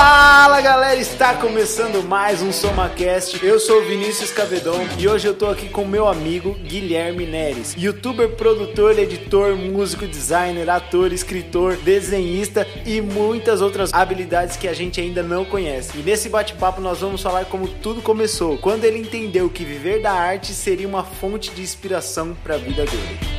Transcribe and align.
Fala 0.00 0.60
galera, 0.60 1.00
está 1.00 1.34
começando 1.34 2.04
mais 2.04 2.40
um 2.40 2.52
SomaCast. 2.52 3.44
Eu 3.44 3.58
sou 3.58 3.80
o 3.80 3.84
Vinícius 3.84 4.30
Cavedon 4.30 4.86
e 4.96 5.08
hoje 5.08 5.26
eu 5.26 5.34
tô 5.34 5.46
aqui 5.46 5.68
com 5.68 5.84
meu 5.84 6.06
amigo 6.06 6.54
Guilherme 6.54 7.26
Neres, 7.26 7.74
youtuber, 7.76 8.28
produtor, 8.36 8.96
editor, 8.96 9.56
músico, 9.56 10.06
designer, 10.06 10.70
ator, 10.70 11.12
escritor, 11.12 11.76
desenhista 11.78 12.64
e 12.86 13.00
muitas 13.00 13.60
outras 13.60 13.92
habilidades 13.92 14.56
que 14.56 14.68
a 14.68 14.72
gente 14.72 15.00
ainda 15.00 15.20
não 15.20 15.44
conhece. 15.44 15.98
E 15.98 16.02
nesse 16.02 16.28
bate-papo 16.28 16.80
nós 16.80 17.00
vamos 17.00 17.20
falar 17.20 17.46
como 17.46 17.66
tudo 17.66 18.00
começou, 18.00 18.56
quando 18.56 18.84
ele 18.84 19.00
entendeu 19.00 19.50
que 19.50 19.64
viver 19.64 20.00
da 20.00 20.12
arte 20.12 20.54
seria 20.54 20.86
uma 20.86 21.02
fonte 21.02 21.50
de 21.50 21.60
inspiração 21.60 22.36
para 22.44 22.54
a 22.54 22.58
vida 22.58 22.84
dele. 22.84 23.37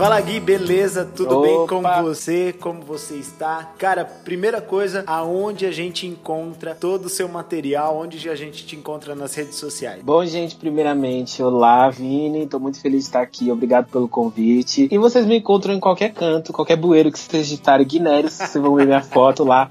Fala 0.00 0.18
Gui, 0.18 0.40
beleza? 0.40 1.04
Tudo 1.04 1.36
Opa. 1.36 1.46
bem 1.46 1.66
com 1.66 2.02
você? 2.02 2.54
Como 2.58 2.80
você 2.80 3.16
está? 3.16 3.70
Cara, 3.76 4.02
primeira 4.02 4.58
coisa, 4.58 5.04
aonde 5.06 5.66
a 5.66 5.70
gente 5.70 6.06
encontra 6.06 6.74
todo 6.74 7.04
o 7.04 7.08
seu 7.10 7.28
material? 7.28 7.98
Onde 7.98 8.30
a 8.30 8.34
gente 8.34 8.64
te 8.64 8.74
encontra 8.74 9.14
nas 9.14 9.34
redes 9.34 9.56
sociais? 9.56 10.02
Bom, 10.02 10.24
gente, 10.24 10.56
primeiramente, 10.56 11.42
olá, 11.42 11.90
Vini. 11.90 12.46
Tô 12.46 12.58
muito 12.58 12.80
feliz 12.80 13.00
de 13.00 13.08
estar 13.08 13.20
aqui. 13.20 13.52
Obrigado 13.52 13.90
pelo 13.90 14.08
convite. 14.08 14.88
E 14.90 14.96
vocês 14.96 15.26
me 15.26 15.36
encontram 15.36 15.74
em 15.74 15.80
qualquer 15.80 16.14
canto, 16.14 16.50
qualquer 16.50 16.76
bueiro 16.76 17.12
que 17.12 17.18
vocês 17.18 17.46
digitarem 17.46 17.86
Guinério, 17.86 18.30
vocês 18.30 18.54
vão 18.54 18.76
ver 18.76 18.86
minha 18.86 19.02
foto 19.02 19.44
lá. 19.44 19.70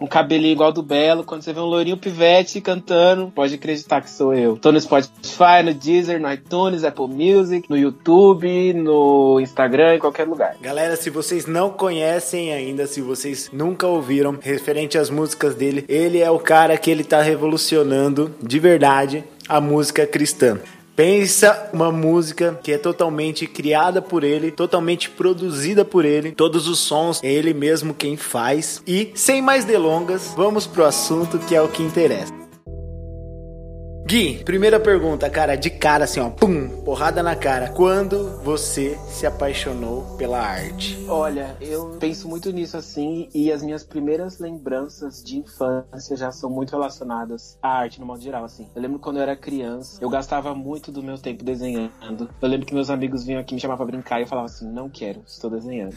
Um 0.00 0.06
cabelinho 0.06 0.52
igual 0.52 0.72
do 0.72 0.82
Belo. 0.82 1.24
Quando 1.24 1.42
você 1.42 1.52
vê 1.52 1.60
um 1.60 1.64
loirinho 1.64 1.96
pivete 1.96 2.60
cantando, 2.60 3.32
pode 3.34 3.54
acreditar 3.54 4.00
que 4.00 4.10
sou 4.10 4.32
eu. 4.34 4.56
Tô 4.56 4.70
no 4.70 4.80
Spotify, 4.80 5.62
no 5.64 5.74
Deezer, 5.74 6.20
no 6.20 6.32
iTunes, 6.32 6.84
Apple 6.84 7.08
Music, 7.08 7.68
no 7.68 7.76
YouTube, 7.76 8.72
no 8.74 9.40
Instagram, 9.40 9.96
em 9.96 9.98
qualquer 9.98 10.26
lugar. 10.26 10.56
Galera, 10.60 10.96
se 10.96 11.10
vocês 11.10 11.46
não 11.46 11.70
conhecem 11.70 12.52
ainda, 12.52 12.86
se 12.86 13.00
vocês 13.00 13.50
nunca 13.52 13.86
ouviram 13.86 14.38
referente 14.40 14.96
às 14.96 15.10
músicas 15.10 15.54
dele, 15.54 15.84
ele 15.88 16.20
é 16.20 16.30
o 16.30 16.38
cara 16.38 16.76
que 16.76 16.90
ele 16.90 17.04
tá 17.04 17.20
revolucionando 17.22 18.34
de 18.42 18.58
verdade 18.58 19.24
a 19.48 19.60
música 19.60 20.06
cristã. 20.06 20.58
Pensa 20.98 21.70
uma 21.72 21.92
música 21.92 22.58
que 22.60 22.72
é 22.72 22.76
totalmente 22.76 23.46
criada 23.46 24.02
por 24.02 24.24
ele, 24.24 24.50
totalmente 24.50 25.08
produzida 25.08 25.84
por 25.84 26.04
ele, 26.04 26.32
todos 26.32 26.66
os 26.66 26.80
sons 26.80 27.22
é 27.22 27.32
ele 27.32 27.54
mesmo 27.54 27.94
quem 27.94 28.16
faz. 28.16 28.82
E 28.84 29.12
sem 29.14 29.40
mais 29.40 29.64
delongas, 29.64 30.34
vamos 30.36 30.66
pro 30.66 30.84
assunto 30.84 31.38
que 31.38 31.54
é 31.54 31.62
o 31.62 31.68
que 31.68 31.84
interessa. 31.84 32.47
Gui, 34.08 34.42
primeira 34.42 34.80
pergunta, 34.80 35.28
cara, 35.28 35.54
de 35.54 35.68
cara 35.68 36.04
assim, 36.04 36.18
ó, 36.18 36.30
pum, 36.30 36.66
porrada 36.82 37.22
na 37.22 37.36
cara. 37.36 37.68
Quando 37.68 38.40
você 38.42 38.98
se 39.10 39.26
apaixonou 39.26 40.16
pela 40.16 40.40
arte? 40.40 41.04
Olha, 41.06 41.54
eu 41.60 41.94
penso 42.00 42.26
muito 42.26 42.50
nisso 42.50 42.78
assim, 42.78 43.28
e 43.34 43.52
as 43.52 43.62
minhas 43.62 43.84
primeiras 43.84 44.38
lembranças 44.38 45.22
de 45.22 45.36
infância 45.36 46.16
já 46.16 46.32
são 46.32 46.48
muito 46.48 46.70
relacionadas 46.70 47.58
à 47.62 47.68
arte 47.68 48.00
no 48.00 48.06
modo 48.06 48.22
geral, 48.22 48.44
assim. 48.46 48.66
Eu 48.74 48.80
lembro 48.80 48.98
quando 48.98 49.16
eu 49.18 49.22
era 49.22 49.36
criança, 49.36 49.98
eu 50.02 50.08
gastava 50.08 50.54
muito 50.54 50.90
do 50.90 51.02
meu 51.02 51.18
tempo 51.18 51.44
desenhando. 51.44 52.30
Eu 52.40 52.48
lembro 52.48 52.64
que 52.64 52.72
meus 52.72 52.88
amigos 52.88 53.24
vinham 53.24 53.42
aqui 53.42 53.52
me 53.54 53.60
chamavam 53.60 53.84
pra 53.86 53.94
brincar 53.94 54.20
e 54.20 54.22
eu 54.22 54.26
falava 54.26 54.46
assim, 54.46 54.66
não 54.72 54.88
quero, 54.88 55.20
estou 55.26 55.50
desenhando. 55.50 55.94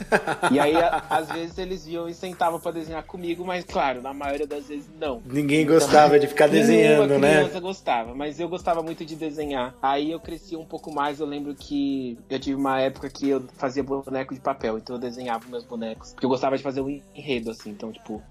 e 0.52 0.60
aí, 0.60 0.76
a- 0.76 1.02
às 1.10 1.30
vezes, 1.32 1.58
eles 1.58 1.86
vinham 1.86 2.10
e 2.10 2.14
sentavam 2.14 2.60
pra 2.60 2.72
desenhar 2.74 3.04
comigo, 3.04 3.46
mas 3.46 3.64
claro, 3.64 4.02
na 4.02 4.14
maioria 4.14 4.46
das 4.48 4.68
vezes 4.68 4.90
não. 5.00 5.22
Ninguém 5.26 5.66
gostava 5.66 6.20
de 6.20 6.28
ficar 6.28 6.48
desenhando, 6.48 7.08
Nenhuma 7.08 7.20
né? 7.26 7.38
criança 7.44 7.62
mas 8.04 8.40
eu 8.40 8.50
gostava 8.50 8.82
muito 8.82 9.06
de 9.06 9.16
desenhar. 9.16 9.76
Aí 9.82 10.12
eu 10.12 10.20
cresci 10.20 10.56
um 10.56 10.66
pouco 10.66 10.92
mais, 10.94 11.20
eu 11.20 11.26
lembro 11.26 11.54
que 11.56 12.18
eu 12.30 12.40
tive 12.40 12.56
uma 12.56 12.80
época 12.80 13.10
que 13.10 13.30
eu 13.30 13.46
fazia 13.58 13.84
boneco 13.84 14.34
de 14.34 14.40
papel, 14.40 14.78
então 14.78 14.96
eu 14.96 15.00
desenhava 15.00 15.48
meus 15.48 15.64
bonecos. 15.64 16.14
Porque 16.14 16.26
eu 16.26 16.30
gostava 16.30 16.58
de 16.58 16.64
fazer 16.64 16.82
um 16.82 16.90
enredo, 17.16 17.52
assim, 17.52 17.70
então, 17.70 17.92
tipo. 17.92 18.22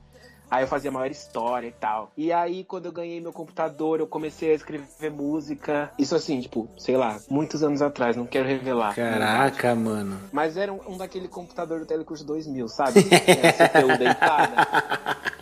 Aí 0.51 0.65
eu 0.65 0.67
fazia 0.67 0.91
maior 0.91 1.09
história 1.09 1.69
e 1.69 1.73
tal. 1.73 2.11
E 2.17 2.33
aí, 2.33 2.65
quando 2.65 2.87
eu 2.87 2.93
ganhei 2.93 3.21
meu 3.21 3.33
computador, 3.33 4.01
eu 4.01 4.07
comecei 4.07 4.51
a 4.51 4.55
escrever 4.55 5.09
música. 5.09 5.93
Isso 5.97 6.17
assim, 6.17 6.41
tipo, 6.41 6.69
sei 6.77 6.97
lá, 6.97 7.21
muitos 7.31 7.63
anos 7.63 7.81
atrás, 7.81 8.17
não 8.17 8.27
quero 8.27 8.49
revelar. 8.49 8.93
Caraca, 8.97 9.77
mano. 9.77 10.19
Mas 10.33 10.57
era 10.57 10.73
um, 10.73 10.81
um 10.89 10.97
daquele 10.99 11.29
computador 11.29 11.79
do 11.79 11.87
Telecurso 11.87 12.27
2000, 12.27 12.67
sabe? 12.67 12.99
Era 13.25 13.53
CPU 13.69 13.97
deitada. 13.97 14.67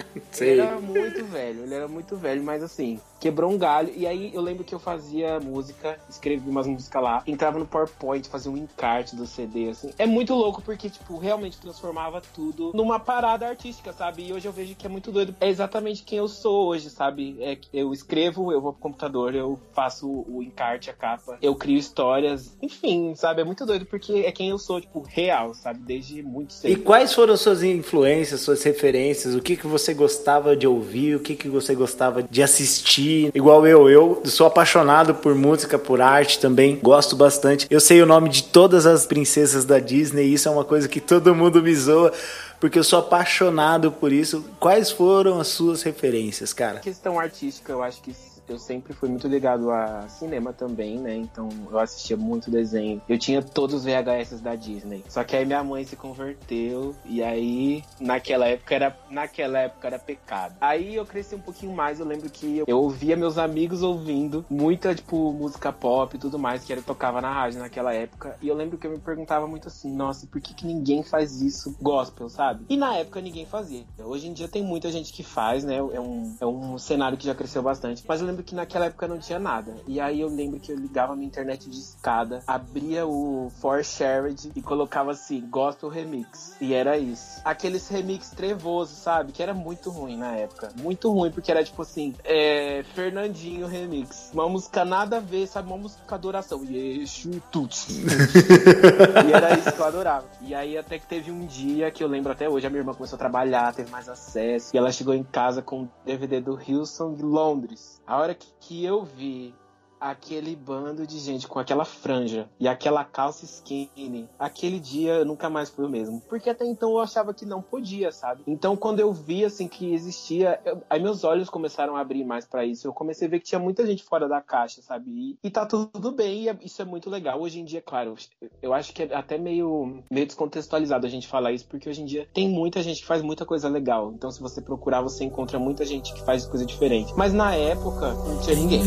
Sei. 0.31 0.51
Ele 0.53 0.61
era 0.61 0.81
muito 0.81 1.25
velho, 1.25 1.62
ele 1.65 1.75
era 1.75 1.89
muito 1.89 2.17
velho, 2.17 2.43
mas 2.43 2.62
assim, 2.62 3.01
quebrou 3.21 3.51
um 3.51 3.59
galho. 3.59 3.93
E 3.97 4.06
aí 4.06 4.31
eu 4.34 4.41
lembro 4.41 4.65
que 4.65 4.75
eu 4.75 4.79
fazia 4.79 5.39
música, 5.41 5.99
escrevi 6.09 6.49
umas 6.49 6.67
músicas 6.67 7.03
lá, 7.03 7.23
entrava 7.27 7.59
no 7.59 7.67
PowerPoint, 7.67 8.28
fazia 8.28 8.51
um 8.51 8.57
encarte 8.57 9.15
do 9.17 9.27
CD, 9.27 9.71
assim. 9.71 9.91
É 9.99 10.07
muito 10.07 10.34
louco 10.34 10.62
porque, 10.62 10.89
tipo, 10.91 11.19
realmente 11.19 11.59
transformava 11.59 12.23
tudo 12.34 12.73
numa 12.75 12.99
parada 13.01 13.47
artística, 13.49 13.93
sabe? 13.93 14.27
E 14.28 14.33
hoje 14.33 14.47
eu 14.47 14.53
vejo 14.53 14.75
que 14.75 14.87
é 14.87 14.89
muito 14.91 15.11
doido. 15.11 15.34
É 15.41 15.49
exatamente 15.49 16.03
quem 16.03 16.19
eu 16.19 16.28
sou 16.28 16.67
hoje, 16.69 16.91
sabe? 16.91 17.37
É, 17.41 17.57
que 17.57 17.69
eu 17.73 17.93
escrevo, 17.93 18.53
eu 18.53 18.61
vou 18.61 18.73
pro 18.73 18.83
computador, 18.83 19.34
eu 19.34 19.59
faço 19.75 20.09
o 20.28 20.43
encarte, 20.43 20.91
a 20.91 20.93
capa, 20.95 21.39
eu 21.43 21.55
crio 21.55 21.78
histórias, 21.78 22.57
enfim, 22.62 23.15
sabe? 23.15 23.41
É 23.41 23.45
muito 23.45 23.65
doido 23.67 23.87
porque 23.87 24.12
é 24.27 24.33
quem 24.33 24.51
eu 24.51 24.59
sou, 24.59 24.81
tipo, 24.81 25.01
real, 25.01 25.55
sabe? 25.55 25.81
Desde 25.81 26.23
muito 26.23 26.51
E 26.51 26.55
cedo. 26.55 26.83
quais 26.83 27.12
foram 27.15 27.37
suas 27.37 27.62
influências, 27.62 28.41
suas 28.41 28.62
referências? 28.62 29.34
O 29.34 29.41
que, 29.41 29.57
que 29.57 29.67
você 29.67 29.93
gostava 30.09 30.57
de 30.57 30.67
ouvir? 30.67 31.17
O 31.17 31.21
que, 31.21 31.37
que 31.37 31.51
você 31.51 31.75
gostava 31.75 32.23
de 32.23 32.43
assistir? 32.43 33.31
Igual 33.35 33.67
eu, 33.67 33.91
eu 33.91 34.23
sou 34.25 34.47
apaixonado 34.47 35.15
por 35.15 35.35
música, 35.35 35.79
por 35.79 36.01
arte 36.01 36.39
também, 36.39 36.81
gosto 36.83 37.15
bastante. 37.15 37.67
Eu 37.71 37.79
sei 37.79 38.01
o 38.01 38.07
nome 38.07 38.31
de 38.31 38.45
todas 38.45 38.87
as 38.87 39.05
princesas 39.05 39.67
da 39.67 39.79
Disney, 39.79 40.25
isso 40.25 40.49
é 40.49 40.51
uma 40.51 40.65
coisa 40.65 40.89
que 40.89 40.99
todo 40.99 41.35
mundo 41.35 41.63
me 41.63 41.75
zoa, 41.75 42.11
porque 42.59 42.79
eu 42.79 42.85
sou 42.85 43.01
apaixonado 43.01 43.93
por 43.93 44.11
isso. 44.11 44.43
Quais 44.59 44.91
foram 44.91 45.39
as 45.39 45.49
suas 45.49 45.83
referências, 45.83 46.55
cara? 46.55 46.81
questão 46.81 47.21
artística, 47.21 47.71
eu 47.71 47.83
acho 47.83 48.01
que 48.01 48.15
eu 48.48 48.59
sempre 48.59 48.92
fui 48.92 49.09
muito 49.09 49.28
ligado 49.28 49.70
a 49.70 50.09
cinema 50.09 50.53
também, 50.53 50.98
né? 50.98 51.14
Então 51.14 51.48
eu 51.70 51.78
assistia 51.78 52.16
muito 52.16 52.50
desenho. 52.50 53.00
Eu 53.09 53.19
tinha 53.19 53.42
todos 53.42 53.76
os 53.76 53.84
VHS 53.84 54.41
da 54.41 54.54
Disney. 54.54 55.04
Só 55.09 55.25
que 55.25 55.36
aí 55.36 55.44
minha 55.44 55.62
mãe 55.62 55.84
se 55.84 55.97
converteu 55.97 56.94
e 57.04 57.22
aí 57.22 57.84
naquela 58.00 58.47
época 58.47 58.75
era 58.75 58.98
naquela 59.10 59.59
época 59.60 59.86
era 59.86 59.98
pecado. 59.98 60.56
Aí 60.60 60.94
eu 60.94 61.04
cresci 61.04 61.34
um 61.34 61.41
pouquinho 61.41 61.75
mais, 61.75 62.00
eu 62.00 62.06
lembro 62.06 62.31
que 62.31 62.59
eu, 62.59 62.64
eu 62.66 62.78
ouvia 62.78 63.16
meus 63.16 63.38
amigos 63.38 63.82
ouvindo 63.82 64.44
muita 64.48 64.94
tipo 64.94 65.32
música 65.32 65.72
pop 65.72 66.16
e 66.16 66.19
tudo 66.19 66.38
mais 66.38 66.65
que 66.65 66.72
era 66.72 66.82
tocava 66.82 67.20
na 67.20 67.32
rádio 67.32 67.60
naquela 67.60 67.92
época. 67.92 68.36
E 68.41 68.48
eu 68.48 68.54
lembro 68.54 68.78
que 68.78 68.86
eu 68.86 68.91
me 68.91 68.98
perguntava 68.98 69.47
muito 69.47 69.69
assim, 69.69 69.94
nossa, 69.94 70.26
por 70.26 70.41
que 70.41 70.54
que 70.54 70.66
ninguém 70.66 71.03
faz 71.03 71.41
isso 71.41 71.76
gospel, 71.80 72.28
sabe? 72.28 72.65
E 72.69 72.76
na 72.76 72.97
época 72.97 73.20
ninguém 73.20 73.47
fazia. 73.47 73.84
Hoje 73.98 74.28
em 74.28 74.32
dia 74.32 74.48
tem 74.48 74.62
muita 74.62 74.91
gente 74.91 75.12
que 75.12 75.22
faz, 75.22 75.65
né? 75.65 75.76
É 75.76 76.00
um, 76.00 76.36
é 76.41 76.47
um 76.47 76.78
cenário 76.78 77.19
que 77.19 77.26
já 77.26 77.34
cresceu 77.34 77.62
bastante. 77.62 78.04
Mas 78.06 78.20
eu 78.20 78.26
lembro 78.26 78.38
que 78.43 78.54
naquela 78.54 78.87
época 78.87 79.09
não 79.09 79.19
tinha 79.19 79.38
nada. 79.38 79.75
E 79.87 80.00
aí 80.00 80.21
eu 80.21 80.28
lembro 80.28 80.60
que 80.60 80.72
eu 80.72 80.76
ligava 80.76 81.15
minha 81.15 81.26
internet 81.26 81.69
de 81.69 81.78
escada, 81.78 82.43
abria 82.47 83.06
o 83.06 83.50
For 83.60 83.84
Shared 83.84 84.53
e 84.54 84.62
colocava 84.62 85.12
assim, 85.12 85.41
Gospel 85.49 85.88
Remix. 85.88 86.56
E 86.60 86.75
era 86.75 86.98
isso. 86.98 87.41
Aqueles 87.44 87.88
remix 87.88 88.31
trevosos, 88.31 88.98
sabe? 88.98 89.32
Que 89.32 89.43
era 89.43 89.54
muito 89.54 89.91
ruim 89.91 90.16
na 90.16 90.34
época. 90.34 90.71
Muito 90.77 91.10
ruim, 91.12 91.31
porque 91.31 91.50
era 91.50 91.65
tipo 91.65 91.82
assim, 91.82 92.15
é, 92.25 92.84
Fernandinho 92.94 93.66
Remix. 93.66 94.31
Uma 94.32 94.48
música 94.48 94.84
nada 94.84 95.19
a 95.19 95.21
ver, 95.21 95.47
sabe? 95.47 95.69
Uma 95.69 95.78
música 95.78 96.15
adoração. 96.15 96.65
Yeshu 96.65 97.41
Tuts. 97.50 97.88
E 97.88 99.32
era 99.32 99.54
isso 99.59 99.72
que 99.72 99.81
eu 99.81 99.84
adorava. 99.87 100.27
E 100.43 100.54
aí 100.54 100.77
até 100.77 100.98
que 100.98 101.06
teve 101.06 101.31
um 101.31 101.47
dia 101.47 101.91
que 101.91 102.03
eu 102.03 102.09
lembro 102.09 102.32
até 102.32 102.48
hoje, 102.48 102.66
a 102.66 102.71
minha 102.71 102.81
irmã 102.81 102.94
começou 102.94 103.16
a 103.16 103.19
trabalhar, 103.19 103.75
teve 103.75 103.91
mais 103.91 104.09
acesso. 104.09 104.71
E 104.75 104.78
ela 104.78 104.91
chegou 104.93 105.15
em 105.15 105.22
casa 105.22 105.62
com 105.62 105.82
o 105.82 105.88
DVD 106.04 106.41
do 106.41 106.59
Hillsong 106.60 107.21
Londres. 107.22 108.00
A 108.06 108.16
que, 108.34 108.53
que 108.61 108.84
eu 108.84 109.03
vi 109.03 109.55
aquele 110.00 110.54
bando 110.56 111.06
de 111.06 111.19
gente 111.19 111.47
com 111.48 111.59
aquela 111.59 111.84
franja 111.84 112.48
e 112.59 112.68
aquela 112.68 113.04
calça 113.04 113.45
skinny, 113.45 114.28
aquele 114.39 114.78
dia 114.80 115.15
eu 115.15 115.24
nunca 115.24 115.48
mais 115.50 115.68
fui 115.68 115.84
o 115.84 115.89
mesmo. 115.89 116.21
Porque 116.28 116.50
até 116.50 116.65
então 116.65 116.91
eu 116.92 117.00
achava 117.00 117.34
que 117.34 117.45
não 117.47 117.60
podia, 117.62 118.12
sabe? 118.12 118.42
Então 118.47 118.77
quando 118.77 119.00
eu 119.00 119.12
vi 119.12 119.45
assim 119.45 119.68
que 119.68 119.92
existia, 119.92 120.60
eu- 120.65 120.83
aí 120.89 121.00
meus 121.03 121.24
olhos 121.24 121.50
começaram 121.50 121.97
a 121.97 122.00
abrir 122.00 122.24
mais 122.24 122.47
pra 122.47 122.65
isso. 122.65 122.86
Eu 122.86 122.92
comecei 122.92 123.27
a 123.27 123.30
ver 123.30 123.41
que 123.41 123.47
tinha 123.47 123.59
muita 123.59 123.86
gente 123.86 124.03
fora 124.04 124.28
da 124.28 124.41
caixa, 124.41 124.80
sabe? 124.83 125.10
E, 125.10 125.39
e 125.42 125.50
tá 125.50 125.66
tudo 125.66 126.12
bem, 126.12 126.42
e 126.44 126.48
é- 126.48 126.59
isso 126.62 126.80
é 126.80 126.84
muito 126.84 127.10
legal. 127.10 127.41
Hoje 127.41 127.60
em 127.60 127.65
dia, 127.65 127.83
claro, 127.83 128.15
eu 128.62 128.72
acho 128.74 128.92
que 128.92 129.03
é 129.03 129.15
até 129.15 129.36
meio, 129.39 130.03
meio 130.10 130.27
descontextualizado 130.27 131.06
a 131.06 131.10
gente 131.10 131.27
falar 131.28 131.53
isso, 131.53 131.66
porque 131.66 131.89
hoje 131.89 132.03
em 132.03 132.06
dia 132.06 132.28
tem 132.33 132.48
muita 132.48 132.83
gente 132.83 133.01
que 133.01 133.06
faz 133.06 133.22
muita 133.22 133.44
coisa 133.44 133.68
legal. 133.68 134.12
Então 134.15 134.30
se 134.30 134.41
você 134.41 134.60
procurar, 134.60 135.01
você 135.03 135.24
encontra 135.24 135.59
muita 135.59 135.84
gente 135.84 136.12
que 136.15 136.22
faz 136.24 136.47
coisa 136.47 136.65
diferente. 136.65 137.12
Mas 137.16 137.33
na 137.33 137.54
época, 137.54 138.12
não 138.15 138.41
tinha 138.41 138.56
ninguém. 138.56 138.83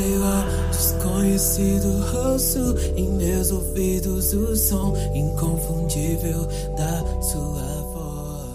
Desconhecido 1.02 2.00
rosto 2.12 2.78
em 2.96 3.10
meus 3.14 3.52
ouvidos 3.52 4.34
o 4.34 4.56
som 4.56 4.94
inconfundível 5.16 6.46
da 6.78 7.22
sua 7.22 7.62
voz. 7.64 7.81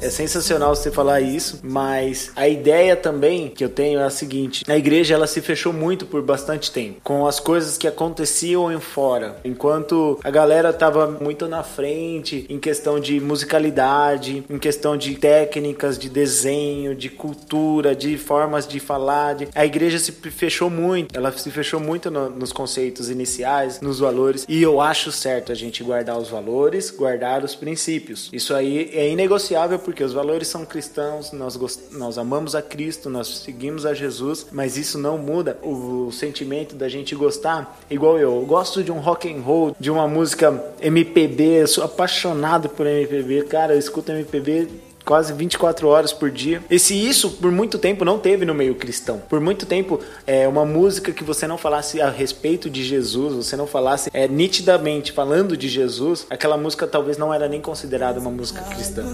É 0.01 0.11
sensacional 0.11 0.75
você 0.75 0.91
falar 0.91 1.21
isso, 1.21 1.61
mas 1.63 2.31
a 2.37 2.47
ideia 2.47 2.95
também 2.95 3.49
que 3.49 3.65
eu 3.65 3.69
tenho 3.69 3.99
é 3.99 4.05
a 4.05 4.11
seguinte: 4.11 4.65
a 4.69 4.77
igreja 4.77 5.15
ela 5.15 5.27
se 5.27 5.41
fechou 5.41 5.73
muito 5.73 6.07
por 6.07 6.23
bastante 6.23 6.71
tempo 6.71 7.01
com 7.03 7.27
as 7.27 7.41
coisas 7.41 7.79
que 7.79 7.89
aconteciam 7.89 8.71
em 8.73 8.81
fora, 8.81 9.37
enquanto 9.45 10.19
a 10.23 10.31
galera 10.31 10.73
tava 10.73 11.07
muito 11.07 11.49
na 11.49 11.63
frente 11.63 12.47
em 12.49 12.59
questão 12.59 13.01
de 13.01 13.19
musicalidade, 13.21 14.45
em 14.49 14.59
questão 14.59 14.97
de 14.97 15.15
técnicas 15.15 15.99
de 15.99 16.09
desenho, 16.09 16.95
de 16.95 17.09
cultura, 17.09 17.95
de 17.95 18.19
formas 18.19 18.67
de 18.67 18.79
falar. 18.79 19.35
De... 19.35 19.49
A 19.55 19.65
igreja 19.65 19.99
se 19.99 20.13
fechou 20.13 20.69
muito, 20.69 21.17
ela 21.17 21.33
se 21.33 21.51
fechou 21.51 21.81
muito 21.81 22.11
no, 22.11 22.29
nos 22.31 22.53
conceitos 22.53 23.09
iniciais, 23.09 23.81
nos 23.81 23.99
valores, 23.99 24.45
e 24.49 24.63
eu 24.63 24.81
acho 24.81 25.11
certo 25.11 25.53
a 25.53 25.55
gente 25.55 25.83
guardar 25.83 26.19
os 26.19 26.29
valores, 26.29 26.91
guardar 26.91 27.43
os 27.43 27.55
princípios. 27.55 28.29
Isso 28.33 28.55
aí 28.55 28.91
é 28.93 29.09
inegociável 29.09 29.79
porque 29.87 30.03
os 30.03 30.13
valores 30.13 30.49
são 30.49 30.65
cristãos, 30.65 31.31
nós, 31.31 31.57
nós 31.93 32.19
amamos 32.19 32.57
a 32.57 32.61
Cristo, 32.61 33.09
nós 33.09 33.29
seguimos 33.29 33.87
a 33.87 33.95
Jesus, 33.95 34.45
mas 34.51 34.77
isso 34.77 34.99
não 34.99 35.17
muda 35.17 35.57
o, 35.63 36.11
sentimento 36.11 36.75
da 36.75 36.89
gente 36.89 37.15
gostar, 37.15 37.79
igual 37.89 38.19
eu. 38.19 38.35
Eu 38.35 38.45
gosto 38.45 38.83
de 38.83 38.91
um 38.91 38.99
rock 38.99 39.33
and 39.33 39.41
roll, 39.43 39.77
de 39.79 39.89
uma 39.89 40.09
música 40.09 40.73
MPB, 40.81 41.63
eu 41.63 41.69
sou 41.69 41.85
apaixonado 41.85 42.69
por 42.69 42.85
MPB, 42.85 43.45
cara, 43.45 43.75
eu 43.75 43.79
escuto 43.79 44.11
MPB 44.11 44.67
quase 45.05 45.33
24 45.33 45.87
horas 45.87 46.13
por 46.13 46.33
dia. 46.33 46.61
E 46.69 46.81
se 46.81 46.95
isso 46.95 47.31
por 47.31 47.53
muito 47.53 47.79
tempo 47.79 48.05
não 48.05 48.19
teve 48.19 48.45
no 48.45 48.53
meio 48.53 48.75
cristão, 48.75 49.23
por 49.29 49.41
muito 49.41 49.65
tempo 49.67 50.01
é 50.27 50.49
uma 50.49 50.65
música 50.65 51.13
que 51.13 51.23
você 51.23 51.47
não 51.47 51.57
falasse 51.57 52.01
a 52.01 52.11
respeito 52.11 52.69
de 52.69 52.83
Jesus, 52.83 53.47
você 53.47 53.57
não 53.57 53.69
falasse 53.69 54.11
é, 54.13 54.27
nitidamente 54.27 55.13
falando 55.13 55.57
de 55.57 55.69
Jesus, 55.69 56.27
aquela 56.29 56.57
música 56.57 56.89
talvez 56.89 57.17
não 57.17 57.33
era 57.33 57.49
nem 57.49 57.61
considerada 57.61 58.19
uma 58.19 58.31
música 58.31 58.63
cristã. 58.63 59.05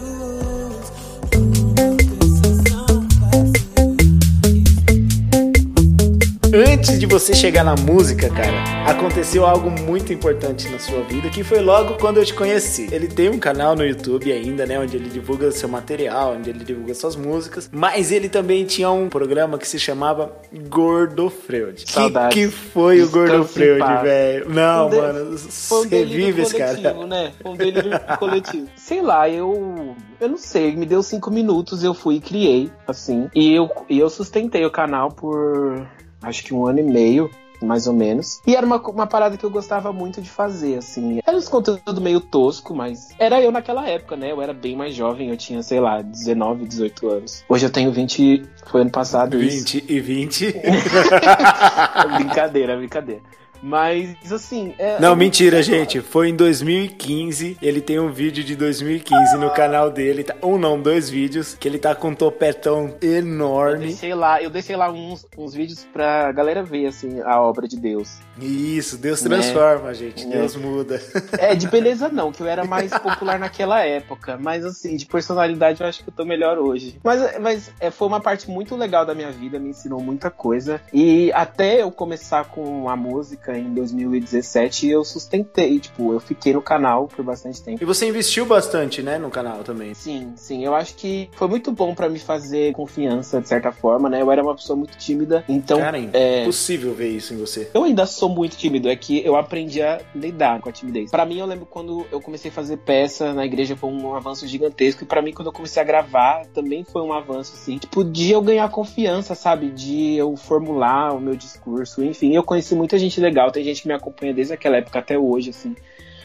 Antes 6.65 6.97
de 6.97 7.07
você 7.07 7.35
chegar 7.35 7.65
na 7.65 7.75
música, 7.75 8.29
cara, 8.31 8.89
aconteceu 8.89 9.45
algo 9.45 9.69
muito 9.69 10.13
importante 10.13 10.69
na 10.69 10.79
sua 10.79 11.03
vida, 11.03 11.29
que 11.29 11.43
foi 11.43 11.61
logo 11.61 11.95
quando 11.95 12.19
eu 12.19 12.25
te 12.25 12.33
conheci. 12.33 12.89
Ele 12.93 13.09
tem 13.09 13.29
um 13.29 13.39
canal 13.39 13.75
no 13.75 13.85
YouTube 13.85 14.31
ainda, 14.31 14.65
né, 14.65 14.79
onde 14.79 14.97
ele 14.97 15.09
divulga 15.09 15.51
seu 15.51 15.69
material, 15.69 16.35
onde 16.35 16.51
ele 16.51 16.63
divulga 16.63 16.95
suas 16.95 17.17
músicas, 17.17 17.69
mas 17.73 18.13
ele 18.13 18.29
também 18.29 18.65
tinha 18.65 18.89
um 18.93 19.09
programa 19.09 19.59
que 19.59 19.67
se 19.67 19.77
chamava 19.77 20.33
Gordo 20.69 21.29
Freud. 21.29 21.85
Que, 21.85 22.29
que 22.31 22.49
foi 22.49 23.03
o 23.03 23.11
Gordo 23.11 23.45
Freud, 23.45 23.85
velho? 24.03 24.49
Não, 24.49 24.87
Um 24.87 24.97
mano, 24.97 25.37
você 25.37 26.05
vive 26.05 26.43
esse 26.43 26.53
coletivo, 26.57 26.83
cara. 26.83 27.07
né? 27.07 27.33
Um 27.45 27.57
delírio 27.57 27.91
coletivo. 28.21 28.69
Sei 28.77 29.03
lá, 29.03 29.29
eu. 29.29 29.97
Eu 30.21 30.29
não 30.29 30.39
sei, 30.39 30.77
me 30.77 30.87
deu 30.87 31.03
cinco 31.03 31.33
minutos, 31.33 31.83
eu 31.83 31.93
fui 31.93 32.17
e 32.17 32.21
criei, 32.21 32.71
assim. 32.87 33.29
E 33.35 33.53
eu, 33.53 33.69
e 33.91 33.99
eu 33.99 34.09
sustentei 34.09 34.65
o 34.65 34.71
canal 34.71 35.11
por 35.11 35.85
acho 36.23 36.45
que 36.45 36.55
um 36.55 36.67
ano 36.67 36.81
e 36.81 36.83
meio. 36.83 37.31
Mais 37.61 37.87
ou 37.87 37.93
menos. 37.93 38.41
E 38.45 38.57
era 38.57 38.67
uma, 38.67 38.77
uma 38.89 39.07
parada 39.07 39.37
que 39.37 39.45
eu 39.45 39.51
gostava 39.51 39.93
muito 39.93 40.21
de 40.21 40.29
fazer, 40.29 40.79
assim. 40.79 41.21
Era 41.25 41.37
uns 41.37 41.47
conteúdo 41.47 42.01
meio 42.01 42.21
tosco, 42.21 42.75
mas 42.75 43.11
era 43.21 43.41
eu 43.41 43.53
naquela 43.53 43.89
época, 43.89 44.17
né? 44.17 44.33
Eu 44.33 44.43
era 44.43 44.53
bem 44.53 44.75
mais 44.75 44.93
jovem, 44.97 45.31
eu 45.31 45.37
tinha, 45.37 45.63
sei 45.63 45.79
lá, 45.79 46.03
19, 46.03 46.67
18 46.67 47.09
anos. 47.09 47.45
Hoje 47.49 47.65
eu 47.65 47.71
tenho 47.71 47.93
20. 47.93 48.43
Foi 48.67 48.81
ano 48.81 48.91
passado 48.91 49.41
isso. 49.41 49.59
20 49.79 49.85
e 49.89 50.01
20. 50.01 50.55
brincadeira, 52.19 52.77
brincadeira. 52.77 53.23
Mas, 53.63 54.17
assim. 54.33 54.75
É, 54.77 54.99
Não, 54.99 55.11
eu 55.11 55.17
mentira, 55.17 55.63
gente. 55.63 56.01
Foi 56.01 56.29
em 56.29 56.35
2015. 56.37 57.57
Ele 57.63 57.81
tem 57.81 58.01
um 58.01 58.11
vídeo 58.11 58.43
de 58.43 58.57
2015 58.57 59.37
no 59.39 59.51
canal 59.51 59.89
dele. 59.91 60.25
tá- 60.25 60.35
Um 60.43 60.59
não, 60.59 60.81
dois 60.81 61.09
vídeos. 61.09 61.55
Que 61.55 61.69
ele 61.69 61.79
tá 61.79 61.95
com 61.95 62.09
um 62.09 62.15
topetão 62.15 62.95
Eu 63.01 63.13
enorme. 63.19 63.87
deixei 63.87 64.15
lá, 64.15 64.43
eu 64.43 64.51
deixei 64.51 64.75
lá 64.75 64.91
uns, 64.91 65.25
uns 65.39 65.55
vídeos 65.55 65.87
pra 65.93 66.33
galera 66.33 66.63
ver, 66.63 66.87
assim, 66.87 67.21
a 67.21 67.41
obra 67.41 67.69
de 67.69 67.79
Deus. 67.79 68.19
Isso, 68.41 68.97
Deus 68.97 69.23
Né? 69.23 69.29
transforma, 69.37 69.93
gente. 69.95 70.25
Né? 70.27 70.39
Deus 70.39 70.57
muda. 70.57 71.01
É, 71.39 71.55
de 71.55 71.69
beleza 71.69 72.09
não, 72.09 72.33
que 72.33 72.43
eu 72.43 72.47
era 72.47 72.65
mais 72.65 72.91
popular 72.99 73.39
naquela 73.39 73.85
época. 73.85 74.39
Mas, 74.41 74.65
assim, 74.65 74.97
de 74.97 75.07
personalidade 75.07 75.81
eu 75.81 75.87
acho 75.87 76.03
que 76.03 76.09
eu 76.09 76.15
tô 76.15 76.25
melhor 76.25 76.59
hoje. 76.59 76.99
Mas, 77.03 77.39
mas 77.39 77.71
é, 77.81 77.91
foi 77.91 78.09
uma 78.09 78.21
parte 78.21 78.51
muito 78.51 78.77
legal 78.77 79.05
da 79.05 79.15
minha 79.15 79.31
vida, 79.31 79.59
me 79.59 79.71
ensinou 79.71 80.01
muita 80.01 80.31
coisa. 80.31 80.81
E 80.93 81.31
até 81.33 81.83
eu 81.83 81.91
começar 81.91 82.45
com 82.47 82.89
a 82.89 82.97
música 82.97 83.57
em 83.57 83.73
2017, 83.75 84.89
eu 84.89 85.05
sustentei, 85.05 85.79
tipo, 85.79 86.13
eu 86.13 86.21
fiquei 86.21 86.53
no 86.53 86.63
canal 86.63 87.09
por 87.09 87.25
bastante 87.25 87.63
tempo. 87.63 87.83
E 87.83 87.87
você 87.87 88.07
investiu 88.07 88.47
bastante, 88.47 89.03
né, 89.03 89.19
no 89.19 89.31
canal 89.31 89.59
também. 89.65 89.95
Sim, 89.95 90.33
sim. 90.37 90.65
Eu 90.65 90.75
acho 90.75 90.95
que 90.95 91.29
foi 91.33 91.49
muito 91.49 91.73
bom 91.73 91.95
pra 91.95 92.09
me 92.09 92.19
fazer 92.19 92.73
confiança, 92.73 93.41
de 93.41 93.49
certa 93.49 93.73
forma, 93.73 94.09
né? 94.09 94.23
Eu 94.23 94.31
era 94.31 94.43
uma 94.43 94.55
pessoa 94.55 94.77
muito 94.77 94.97
tímida, 94.97 95.45
então. 95.49 95.79
Cara, 95.79 95.99
é 96.13 96.43
impossível 96.43 96.95
ver 96.95 97.09
isso 97.09 97.35
em 97.35 97.37
você. 97.39 97.71
Eu 97.75 97.85
ainda 97.85 98.07
sou 98.07 98.29
muito 98.33 98.57
tímido, 98.57 98.89
é 98.89 98.97
que 98.97 99.25
eu 99.25 99.37
aprendi 99.37 99.83
a 99.83 100.01
lidar 100.15 100.61
com 100.61 100.69
a 100.69 100.73
timidez. 100.73 101.11
Pra 101.11 101.25
mim, 101.25 101.39
eu 101.39 101.47
lembro 101.47 101.67
quando 101.67 102.07
eu 102.11 102.21
comecei 102.21 102.51
a 102.51 102.55
fazer 102.55 102.79
peça 102.79 103.33
na 103.33 103.45
igreja 103.45 103.77
foi 103.77 103.91
um 103.91 104.15
avanço 104.15 104.47
gigantesco. 104.47 105.05
E 105.05 105.07
pra 105.07 105.23
mim, 105.23 105.33
quando 105.33 105.49
eu 105.49 105.53
comecei 105.53 105.81
a 105.83 105.85
gravar, 105.85 106.47
também 106.47 106.85
foi 106.85 107.03
um 107.03 107.13
avanço, 107.13 107.55
assim. 107.55 107.79
Tipo, 107.79 108.05
de 108.05 108.31
eu 108.31 108.43
ganhar 108.43 108.69
confiança, 108.71 109.35
sabe? 109.35 109.71
De 109.71 110.15
eu 110.15 110.37
formular 110.37 111.15
o 111.15 111.21
meu 111.21 111.37
discurso. 111.37 112.03
Enfim, 112.03 112.35
eu 112.35 112.43
conheci 112.43 112.75
muita 112.75 112.99
gente 112.99 113.21
legal. 113.21 113.51
Tem 113.51 113.65
gente 113.65 113.83
que 113.83 113.89
me 113.89 113.95
acompanha 113.95 114.35
desde 114.35 114.53
aquela 114.53 114.77
época 114.77 114.99
até 114.99 115.19
hoje, 115.19 115.51
assim. 115.51 115.75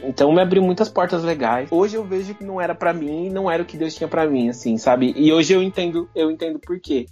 Então 0.03 0.31
me 0.31 0.41
abriu 0.41 0.61
muitas 0.61 0.89
portas 0.89 1.23
legais. 1.23 1.69
Hoje 1.71 1.95
eu 1.95 2.03
vejo 2.03 2.35
que 2.35 2.43
não 2.43 2.61
era 2.61 2.75
pra 2.75 2.93
mim, 2.93 3.29
não 3.29 3.49
era 3.49 3.63
o 3.63 3.65
que 3.65 3.77
Deus 3.77 3.95
tinha 3.95 4.07
pra 4.07 4.27
mim, 4.27 4.49
assim, 4.49 4.77
sabe? 4.77 5.13
E 5.15 5.31
hoje 5.31 5.53
eu 5.53 5.63
entendo, 5.63 6.09
eu 6.15 6.29
entendo 6.29 6.59
por 6.59 6.79
quê. 6.79 7.07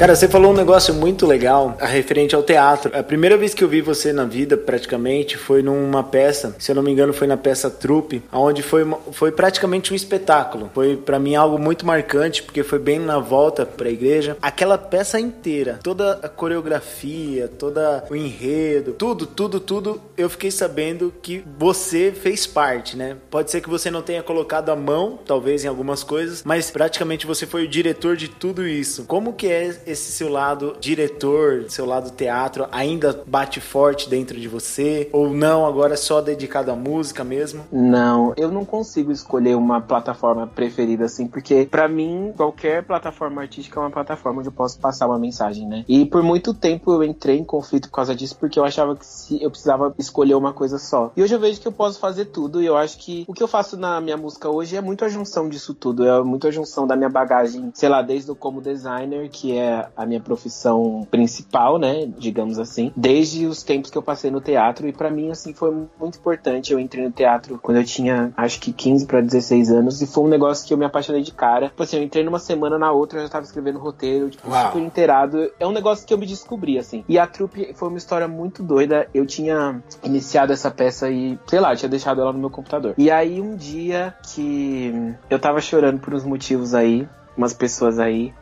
Cara, 0.00 0.16
você 0.16 0.26
falou 0.26 0.52
um 0.52 0.56
negócio 0.56 0.94
muito 0.94 1.26
legal 1.26 1.76
a 1.78 1.84
referente 1.84 2.34
ao 2.34 2.42
teatro. 2.42 2.90
A 2.98 3.02
primeira 3.02 3.36
vez 3.36 3.52
que 3.52 3.62
eu 3.62 3.68
vi 3.68 3.82
você 3.82 4.14
na 4.14 4.24
vida, 4.24 4.56
praticamente, 4.56 5.36
foi 5.36 5.62
numa 5.62 6.02
peça, 6.02 6.56
se 6.58 6.72
eu 6.72 6.74
não 6.74 6.82
me 6.82 6.90
engano, 6.90 7.12
foi 7.12 7.26
na 7.26 7.36
peça 7.36 7.68
Trupe, 7.68 8.22
onde 8.32 8.62
foi, 8.62 8.82
foi 9.12 9.30
praticamente 9.30 9.92
um 9.92 9.94
espetáculo. 9.94 10.70
Foi 10.72 10.96
pra 10.96 11.18
mim 11.18 11.34
algo 11.34 11.58
muito 11.58 11.84
marcante, 11.84 12.42
porque 12.42 12.62
foi 12.62 12.78
bem 12.78 12.98
na 12.98 13.18
volta 13.18 13.66
pra 13.66 13.90
igreja. 13.90 14.38
Aquela 14.40 14.78
peça 14.78 15.20
inteira, 15.20 15.78
toda 15.82 16.12
a 16.22 16.30
coreografia, 16.30 17.46
toda 17.46 18.02
o 18.08 18.16
enredo, 18.16 18.94
tudo, 18.94 19.26
tudo, 19.26 19.60
tudo, 19.60 20.00
eu 20.16 20.30
fiquei 20.30 20.50
sabendo 20.50 21.12
que 21.20 21.44
você 21.58 22.10
fez 22.10 22.46
parte, 22.46 22.96
né? 22.96 23.18
Pode 23.30 23.50
ser 23.50 23.60
que 23.60 23.68
você 23.68 23.90
não 23.90 24.00
tenha 24.00 24.22
colocado 24.22 24.70
a 24.70 24.76
mão, 24.76 25.18
talvez 25.26 25.62
em 25.62 25.68
algumas 25.68 26.02
coisas, 26.02 26.42
mas 26.42 26.70
praticamente 26.70 27.26
você 27.26 27.44
foi 27.44 27.64
o 27.64 27.68
diretor 27.68 28.16
de 28.16 28.28
tudo 28.28 28.66
isso. 28.66 29.04
Como 29.04 29.34
que 29.34 29.46
é 29.46 29.89
esse 29.90 30.12
seu 30.12 30.28
lado 30.28 30.76
diretor, 30.80 31.64
seu 31.68 31.84
lado 31.84 32.10
teatro, 32.10 32.66
ainda 32.70 33.22
bate 33.26 33.60
forte 33.60 34.08
dentro 34.08 34.38
de 34.38 34.48
você? 34.48 35.08
Ou 35.12 35.30
não, 35.30 35.66
agora 35.66 35.94
é 35.94 35.96
só 35.96 36.20
dedicado 36.20 36.70
à 36.70 36.76
música 36.76 37.24
mesmo? 37.24 37.64
Não, 37.70 38.32
eu 38.36 38.50
não 38.50 38.64
consigo 38.64 39.12
escolher 39.12 39.56
uma 39.56 39.80
plataforma 39.80 40.46
preferida 40.46 41.04
assim, 41.04 41.26
porque 41.26 41.66
pra 41.70 41.88
mim 41.88 42.32
qualquer 42.36 42.84
plataforma 42.84 43.42
artística 43.42 43.78
é 43.78 43.82
uma 43.82 43.90
plataforma 43.90 44.40
onde 44.40 44.48
eu 44.48 44.52
posso 44.52 44.78
passar 44.78 45.06
uma 45.06 45.18
mensagem, 45.18 45.66
né? 45.66 45.84
E 45.88 46.04
por 46.06 46.22
muito 46.22 46.54
tempo 46.54 46.92
eu 46.92 47.04
entrei 47.04 47.38
em 47.38 47.44
conflito 47.44 47.88
por 47.88 47.96
causa 47.96 48.14
disso, 48.14 48.36
porque 48.38 48.58
eu 48.58 48.64
achava 48.64 48.96
que 48.96 49.06
se 49.06 49.42
eu 49.42 49.50
precisava 49.50 49.94
escolher 49.98 50.34
uma 50.34 50.52
coisa 50.52 50.78
só. 50.78 51.12
E 51.16 51.22
hoje 51.22 51.34
eu 51.34 51.40
vejo 51.40 51.60
que 51.60 51.68
eu 51.68 51.72
posso 51.72 51.98
fazer 51.98 52.26
tudo 52.26 52.62
e 52.62 52.66
eu 52.66 52.76
acho 52.76 52.98
que 52.98 53.24
o 53.26 53.34
que 53.34 53.42
eu 53.42 53.48
faço 53.48 53.76
na 53.76 54.00
minha 54.00 54.16
música 54.16 54.48
hoje 54.48 54.76
é 54.76 54.80
muito 54.80 55.04
a 55.04 55.08
junção 55.08 55.48
disso 55.48 55.74
tudo, 55.74 56.06
é 56.06 56.22
muito 56.22 56.46
a 56.46 56.50
junção 56.50 56.86
da 56.86 56.96
minha 56.96 57.08
bagagem, 57.08 57.70
sei 57.74 57.88
lá, 57.88 58.02
desde 58.02 58.30
o 58.30 58.34
como 58.34 58.60
designer, 58.60 59.28
que 59.28 59.56
é 59.56 59.79
a 59.96 60.04
minha 60.04 60.20
profissão 60.20 61.06
principal, 61.10 61.78
né, 61.78 62.06
digamos 62.18 62.58
assim, 62.58 62.92
desde 62.96 63.46
os 63.46 63.62
tempos 63.62 63.90
que 63.90 63.98
eu 63.98 64.02
passei 64.02 64.30
no 64.30 64.40
teatro 64.40 64.88
e 64.88 64.92
pra 64.92 65.10
mim 65.10 65.30
assim 65.30 65.52
foi 65.52 65.70
muito 65.98 66.18
importante. 66.18 66.72
Eu 66.72 66.78
entrei 66.78 67.04
no 67.04 67.10
teatro 67.10 67.58
quando 67.62 67.78
eu 67.78 67.84
tinha 67.84 68.32
acho 68.36 68.60
que 68.60 68.72
15 68.72 69.06
pra 69.06 69.20
16 69.20 69.70
anos 69.70 70.02
e 70.02 70.06
foi 70.06 70.24
um 70.24 70.28
negócio 70.28 70.66
que 70.66 70.72
eu 70.72 70.78
me 70.78 70.84
apaixonei 70.84 71.22
de 71.22 71.32
cara. 71.32 71.68
Tipo 71.68 71.82
assim, 71.82 71.96
eu 71.96 72.02
entrei 72.02 72.24
numa 72.24 72.38
semana 72.38 72.78
na 72.78 72.90
outra 72.90 73.20
eu 73.20 73.24
já 73.24 73.28
tava 73.28 73.44
escrevendo 73.44 73.78
roteiro, 73.78 74.30
tipo, 74.30 74.48
Uau. 74.48 74.66
super 74.66 74.82
inteirado. 74.82 75.50
É 75.58 75.66
um 75.66 75.72
negócio 75.72 76.06
que 76.06 76.12
eu 76.12 76.18
me 76.18 76.26
descobri 76.26 76.78
assim. 76.78 77.04
E 77.08 77.18
a 77.18 77.26
trupe 77.26 77.72
foi 77.74 77.88
uma 77.88 77.98
história 77.98 78.28
muito 78.28 78.62
doida. 78.62 79.08
Eu 79.12 79.26
tinha 79.26 79.82
iniciado 80.02 80.52
essa 80.52 80.70
peça 80.70 81.10
e, 81.10 81.38
sei 81.46 81.60
lá, 81.60 81.72
eu 81.72 81.76
tinha 81.76 81.88
deixado 81.88 82.20
ela 82.20 82.32
no 82.32 82.38
meu 82.38 82.50
computador. 82.50 82.94
E 82.96 83.10
aí 83.10 83.40
um 83.40 83.56
dia 83.56 84.14
que 84.34 84.92
eu 85.28 85.38
tava 85.38 85.60
chorando 85.60 86.00
por 86.00 86.14
uns 86.14 86.24
motivos 86.24 86.74
aí, 86.74 87.08
umas 87.36 87.52
pessoas 87.54 87.98
aí 87.98 88.32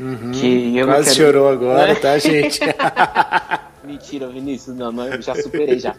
Uhum. 0.00 0.32
que 0.32 0.76
eu 0.76 0.86
Quase 0.86 1.04
quero- 1.14 1.16
chorou 1.32 1.48
agora, 1.48 1.94
tá, 1.96 2.16
gente? 2.18 2.60
Mentira, 3.84 4.28
Vinícius, 4.28 4.76
não, 4.76 4.90
não, 4.90 5.06
eu 5.06 5.20
já 5.20 5.34
superei 5.34 5.78
já. 5.78 5.94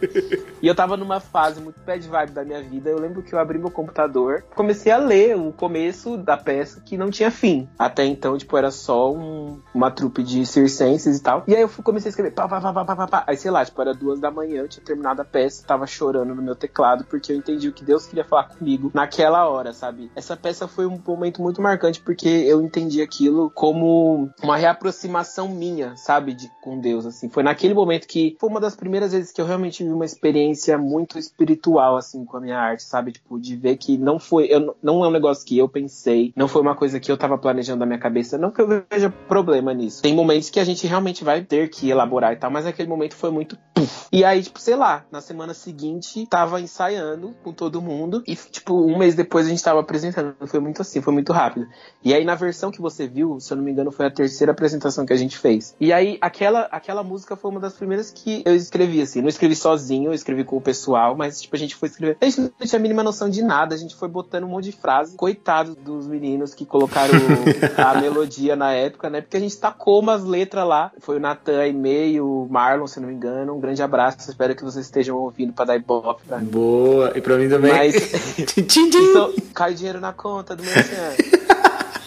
E 0.61 0.67
eu 0.67 0.75
tava 0.75 0.97
numa 0.97 1.19
fase 1.19 1.61
muito 1.61 1.79
bad 1.81 2.07
vibe 2.07 2.31
da 2.31 2.43
minha 2.43 2.61
vida. 2.61 2.89
Eu 2.89 2.99
lembro 2.99 3.21
que 3.21 3.33
eu 3.33 3.39
abri 3.39 3.59
meu 3.59 3.69
computador, 3.69 4.43
comecei 4.55 4.91
a 4.91 4.97
ler 4.97 5.37
o 5.37 5.51
começo 5.51 6.17
da 6.17 6.35
peça 6.35 6.81
que 6.81 6.97
não 6.97 7.11
tinha 7.11 7.29
fim. 7.29 7.67
Até 7.77 8.05
então, 8.05 8.37
tipo, 8.37 8.57
era 8.57 8.71
só 8.71 9.13
um, 9.13 9.59
uma 9.73 9.91
trupe 9.91 10.23
de 10.23 10.45
circenses 10.45 11.17
e 11.17 11.21
tal. 11.21 11.43
E 11.47 11.55
aí 11.55 11.61
eu 11.61 11.69
comecei 11.69 12.09
a 12.09 12.11
escrever 12.11 12.31
pá, 12.31 12.47
pá, 12.47 12.59
pá, 12.59 12.73
pá, 12.73 12.85
pá, 12.85 12.95
pá, 12.95 13.07
pá. 13.07 13.23
Aí, 13.27 13.37
sei 13.37 13.51
lá, 13.51 13.63
tipo, 13.63 13.79
era 13.81 13.93
duas 13.93 14.19
da 14.19 14.31
manhã, 14.31 14.61
eu 14.61 14.67
tinha 14.67 14.83
terminado 14.83 15.21
a 15.21 15.25
peça, 15.25 15.65
tava 15.65 15.85
chorando 15.85 16.33
no 16.33 16.41
meu 16.41 16.55
teclado, 16.55 17.05
porque 17.05 17.31
eu 17.31 17.37
entendi 17.37 17.67
o 17.67 17.73
que 17.73 17.83
Deus 17.83 18.07
queria 18.07 18.25
falar 18.25 18.45
comigo 18.45 18.89
naquela 18.93 19.47
hora, 19.47 19.73
sabe? 19.73 20.11
Essa 20.15 20.35
peça 20.35 20.67
foi 20.67 20.85
um 20.87 20.99
momento 21.05 21.41
muito 21.41 21.61
marcante, 21.61 22.01
porque 22.01 22.27
eu 22.27 22.61
entendi 22.61 23.01
aquilo 23.01 23.51
como 23.51 24.29
uma 24.41 24.57
reaproximação 24.57 25.49
minha, 25.49 25.95
sabe, 25.95 26.33
de, 26.33 26.49
com 26.61 26.79
Deus, 26.79 27.05
assim. 27.05 27.29
Foi 27.29 27.43
naquele 27.43 27.74
momento 27.75 28.07
que 28.07 28.35
foi 28.39 28.49
uma 28.49 28.59
das 28.59 28.75
primeiras 28.75 29.11
vezes 29.11 29.31
que 29.31 29.41
eu 29.41 29.45
realmente 29.45 29.77
tive 29.77 29.91
uma 29.91 30.05
experiência 30.05 30.77
muito 30.77 31.19
espiritual, 31.19 31.97
assim, 31.97 32.25
com 32.25 32.37
a 32.37 32.41
minha 32.41 32.57
arte, 32.57 32.83
sabe? 32.83 33.11
Tipo, 33.11 33.39
de 33.39 33.55
ver 33.55 33.77
que 33.77 33.97
não 33.97 34.19
foi, 34.19 34.47
eu, 34.47 34.75
não 34.81 35.03
é 35.03 35.07
um 35.07 35.11
negócio 35.11 35.45
que 35.45 35.57
eu 35.57 35.67
pensei, 35.67 36.33
não 36.35 36.47
foi 36.47 36.61
uma 36.61 36.75
coisa 36.75 36.99
que 36.99 37.11
eu 37.11 37.17
tava 37.17 37.37
planejando 37.37 37.79
na 37.79 37.85
minha 37.85 37.99
cabeça, 37.99 38.37
não 38.37 38.51
que 38.51 38.61
eu 38.61 38.85
veja 38.89 39.09
problema 39.27 39.73
nisso. 39.73 40.01
Tem 40.01 40.13
momentos 40.13 40.49
que 40.49 40.59
a 40.59 40.63
gente 40.63 40.87
realmente 40.87 41.23
vai 41.23 41.41
ter 41.43 41.69
que 41.69 41.89
elaborar 41.89 42.33
e 42.33 42.37
tal, 42.37 42.49
mas 42.49 42.65
naquele 42.65 42.89
momento 42.89 43.15
foi 43.15 43.31
muito 43.31 43.57
puff. 43.73 44.07
E 44.11 44.23
aí, 44.23 44.41
tipo, 44.41 44.59
sei 44.59 44.75
lá, 44.75 45.05
na 45.11 45.21
semana 45.21 45.53
seguinte, 45.53 46.25
tava 46.27 46.61
ensaiando 46.61 47.35
com 47.43 47.51
todo 47.51 47.81
mundo 47.81 48.23
e, 48.25 48.35
tipo, 48.35 48.73
um 48.73 48.97
mês 48.97 49.15
depois 49.15 49.45
a 49.45 49.49
gente 49.49 49.63
tava 49.63 49.79
apresentando. 49.79 50.35
Foi 50.47 50.59
muito 50.59 50.81
assim, 50.81 51.01
foi 51.01 51.13
muito 51.13 51.33
rápido. 51.33 51.67
E 52.03 52.13
aí, 52.13 52.23
na 52.23 52.35
versão 52.35 52.71
que 52.71 52.81
você 52.81 53.07
viu, 53.07 53.39
se 53.39 53.51
eu 53.51 53.57
não 53.57 53.63
me 53.63 53.71
engano, 53.71 53.91
foi 53.91 54.05
a 54.05 54.11
terceira 54.11 54.51
apresentação 54.51 55.05
que 55.05 55.13
a 55.13 55.17
gente 55.17 55.37
fez. 55.37 55.75
E 55.79 55.91
aí, 55.91 56.17
aquela, 56.21 56.61
aquela 56.71 57.03
música 57.03 57.35
foi 57.35 57.51
uma 57.51 57.59
das 57.65 57.73
primeiras 57.73 58.11
que 58.11 58.41
eu 58.45 58.55
escrevi, 58.55 59.01
assim. 59.01 59.21
Não 59.21 59.29
escrevi 59.29 59.55
sozinho, 59.55 60.09
eu 60.09 60.13
escrevi 60.13 60.43
com 60.43 60.57
o 60.57 60.61
pessoal, 60.61 61.15
mas, 61.15 61.41
tipo, 61.41 61.55
a 61.55 61.59
gente 61.59 61.75
foi 61.75 61.89
escrever. 61.89 62.17
A 62.21 62.25
gente 62.25 62.41
não 62.41 62.49
tinha 62.67 62.79
a 62.79 62.81
mínima 62.81 63.03
noção 63.03 63.29
de 63.29 63.41
nada, 63.41 63.75
a 63.75 63.77
gente 63.77 63.95
foi 63.95 64.07
botando 64.07 64.45
um 64.45 64.49
monte 64.49 64.65
de 64.65 64.71
frase. 64.71 65.15
Coitado 65.15 65.75
dos 65.75 66.07
meninos 66.07 66.53
que 66.53 66.65
colocaram 66.65 67.13
a 67.77 67.99
melodia 67.99 68.55
na 68.55 68.71
época, 68.71 69.09
né? 69.09 69.21
Porque 69.21 69.37
a 69.37 69.39
gente 69.39 69.57
tacou 69.57 69.99
umas 69.99 70.23
letras 70.23 70.67
lá. 70.67 70.91
Foi 70.99 71.17
o 71.17 71.19
Natan, 71.19 71.61
a 71.61 71.67
e 71.67 72.21
o 72.21 72.47
Marlon, 72.49 72.87
se 72.87 72.99
não 72.99 73.07
me 73.07 73.13
engano. 73.13 73.55
Um 73.55 73.59
grande 73.59 73.81
abraço, 73.81 74.29
espero 74.29 74.55
que 74.55 74.63
vocês 74.63 74.85
estejam 74.85 75.17
ouvindo 75.17 75.53
pra 75.53 75.65
dar 75.65 75.75
ibope 75.75 76.23
pra 76.27 76.39
mim. 76.39 76.45
Boa, 76.45 77.11
e 77.15 77.21
pra 77.21 77.37
mim 77.37 77.49
também. 77.49 77.71
Mas. 77.71 77.95
então, 78.57 79.33
cai 79.53 79.73
dinheiro 79.73 79.99
na 79.99 80.13
conta 80.13 80.55
do 80.55 80.63
meu 80.63 81.34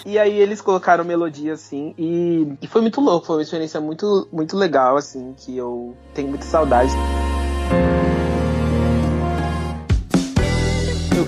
E 0.09 0.19
aí 0.19 0.41
eles 0.41 0.63
colocaram 0.63 1.05
melodia 1.05 1.53
assim 1.53 1.95
e, 1.99 2.57
e, 2.63 2.67
foi 2.67 2.81
muito 2.81 2.99
louco, 2.99 3.27
foi 3.27 3.37
uma 3.37 3.43
experiência 3.43 3.79
muito, 3.79 4.27
muito 4.33 4.57
legal, 4.57 4.97
assim, 4.97 5.35
que 5.37 5.55
eu 5.55 5.95
tenho 6.15 6.29
muita 6.29 6.47
saudade. 6.47 6.93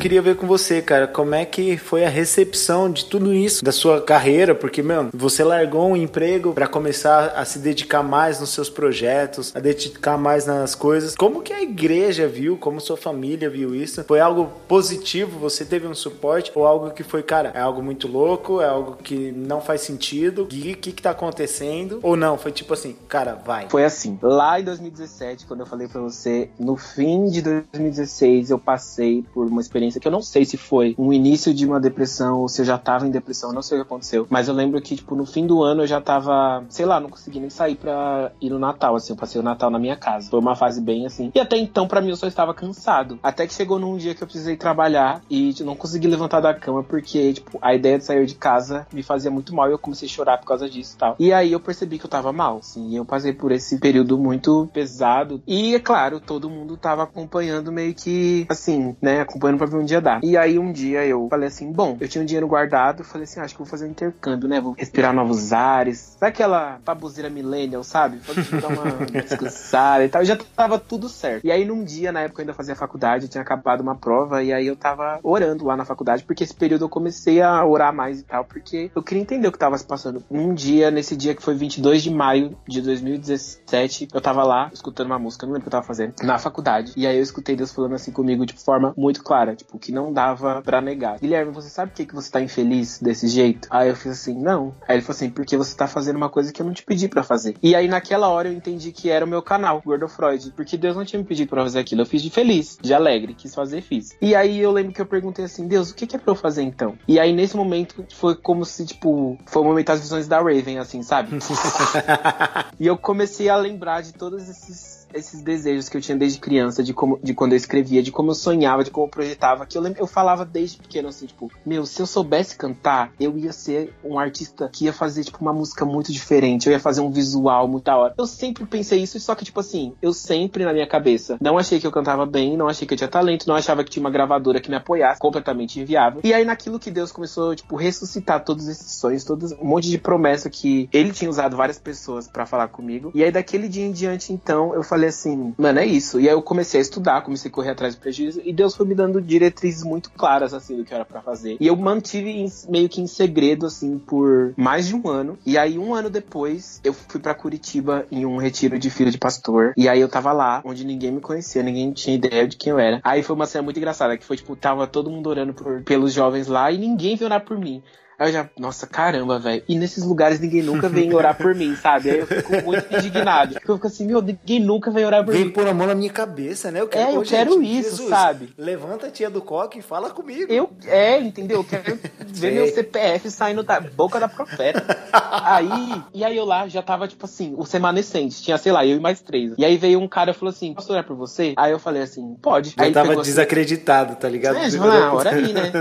Queria 0.00 0.22
ver 0.22 0.34
com 0.34 0.46
você, 0.46 0.80
cara, 0.80 1.06
como 1.06 1.34
é 1.34 1.44
que 1.44 1.76
foi 1.76 2.06
a 2.06 2.08
recepção 2.08 2.90
de 2.90 3.04
tudo 3.04 3.34
isso 3.34 3.62
da 3.62 3.70
sua 3.70 4.00
carreira, 4.00 4.54
porque, 4.54 4.82
meu, 4.82 5.10
você 5.12 5.44
largou 5.44 5.90
um 5.90 5.96
emprego 5.96 6.54
para 6.54 6.66
começar 6.66 7.34
a 7.36 7.44
se 7.44 7.58
dedicar 7.58 8.02
mais 8.02 8.40
nos 8.40 8.48
seus 8.48 8.70
projetos, 8.70 9.54
a 9.54 9.60
dedicar 9.60 10.16
mais 10.16 10.46
nas 10.46 10.74
coisas. 10.74 11.14
Como 11.14 11.42
que 11.42 11.52
a 11.52 11.60
igreja 11.62 12.26
viu, 12.26 12.56
como 12.56 12.80
sua 12.80 12.96
família 12.96 13.50
viu 13.50 13.74
isso? 13.74 14.02
Foi 14.04 14.20
algo 14.20 14.50
positivo? 14.66 15.38
Você 15.38 15.66
teve 15.66 15.86
um 15.86 15.94
suporte 15.94 16.50
ou 16.54 16.66
algo 16.66 16.92
que 16.92 17.02
foi, 17.02 17.22
cara, 17.22 17.52
é 17.54 17.60
algo 17.60 17.82
muito 17.82 18.08
louco, 18.08 18.62
é 18.62 18.66
algo 18.66 18.96
que 19.02 19.30
não 19.32 19.60
faz 19.60 19.82
sentido? 19.82 20.44
O 20.44 20.46
que 20.46 20.74
que, 20.76 20.92
que 20.92 21.02
tá 21.02 21.10
acontecendo? 21.10 22.00
Ou 22.02 22.16
não, 22.16 22.38
foi 22.38 22.52
tipo 22.52 22.72
assim, 22.72 22.96
cara, 23.06 23.34
vai. 23.34 23.68
Foi 23.68 23.84
assim. 23.84 24.18
Lá 24.22 24.58
em 24.58 24.64
2017, 24.64 25.44
quando 25.44 25.60
eu 25.60 25.66
falei 25.66 25.88
para 25.88 26.00
você, 26.00 26.48
no 26.58 26.74
fim 26.78 27.26
de 27.26 27.42
2016 27.42 28.48
eu 28.48 28.58
passei 28.58 29.22
por 29.34 29.46
uma 29.46 29.60
experiência 29.60 29.89
experiência 29.90 30.00
que 30.00 30.08
eu 30.08 30.12
não 30.12 30.22
sei 30.22 30.44
se 30.44 30.56
foi 30.56 30.94
um 30.98 31.12
início 31.12 31.52
de 31.52 31.66
uma 31.66 31.80
depressão 31.80 32.40
ou 32.40 32.48
se 32.48 32.62
eu 32.62 32.64
já 32.64 32.78
tava 32.78 33.06
em 33.06 33.10
depressão, 33.10 33.52
não 33.52 33.62
sei 33.62 33.78
o 33.78 33.80
que 33.82 33.86
aconteceu. 33.86 34.26
Mas 34.30 34.48
eu 34.48 34.54
lembro 34.54 34.80
que, 34.80 34.96
tipo, 34.96 35.14
no 35.14 35.26
fim 35.26 35.46
do 35.46 35.62
ano 35.62 35.82
eu 35.82 35.86
já 35.86 36.00
tava, 36.00 36.64
sei 36.68 36.86
lá, 36.86 37.00
não 37.00 37.10
consegui 37.10 37.40
nem 37.40 37.50
sair 37.50 37.74
pra 37.74 38.32
ir 38.40 38.50
no 38.50 38.58
Natal, 38.58 38.94
assim. 38.94 39.12
Eu 39.12 39.16
passei 39.16 39.40
o 39.40 39.44
Natal 39.44 39.70
na 39.70 39.78
minha 39.78 39.96
casa. 39.96 40.30
Foi 40.30 40.38
uma 40.38 40.56
fase 40.56 40.80
bem 40.80 41.06
assim. 41.06 41.30
E 41.34 41.40
até 41.40 41.56
então, 41.56 41.86
para 41.86 42.00
mim, 42.00 42.10
eu 42.10 42.16
só 42.16 42.26
estava 42.26 42.54
cansado. 42.54 43.18
Até 43.22 43.46
que 43.46 43.54
chegou 43.54 43.78
num 43.78 43.96
dia 43.96 44.14
que 44.14 44.22
eu 44.22 44.26
precisei 44.26 44.56
trabalhar 44.56 45.22
e 45.28 45.52
tipo, 45.52 45.66
não 45.66 45.76
consegui 45.76 46.06
levantar 46.06 46.40
da 46.40 46.54
cama 46.54 46.82
porque, 46.82 47.32
tipo, 47.32 47.58
a 47.60 47.74
ideia 47.74 47.98
de 47.98 48.04
sair 48.04 48.24
de 48.24 48.34
casa 48.34 48.86
me 48.92 49.02
fazia 49.02 49.30
muito 49.30 49.54
mal 49.54 49.68
e 49.68 49.72
eu 49.72 49.78
comecei 49.78 50.06
a 50.06 50.10
chorar 50.10 50.38
por 50.38 50.46
causa 50.46 50.68
disso 50.68 50.94
e 50.94 50.98
tal. 50.98 51.16
E 51.18 51.32
aí 51.32 51.52
eu 51.52 51.60
percebi 51.60 51.98
que 51.98 52.06
eu 52.06 52.10
tava 52.10 52.32
mal, 52.32 52.58
assim. 52.58 52.96
Eu 52.96 53.04
passei 53.04 53.32
por 53.32 53.52
esse 53.52 53.78
período 53.78 54.18
muito 54.18 54.68
pesado. 54.72 55.42
E, 55.46 55.74
é 55.74 55.80
claro, 55.80 56.20
todo 56.20 56.50
mundo 56.50 56.76
tava 56.76 57.02
acompanhando 57.02 57.72
meio 57.72 57.94
que, 57.94 58.46
assim, 58.48 58.96
né, 59.00 59.20
acompanhando 59.20 59.58
pra 59.58 59.66
ver 59.66 59.76
um 59.80 59.84
dia 59.84 60.00
dar. 60.00 60.20
E 60.22 60.36
aí 60.36 60.58
um 60.58 60.72
dia 60.72 61.04
eu 61.06 61.28
falei 61.28 61.48
assim, 61.48 61.72
bom, 61.72 61.96
eu 62.00 62.08
tinha 62.08 62.22
um 62.22 62.24
dinheiro 62.26 62.46
guardado, 62.46 63.04
falei 63.04 63.24
assim, 63.24 63.40
ah, 63.40 63.44
acho 63.44 63.54
que 63.54 63.58
vou 63.58 63.66
fazer 63.66 63.86
um 63.86 63.90
intercâmbio, 63.90 64.48
né? 64.48 64.60
Vou 64.60 64.74
respirar 64.76 65.12
novos 65.12 65.52
ares. 65.52 66.16
Sabe 66.18 66.30
aquela 66.30 66.78
babuzeira 66.84 67.30
millennial, 67.30 67.82
sabe? 67.82 68.18
Pode 68.18 68.42
dar 68.42 68.68
uma 68.68 69.06
descansada 69.22 70.04
e 70.04 70.08
tal. 70.08 70.22
E 70.22 70.26
já 70.26 70.36
tava 70.36 70.78
tudo 70.78 71.08
certo. 71.08 71.44
E 71.44 71.50
aí 71.50 71.64
num 71.64 71.84
dia, 71.84 72.12
na 72.12 72.20
época 72.20 72.40
eu 72.40 72.44
ainda 72.44 72.54
fazia 72.54 72.74
faculdade, 72.74 73.24
eu 73.24 73.30
tinha 73.30 73.42
acabado 73.42 73.80
uma 73.80 73.94
prova, 73.94 74.42
e 74.42 74.52
aí 74.52 74.66
eu 74.66 74.76
tava 74.76 75.18
orando 75.22 75.64
lá 75.64 75.76
na 75.76 75.84
faculdade, 75.84 76.24
porque 76.24 76.44
esse 76.44 76.54
período 76.54 76.84
eu 76.84 76.88
comecei 76.88 77.40
a 77.40 77.64
orar 77.64 77.94
mais 77.94 78.20
e 78.20 78.24
tal, 78.24 78.44
porque 78.44 78.90
eu 78.94 79.02
queria 79.02 79.22
entender 79.22 79.48
o 79.48 79.52
que 79.52 79.58
tava 79.58 79.76
se 79.76 79.84
passando. 79.84 80.22
Um 80.30 80.54
dia, 80.54 80.90
nesse 80.90 81.16
dia 81.16 81.34
que 81.34 81.42
foi 81.42 81.54
22 81.54 82.02
de 82.02 82.10
maio 82.10 82.56
de 82.66 82.80
2017, 82.80 84.08
eu 84.12 84.20
tava 84.20 84.42
lá 84.42 84.70
escutando 84.72 85.06
uma 85.06 85.18
música, 85.18 85.46
não 85.46 85.52
lembro 85.52 85.66
o 85.66 85.70
que 85.70 85.74
eu 85.74 85.80
tava 85.80 85.86
fazendo, 85.86 86.14
na 86.22 86.38
faculdade. 86.38 86.92
E 86.96 87.06
aí 87.06 87.16
eu 87.16 87.22
escutei 87.22 87.56
Deus 87.56 87.72
falando 87.72 87.94
assim 87.94 88.12
comigo 88.12 88.44
de 88.46 88.54
forma 88.54 88.92
muito 88.96 89.22
clara, 89.22 89.54
tipo, 89.54 89.69
que 89.78 89.92
não 89.92 90.12
dava 90.12 90.62
para 90.62 90.80
negar. 90.80 91.18
Guilherme, 91.18 91.52
você 91.52 91.68
sabe 91.68 91.90
por 91.90 91.96
que, 91.96 92.06
que 92.06 92.14
você 92.14 92.30
tá 92.30 92.40
infeliz 92.40 92.98
desse 93.00 93.28
jeito? 93.28 93.68
Aí 93.70 93.88
eu 93.88 93.96
fiz 93.96 94.12
assim, 94.12 94.34
não. 94.34 94.74
Aí 94.86 94.96
ele 94.96 95.02
falou 95.02 95.16
assim, 95.16 95.30
porque 95.30 95.56
você 95.56 95.76
tá 95.76 95.86
fazendo 95.86 96.16
uma 96.16 96.28
coisa 96.28 96.52
que 96.52 96.60
eu 96.60 96.66
não 96.66 96.72
te 96.72 96.82
pedi 96.82 97.08
para 97.08 97.22
fazer. 97.22 97.56
E 97.62 97.74
aí 97.74 97.88
naquela 97.88 98.28
hora 98.28 98.48
eu 98.48 98.52
entendi 98.52 98.92
que 98.92 99.10
era 99.10 99.24
o 99.24 99.28
meu 99.28 99.42
canal, 99.42 99.82
Gordo 99.84 100.08
Freud, 100.08 100.52
porque 100.54 100.76
Deus 100.76 100.96
não 100.96 101.04
tinha 101.04 101.20
me 101.20 101.26
pedido 101.26 101.48
para 101.48 101.62
fazer 101.62 101.80
aquilo. 101.80 102.02
Eu 102.02 102.06
fiz 102.06 102.22
de 102.22 102.30
feliz, 102.30 102.78
de 102.80 102.94
alegre, 102.94 103.34
quis 103.34 103.54
fazer, 103.54 103.80
fiz. 103.82 104.16
E 104.20 104.34
aí 104.34 104.58
eu 104.58 104.72
lembro 104.72 104.92
que 104.92 105.00
eu 105.00 105.06
perguntei 105.06 105.44
assim, 105.44 105.66
Deus, 105.66 105.90
o 105.90 105.94
que, 105.94 106.06
que 106.06 106.16
é 106.16 106.18
pra 106.18 106.32
eu 106.32 106.36
fazer 106.36 106.62
então? 106.62 106.96
E 107.06 107.18
aí 107.18 107.32
nesse 107.32 107.56
momento 107.56 108.04
foi 108.14 108.34
como 108.34 108.64
se, 108.64 108.86
tipo, 108.86 109.38
foi 109.46 109.62
o 109.62 109.64
momento 109.64 109.88
das 109.88 110.00
visões 110.00 110.28
da 110.28 110.38
Raven, 110.38 110.78
assim, 110.78 111.02
sabe? 111.02 111.38
e 112.78 112.86
eu 112.86 112.96
comecei 112.96 113.48
a 113.48 113.56
lembrar 113.56 114.02
de 114.02 114.12
todos 114.12 114.48
esses 114.48 114.99
esses 115.14 115.42
desejos 115.42 115.88
que 115.88 115.96
eu 115.96 116.00
tinha 116.00 116.16
desde 116.16 116.38
criança, 116.38 116.82
de 116.82 116.92
como 116.92 117.18
de 117.22 117.34
quando 117.34 117.52
eu 117.52 117.56
escrevia, 117.56 118.02
de 118.02 118.12
como 118.12 118.30
eu 118.30 118.34
sonhava, 118.34 118.84
de 118.84 118.90
como 118.90 119.06
eu 119.06 119.10
projetava, 119.10 119.66
que 119.66 119.76
eu 119.76 119.82
lembro, 119.82 120.00
eu 120.00 120.06
falava 120.06 120.44
desde 120.44 120.78
pequeno 120.78 121.08
assim, 121.08 121.26
tipo, 121.26 121.50
meu, 121.64 121.86
se 121.86 122.00
eu 122.00 122.06
soubesse 122.06 122.56
cantar, 122.56 123.12
eu 123.18 123.36
ia 123.38 123.52
ser 123.52 123.94
um 124.04 124.18
artista 124.18 124.68
que 124.72 124.84
ia 124.84 124.92
fazer 124.92 125.24
tipo 125.24 125.38
uma 125.40 125.52
música 125.52 125.84
muito 125.84 126.12
diferente, 126.12 126.66
eu 126.66 126.72
ia 126.72 126.80
fazer 126.80 127.00
um 127.00 127.10
visual 127.10 127.66
muito 127.68 127.84
da 127.84 127.96
hora. 127.96 128.14
Eu 128.18 128.26
sempre 128.26 128.64
pensei 128.66 129.02
isso, 129.02 129.18
só 129.20 129.34
que 129.34 129.44
tipo 129.44 129.60
assim, 129.60 129.94
eu 130.00 130.12
sempre 130.12 130.64
na 130.64 130.72
minha 130.72 130.86
cabeça 130.86 131.38
não 131.40 131.58
achei 131.58 131.80
que 131.80 131.86
eu 131.86 131.92
cantava 131.92 132.26
bem, 132.26 132.56
não 132.56 132.68
achei 132.68 132.86
que 132.86 132.94
eu 132.94 132.98
tinha 132.98 133.08
talento, 133.08 133.46
não 133.46 133.54
achava 133.54 133.84
que 133.84 133.90
tinha 133.90 134.02
uma 134.02 134.10
gravadora 134.10 134.60
que 134.60 134.70
me 134.70 134.76
apoiasse, 134.76 135.20
completamente 135.20 135.80
inviável. 135.80 136.20
E 136.24 136.32
aí 136.32 136.44
naquilo 136.44 136.78
que 136.78 136.90
Deus 136.90 137.12
começou, 137.12 137.54
tipo, 137.54 137.76
ressuscitar 137.76 138.44
todos 138.44 138.68
esses 138.68 138.92
sonhos, 138.92 139.24
todos 139.24 139.52
um 139.52 139.64
monte 139.64 139.88
de 139.88 139.98
promessa 139.98 140.50
que 140.50 140.88
ele 140.92 141.12
tinha 141.12 141.30
usado 141.30 141.56
várias 141.56 141.78
pessoas 141.78 142.28
para 142.28 142.46
falar 142.46 142.68
comigo. 142.68 143.10
E 143.14 143.22
aí 143.22 143.30
daquele 143.30 143.68
dia 143.68 143.84
em 143.84 143.92
diante, 143.92 144.32
então, 144.32 144.74
eu 144.74 144.82
falei 144.82 144.99
falei 145.00 145.08
assim, 145.08 145.54
mano, 145.56 145.78
é 145.78 145.86
isso. 145.86 146.20
E 146.20 146.28
aí 146.28 146.34
eu 146.34 146.42
comecei 146.42 146.78
a 146.78 146.82
estudar, 146.82 147.22
comecei 147.22 147.50
a 147.50 147.54
correr 147.54 147.70
atrás 147.70 147.94
do 147.94 148.00
prejuízo 148.00 148.40
e 148.44 148.52
Deus 148.52 148.76
foi 148.76 148.86
me 148.86 148.94
dando 148.94 149.20
diretrizes 149.20 149.82
muito 149.82 150.10
claras, 150.10 150.52
assim, 150.52 150.76
do 150.76 150.84
que 150.84 150.92
era 150.92 151.04
para 151.04 151.22
fazer. 151.22 151.56
E 151.58 151.66
eu 151.66 151.76
mantive 151.76 152.28
em, 152.28 152.46
meio 152.68 152.88
que 152.88 153.00
em 153.00 153.06
segredo, 153.06 153.66
assim, 153.66 153.98
por 153.98 154.52
mais 154.56 154.86
de 154.86 154.94
um 154.94 155.08
ano. 155.08 155.38
E 155.46 155.56
aí, 155.56 155.78
um 155.78 155.94
ano 155.94 156.10
depois, 156.10 156.80
eu 156.84 156.92
fui 156.92 157.20
para 157.20 157.34
Curitiba 157.34 158.06
em 158.10 158.26
um 158.26 158.36
retiro 158.36 158.78
de 158.78 158.90
filho 158.90 159.10
de 159.10 159.18
pastor. 159.18 159.72
E 159.76 159.88
aí 159.88 160.00
eu 160.00 160.08
tava 160.08 160.32
lá, 160.32 160.60
onde 160.64 160.84
ninguém 160.84 161.12
me 161.12 161.20
conhecia, 161.20 161.62
ninguém 161.62 161.92
tinha 161.92 162.16
ideia 162.16 162.46
de 162.46 162.56
quem 162.56 162.72
eu 162.72 162.78
era. 162.78 163.00
Aí 163.02 163.22
foi 163.22 163.34
uma 163.34 163.46
cena 163.46 163.62
muito 163.62 163.78
engraçada, 163.78 164.16
que 164.18 164.24
foi, 164.24 164.36
tipo, 164.36 164.54
tava 164.54 164.86
todo 164.86 165.10
mundo 165.10 165.28
orando 165.28 165.54
por, 165.54 165.82
pelos 165.82 166.12
jovens 166.12 166.46
lá 166.46 166.70
e 166.70 166.78
ninguém 166.78 167.16
veio 167.16 167.26
orar 167.26 167.44
por 167.44 167.58
mim. 167.58 167.82
Aí 168.20 168.28
eu 168.28 168.32
já, 168.34 168.50
nossa, 168.58 168.86
caramba, 168.86 169.38
velho. 169.38 169.62
E 169.66 169.78
nesses 169.78 170.04
lugares 170.04 170.38
ninguém 170.38 170.62
nunca 170.62 170.90
vem 170.90 171.14
orar 171.14 171.34
por 171.34 171.54
mim, 171.54 171.74
sabe? 171.74 172.10
Aí 172.10 172.18
eu 172.18 172.26
fico 172.26 172.62
muito 172.62 172.94
indignado. 172.94 173.54
Porque 173.54 173.70
eu 173.70 173.76
fico 173.76 173.86
assim, 173.86 174.06
meu, 174.06 174.20
ninguém 174.20 174.60
nunca 174.60 174.90
vem 174.90 175.06
orar 175.06 175.24
por 175.24 175.32
vem 175.32 175.40
mim. 175.40 175.46
Vem 175.46 175.54
pôr 175.54 175.66
a 175.66 175.72
mão 175.72 175.86
na 175.86 175.94
minha 175.94 176.12
cabeça, 176.12 176.70
né? 176.70 176.82
Eu 176.82 176.88
quero, 176.88 177.12
é, 177.12 177.16
eu 177.16 177.22
quero 177.22 177.52
gente, 177.54 177.78
isso, 177.78 177.90
Jesus, 177.92 178.10
sabe? 178.10 178.52
Levanta 178.58 179.06
a 179.06 179.10
tia 179.10 179.30
do 179.30 179.40
coque 179.40 179.78
e 179.78 179.82
fala 179.82 180.10
comigo. 180.10 180.52
Eu, 180.52 180.68
é, 180.86 181.18
entendeu? 181.18 181.60
Eu 181.60 181.64
quero 181.64 181.98
ver 182.26 182.52
meu 182.52 182.68
CPF 182.68 183.30
saindo 183.30 183.62
da 183.62 183.80
boca 183.80 184.20
da 184.20 184.28
profeta. 184.28 184.84
aí, 185.14 186.02
e 186.12 186.22
aí 186.22 186.36
eu 186.36 186.44
lá 186.44 186.68
já 186.68 186.82
tava, 186.82 187.08
tipo 187.08 187.24
assim, 187.24 187.54
o 187.56 187.64
semanescente. 187.64 188.42
Tinha, 188.42 188.58
sei 188.58 188.70
lá, 188.70 188.84
eu 188.84 188.98
e 188.98 189.00
mais 189.00 189.22
três. 189.22 189.54
E 189.56 189.64
aí 189.64 189.78
veio 189.78 189.98
um 189.98 190.06
cara 190.06 190.32
e 190.32 190.34
falou 190.34 190.50
assim, 190.50 190.74
posso 190.74 190.92
orar 190.92 191.06
por 191.06 191.16
você? 191.16 191.54
Aí 191.56 191.72
eu 191.72 191.78
falei 191.78 192.02
assim, 192.02 192.36
pode. 192.42 192.74
Já 192.76 192.84
aí 192.84 192.92
tava 192.92 193.12
assim, 193.12 193.22
desacreditado, 193.22 194.12
assim, 194.12 194.20
tá 194.20 194.28
ligado? 194.28 194.58
É, 194.58 194.66
ah, 194.76 195.14
ora 195.14 195.30
aí, 195.30 195.54
né? 195.54 195.72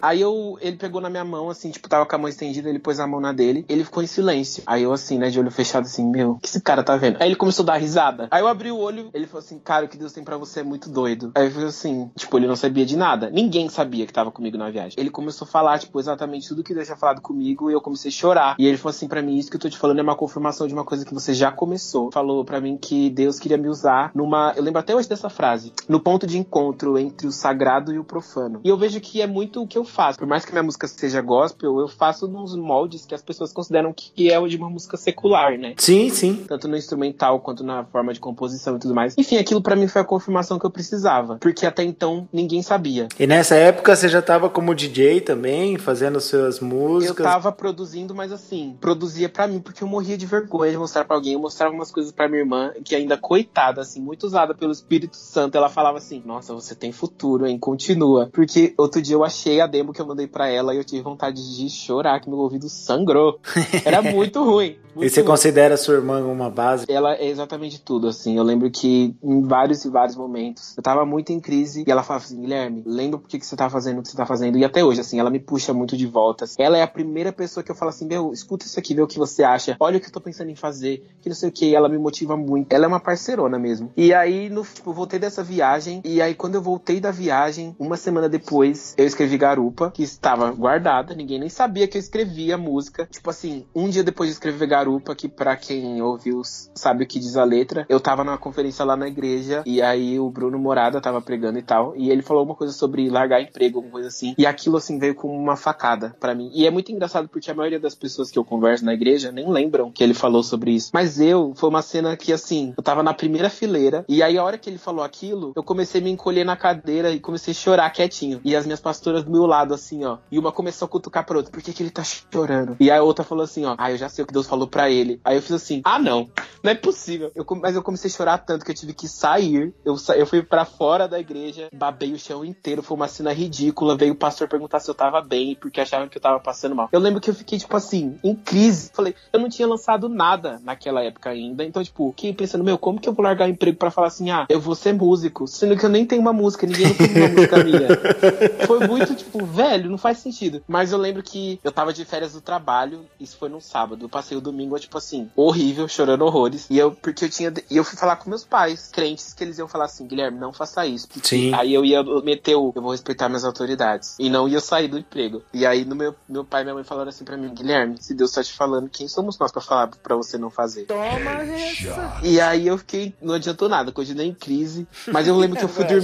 aí 0.00 0.22
eu, 0.22 0.56
ele 0.62 0.78
pegou 0.78 1.02
na 1.02 1.10
minha 1.10 1.24
mão, 1.26 1.50
assim, 1.50 1.73
tipo, 1.74 1.88
tava 1.88 2.06
com 2.06 2.16
a 2.16 2.18
mão 2.18 2.28
estendida, 2.28 2.68
ele 2.68 2.78
pôs 2.78 3.00
a 3.00 3.06
mão 3.06 3.20
na 3.20 3.32
dele, 3.32 3.64
ele 3.68 3.84
ficou 3.84 4.02
em 4.02 4.06
silêncio. 4.06 4.62
Aí 4.66 4.82
eu 4.82 4.92
assim, 4.92 5.18
né, 5.18 5.28
de 5.28 5.38
olho 5.38 5.50
fechado 5.50 5.84
assim, 5.84 6.08
meu, 6.08 6.32
o 6.32 6.38
que 6.38 6.48
esse 6.48 6.60
cara 6.60 6.82
tá 6.82 6.96
vendo? 6.96 7.18
Aí 7.20 7.28
ele 7.28 7.36
começou 7.36 7.62
a 7.64 7.66
dar 7.66 7.76
risada. 7.76 8.28
Aí 8.30 8.40
eu 8.40 8.48
abri 8.48 8.70
o 8.70 8.78
olho, 8.78 9.10
ele 9.12 9.26
falou 9.26 9.44
assim, 9.44 9.58
cara, 9.58 9.84
o 9.84 9.88
que 9.88 9.96
Deus 9.96 10.12
tem 10.12 10.24
para 10.24 10.36
você 10.36 10.60
é 10.60 10.62
muito 10.62 10.88
doido. 10.88 11.32
Aí 11.34 11.46
eu 11.46 11.50
falei 11.50 11.68
assim, 11.68 12.10
tipo, 12.16 12.38
ele 12.38 12.46
não 12.46 12.56
sabia 12.56 12.86
de 12.86 12.96
nada. 12.96 13.30
Ninguém 13.30 13.68
sabia 13.68 14.06
que 14.06 14.12
tava 14.12 14.30
comigo 14.30 14.56
na 14.56 14.70
viagem. 14.70 14.94
Ele 14.98 15.10
começou 15.10 15.46
a 15.46 15.50
falar, 15.50 15.78
tipo, 15.78 15.98
exatamente 15.98 16.48
tudo 16.48 16.62
que 16.62 16.72
Deus 16.72 16.86
tinha 16.86 16.96
falado 16.96 17.20
comigo 17.20 17.70
e 17.70 17.74
eu 17.74 17.80
comecei 17.80 18.08
a 18.10 18.12
chorar. 18.12 18.56
E 18.58 18.66
ele 18.66 18.76
falou 18.76 18.90
assim 18.90 19.08
para 19.08 19.22
mim, 19.22 19.36
isso 19.36 19.50
que 19.50 19.56
eu 19.56 19.60
tô 19.60 19.68
te 19.68 19.78
falando 19.78 19.98
é 19.98 20.02
uma 20.02 20.16
confirmação 20.16 20.66
de 20.66 20.74
uma 20.74 20.84
coisa 20.84 21.04
que 21.04 21.12
você 21.12 21.34
já 21.34 21.50
começou. 21.50 22.10
Falou 22.12 22.44
para 22.44 22.60
mim 22.60 22.76
que 22.76 23.10
Deus 23.10 23.38
queria 23.38 23.58
me 23.58 23.68
usar 23.68 24.10
numa, 24.14 24.52
eu 24.56 24.62
lembro 24.62 24.80
até 24.80 24.94
hoje 24.94 25.08
dessa 25.08 25.28
frase, 25.28 25.72
no 25.88 26.00
ponto 26.00 26.26
de 26.26 26.38
encontro 26.38 26.98
entre 26.98 27.26
o 27.26 27.32
sagrado 27.32 27.92
e 27.92 27.98
o 27.98 28.04
profano. 28.04 28.60
E 28.64 28.68
eu 28.68 28.76
vejo 28.76 29.00
que 29.00 29.20
é 29.20 29.26
muito 29.26 29.62
o 29.62 29.66
que 29.66 29.78
eu 29.78 29.84
faço. 29.84 30.18
Por 30.18 30.26
mais 30.26 30.44
que 30.44 30.52
minha 30.52 30.62
música 30.62 30.86
seja 30.86 31.20
gospel, 31.20 31.63
eu 31.66 31.88
faço 31.88 32.26
nos 32.28 32.56
moldes 32.56 33.06
que 33.06 33.14
as 33.14 33.22
pessoas 33.22 33.52
consideram 33.52 33.92
que 33.92 34.30
é 34.30 34.38
o 34.38 34.48
de 34.48 34.56
uma 34.56 34.70
música 34.70 34.96
secular, 34.96 35.58
né? 35.58 35.74
Sim, 35.76 36.10
sim. 36.10 36.44
Tanto 36.46 36.68
no 36.68 36.76
instrumental 36.76 37.40
quanto 37.40 37.64
na 37.64 37.84
forma 37.84 38.12
de 38.12 38.20
composição 38.20 38.76
e 38.76 38.78
tudo 38.78 38.94
mais. 38.94 39.14
Enfim, 39.16 39.36
aquilo 39.36 39.62
para 39.62 39.76
mim 39.76 39.88
foi 39.88 40.02
a 40.02 40.04
confirmação 40.04 40.58
que 40.58 40.66
eu 40.66 40.70
precisava, 40.70 41.36
porque 41.40 41.66
até 41.66 41.82
então 41.82 42.28
ninguém 42.32 42.62
sabia. 42.62 43.08
E 43.18 43.26
nessa 43.26 43.54
época 43.54 43.94
você 43.94 44.08
já 44.08 44.22
tava 44.22 44.48
como 44.48 44.74
DJ 44.74 45.20
também, 45.20 45.78
fazendo 45.78 46.20
suas 46.20 46.60
músicas? 46.60 47.18
Eu 47.18 47.24
tava 47.24 47.52
produzindo, 47.52 48.14
mas 48.14 48.32
assim, 48.32 48.76
produzia 48.80 49.28
para 49.28 49.46
mim 49.46 49.60
porque 49.60 49.82
eu 49.82 49.88
morria 49.88 50.16
de 50.16 50.26
vergonha 50.26 50.70
de 50.70 50.78
mostrar 50.78 51.04
para 51.04 51.16
alguém. 51.16 51.34
Eu 51.34 51.40
mostrava 51.40 51.74
umas 51.74 51.90
coisas 51.90 52.12
para 52.12 52.28
minha 52.28 52.40
irmã, 52.40 52.72
que 52.84 52.94
ainda 52.94 53.16
coitada, 53.16 53.80
assim, 53.80 54.00
muito 54.00 54.24
usada 54.24 54.54
pelo 54.54 54.72
Espírito 54.72 55.16
Santo. 55.16 55.56
Ela 55.56 55.68
falava 55.68 55.98
assim: 55.98 56.22
Nossa, 56.24 56.52
você 56.54 56.74
tem 56.74 56.92
futuro, 56.92 57.46
hein? 57.46 57.58
Continua. 57.58 58.28
Porque 58.32 58.74
outro 58.76 59.00
dia 59.00 59.14
eu 59.14 59.24
achei 59.24 59.60
a 59.60 59.66
demo 59.66 59.92
que 59.92 60.00
eu 60.00 60.06
mandei 60.06 60.26
para 60.26 60.48
ela 60.48 60.74
e 60.74 60.78
eu 60.78 60.84
tive 60.84 61.02
vontade 61.02 61.36
de 61.36 61.43
chorar, 61.68 62.20
que 62.20 62.28
meu 62.28 62.38
ouvido 62.38 62.68
sangrou. 62.68 63.40
Era 63.84 64.02
muito 64.02 64.42
ruim. 64.44 64.76
Muito 64.94 65.08
e 65.08 65.10
você 65.10 65.22
ruim. 65.22 65.30
considera 65.30 65.76
sua 65.76 65.94
irmã 65.94 66.24
uma 66.24 66.48
base? 66.48 66.86
Ela 66.88 67.16
é 67.16 67.26
exatamente 67.26 67.80
tudo, 67.80 68.06
assim. 68.06 68.36
Eu 68.36 68.44
lembro 68.44 68.70
que 68.70 69.14
em 69.22 69.42
vários 69.42 69.84
e 69.84 69.90
vários 69.90 70.14
momentos 70.14 70.76
eu 70.76 70.82
tava 70.82 71.04
muito 71.04 71.32
em 71.32 71.40
crise 71.40 71.82
e 71.84 71.90
ela 71.90 72.04
falava 72.04 72.24
assim: 72.24 72.40
Guilherme, 72.40 72.82
lembra 72.86 73.18
por 73.18 73.28
que, 73.28 73.38
que 73.38 73.44
você 73.44 73.56
tá 73.56 73.68
fazendo 73.68 73.98
o 73.98 74.02
que 74.02 74.08
você 74.08 74.16
tá 74.16 74.24
fazendo? 74.24 74.56
E 74.56 74.64
até 74.64 74.84
hoje, 74.84 75.00
assim, 75.00 75.18
ela 75.18 75.30
me 75.30 75.40
puxa 75.40 75.74
muito 75.74 75.96
de 75.96 76.06
volta. 76.06 76.44
Assim. 76.44 76.62
Ela 76.62 76.78
é 76.78 76.82
a 76.82 76.86
primeira 76.86 77.32
pessoa 77.32 77.64
que 77.64 77.72
eu 77.72 77.74
falo 77.74 77.88
assim: 77.88 78.06
Meu, 78.06 78.32
escuta 78.32 78.66
isso 78.66 78.78
aqui, 78.78 78.94
vê 78.94 79.02
o 79.02 79.06
que 79.08 79.18
você 79.18 79.42
acha. 79.42 79.76
Olha 79.80 79.96
o 79.96 80.00
que 80.00 80.06
eu 80.06 80.12
tô 80.12 80.20
pensando 80.20 80.50
em 80.50 80.54
fazer, 80.54 81.04
que 81.20 81.28
não 81.28 81.34
sei 81.34 81.48
o 81.48 81.52
que. 81.52 81.74
Ela 81.74 81.88
me 81.88 81.98
motiva 81.98 82.36
muito. 82.36 82.72
Ela 82.72 82.84
é 82.84 82.88
uma 82.88 83.00
parceirona 83.00 83.58
mesmo. 83.58 83.90
E 83.96 84.14
aí, 84.14 84.48
no, 84.48 84.62
tipo, 84.62 84.90
eu 84.90 84.94
voltei 84.94 85.18
dessa 85.18 85.42
viagem. 85.42 86.02
E 86.04 86.22
aí, 86.22 86.36
quando 86.36 86.54
eu 86.54 86.62
voltei 86.62 87.00
da 87.00 87.10
viagem, 87.10 87.74
uma 87.80 87.96
semana 87.96 88.28
depois, 88.28 88.94
eu 88.96 89.04
escrevi 89.04 89.36
Garupa, 89.36 89.90
que 89.90 90.04
estava 90.04 90.52
guardada. 90.52 91.16
Ninguém 91.16 91.33
nem 91.38 91.48
sabia 91.48 91.88
que 91.88 91.96
eu 91.96 92.00
escrevia 92.00 92.56
música. 92.56 93.06
Tipo 93.10 93.30
assim, 93.30 93.66
um 93.74 93.88
dia 93.88 94.02
depois 94.02 94.28
de 94.28 94.34
escrever 94.34 94.66
Garupa, 94.66 95.14
que 95.14 95.28
pra 95.28 95.56
quem 95.56 96.00
ouviu 96.02 96.42
sabe 96.74 97.04
o 97.04 97.06
que 97.06 97.18
diz 97.18 97.36
a 97.36 97.44
letra, 97.44 97.86
eu 97.88 98.00
tava 98.00 98.24
numa 98.24 98.38
conferência 98.38 98.84
lá 98.84 98.96
na 98.96 99.08
igreja. 99.08 99.62
E 99.66 99.80
aí, 99.80 100.18
o 100.18 100.30
Bruno 100.30 100.58
Morada 100.58 101.00
tava 101.00 101.20
pregando 101.20 101.58
e 101.58 101.62
tal. 101.62 101.94
E 101.96 102.10
ele 102.10 102.22
falou 102.22 102.44
uma 102.44 102.54
coisa 102.54 102.72
sobre 102.72 103.08
largar 103.08 103.40
emprego, 103.40 103.78
alguma 103.78 103.92
coisa 103.92 104.08
assim. 104.08 104.34
E 104.36 104.46
aquilo, 104.46 104.76
assim, 104.76 104.98
veio 104.98 105.14
como 105.14 105.34
uma 105.34 105.56
facada 105.56 106.14
para 106.20 106.34
mim. 106.34 106.50
E 106.54 106.66
é 106.66 106.70
muito 106.70 106.92
engraçado 106.92 107.28
porque 107.28 107.50
a 107.50 107.54
maioria 107.54 107.80
das 107.80 107.94
pessoas 107.94 108.30
que 108.30 108.38
eu 108.38 108.44
converso 108.44 108.84
na 108.84 108.94
igreja 108.94 109.32
nem 109.32 109.50
lembram 109.50 109.90
que 109.90 110.02
ele 110.02 110.14
falou 110.14 110.42
sobre 110.42 110.72
isso. 110.72 110.90
Mas 110.92 111.20
eu, 111.20 111.52
foi 111.54 111.68
uma 111.68 111.82
cena 111.82 112.16
que, 112.16 112.32
assim, 112.32 112.74
eu 112.76 112.82
tava 112.82 113.02
na 113.02 113.14
primeira 113.14 113.48
fileira. 113.50 114.04
E 114.08 114.22
aí, 114.22 114.36
a 114.36 114.44
hora 114.44 114.58
que 114.58 114.68
ele 114.68 114.78
falou 114.78 115.04
aquilo, 115.04 115.52
eu 115.56 115.62
comecei 115.62 116.00
a 116.00 116.04
me 116.04 116.10
encolher 116.10 116.44
na 116.44 116.56
cadeira 116.56 117.10
e 117.10 117.20
comecei 117.20 117.52
a 117.52 117.54
chorar 117.54 117.90
quietinho. 117.90 118.40
E 118.44 118.54
as 118.54 118.66
minhas 118.66 118.80
pastoras 118.80 119.24
do 119.24 119.30
meu 119.30 119.46
lado, 119.46 119.74
assim, 119.74 120.04
ó. 120.04 120.18
E 120.30 120.38
uma 120.38 120.52
começou 120.52 120.86
a 120.86 120.88
cutucar 120.88 121.23
pra 121.24 121.36
outra. 121.36 121.52
Por 121.52 121.62
que, 121.62 121.72
que 121.72 121.82
ele 121.82 121.90
tá 121.90 122.02
chorando? 122.04 122.76
E 122.78 122.90
a 122.90 123.02
outra 123.02 123.24
falou 123.24 123.44
assim, 123.44 123.64
ó. 123.64 123.74
Ah, 123.78 123.90
eu 123.90 123.96
já 123.96 124.08
sei 124.08 124.24
o 124.24 124.26
que 124.26 124.32
Deus 124.32 124.46
falou 124.46 124.66
pra 124.66 124.90
ele. 124.90 125.20
Aí 125.24 125.36
eu 125.36 125.42
fiz 125.42 125.52
assim, 125.52 125.80
ah, 125.84 125.98
não. 125.98 126.28
Não 126.62 126.70
é 126.70 126.74
possível. 126.74 127.30
Eu, 127.34 127.44
mas 127.60 127.74
eu 127.74 127.82
comecei 127.82 128.10
a 128.10 128.14
chorar 128.14 128.38
tanto 128.38 128.64
que 128.64 128.70
eu 128.70 128.74
tive 128.74 128.94
que 128.94 129.08
sair. 129.08 129.74
Eu, 129.84 129.96
eu 130.16 130.26
fui 130.26 130.42
para 130.42 130.64
fora 130.64 131.08
da 131.08 131.18
igreja, 131.18 131.68
babei 131.72 132.12
o 132.12 132.18
chão 132.18 132.44
inteiro. 132.44 132.82
Foi 132.82 132.96
uma 132.96 133.08
cena 133.08 133.32
ridícula. 133.32 133.96
Veio 133.96 134.12
o 134.12 134.16
pastor 134.16 134.48
perguntar 134.48 134.80
se 134.80 134.90
eu 134.90 134.94
tava 134.94 135.20
bem, 135.20 135.54
porque 135.54 135.80
achavam 135.80 136.08
que 136.08 136.16
eu 136.16 136.22
tava 136.22 136.40
passando 136.40 136.74
mal. 136.74 136.88
Eu 136.92 137.00
lembro 137.00 137.20
que 137.20 137.30
eu 137.30 137.34
fiquei, 137.34 137.58
tipo 137.58 137.76
assim, 137.76 138.18
em 138.22 138.34
crise. 138.34 138.90
Falei, 138.94 139.14
eu 139.32 139.40
não 139.40 139.48
tinha 139.48 139.66
lançado 139.66 140.08
nada 140.08 140.60
naquela 140.62 141.02
época 141.02 141.30
ainda. 141.30 141.64
Então, 141.64 141.82
tipo, 141.82 142.10
fiquei 142.10 142.32
pensando, 142.32 142.64
meu, 142.64 142.78
como 142.78 143.00
que 143.00 143.08
eu 143.08 143.12
vou 143.12 143.24
largar 143.24 143.46
o 143.46 143.50
emprego 143.50 143.78
para 143.78 143.90
falar 143.90 144.08
assim, 144.08 144.30
ah, 144.30 144.46
eu 144.48 144.60
vou 144.60 144.74
ser 144.74 144.92
músico? 144.92 145.46
Sendo 145.46 145.76
que 145.76 145.84
eu 145.84 145.90
nem 145.90 146.06
tenho 146.06 146.20
uma 146.20 146.32
música, 146.32 146.66
ninguém 146.66 146.86
não 146.88 146.94
tem 146.94 147.16
uma 147.16 147.28
música 147.28 147.64
minha. 147.64 147.88
Foi 148.66 148.86
muito, 148.86 149.14
tipo, 149.14 149.44
velho, 149.44 149.90
não 149.90 149.98
faz 149.98 150.18
sentido. 150.18 150.62
Mas 150.66 150.92
eu 150.92 150.98
lembro 150.98 151.13
que 151.22 151.60
eu 151.62 151.72
tava 151.72 151.92
de 151.92 152.04
férias 152.04 152.32
do 152.32 152.40
trabalho, 152.40 153.06
isso 153.18 153.36
foi 153.36 153.48
num 153.48 153.60
sábado. 153.60 154.04
Eu 154.04 154.08
passei 154.08 154.36
o 154.36 154.40
domingo, 154.40 154.78
tipo 154.78 154.98
assim, 154.98 155.30
horrível, 155.36 155.88
chorando 155.88 156.24
horrores. 156.24 156.66
E 156.70 156.78
eu, 156.78 156.92
porque 156.92 157.24
eu 157.24 157.30
tinha. 157.30 157.52
E 157.70 157.76
eu 157.76 157.84
fui 157.84 157.96
falar 157.96 158.16
com 158.16 158.28
meus 158.28 158.44
pais, 158.44 158.90
crentes, 158.92 159.32
que 159.32 159.44
eles 159.44 159.58
iam 159.58 159.68
falar 159.68 159.86
assim, 159.86 160.06
Guilherme, 160.06 160.38
não 160.38 160.52
faça 160.52 160.86
isso. 160.86 161.08
Sim. 161.22 161.54
Aí 161.54 161.72
eu 161.72 161.84
ia 161.84 162.02
meter 162.22 162.56
o, 162.56 162.72
eu 162.74 162.82
vou 162.82 162.92
respeitar 162.92 163.28
minhas 163.28 163.44
autoridades. 163.44 164.16
E 164.18 164.28
não 164.28 164.48
ia 164.48 164.60
sair 164.60 164.88
do 164.88 164.98
emprego. 164.98 165.42
E 165.52 165.66
aí 165.66 165.84
no 165.84 165.94
meu, 165.94 166.14
meu 166.28 166.44
pai 166.44 166.62
e 166.62 166.64
minha 166.64 166.74
mãe 166.74 166.84
falaram 166.84 167.08
assim 167.08 167.24
pra 167.24 167.36
mim, 167.36 167.52
Guilherme, 167.54 167.96
se 168.00 168.14
Deus 168.14 168.32
tá 168.32 168.42
te 168.42 168.52
falando, 168.52 168.88
quem 168.88 169.08
somos 169.08 169.38
nós 169.38 169.52
pra 169.52 169.60
falar 169.60 169.88
pra 169.88 170.16
você 170.16 170.36
não 170.38 170.50
fazer? 170.50 170.84
Toma 170.84 171.04
essa. 171.04 172.20
E 172.22 172.40
aí 172.40 172.66
eu 172.66 172.78
fiquei, 172.78 173.14
não 173.20 173.34
adiantou 173.34 173.68
nada, 173.68 173.92
continuei 173.92 174.26
em 174.26 174.34
crise. 174.34 174.86
Mas 175.12 175.26
eu 175.26 175.36
lembro 175.36 175.58
que 175.58 175.64
eu 175.64 175.68
fui 175.68 175.84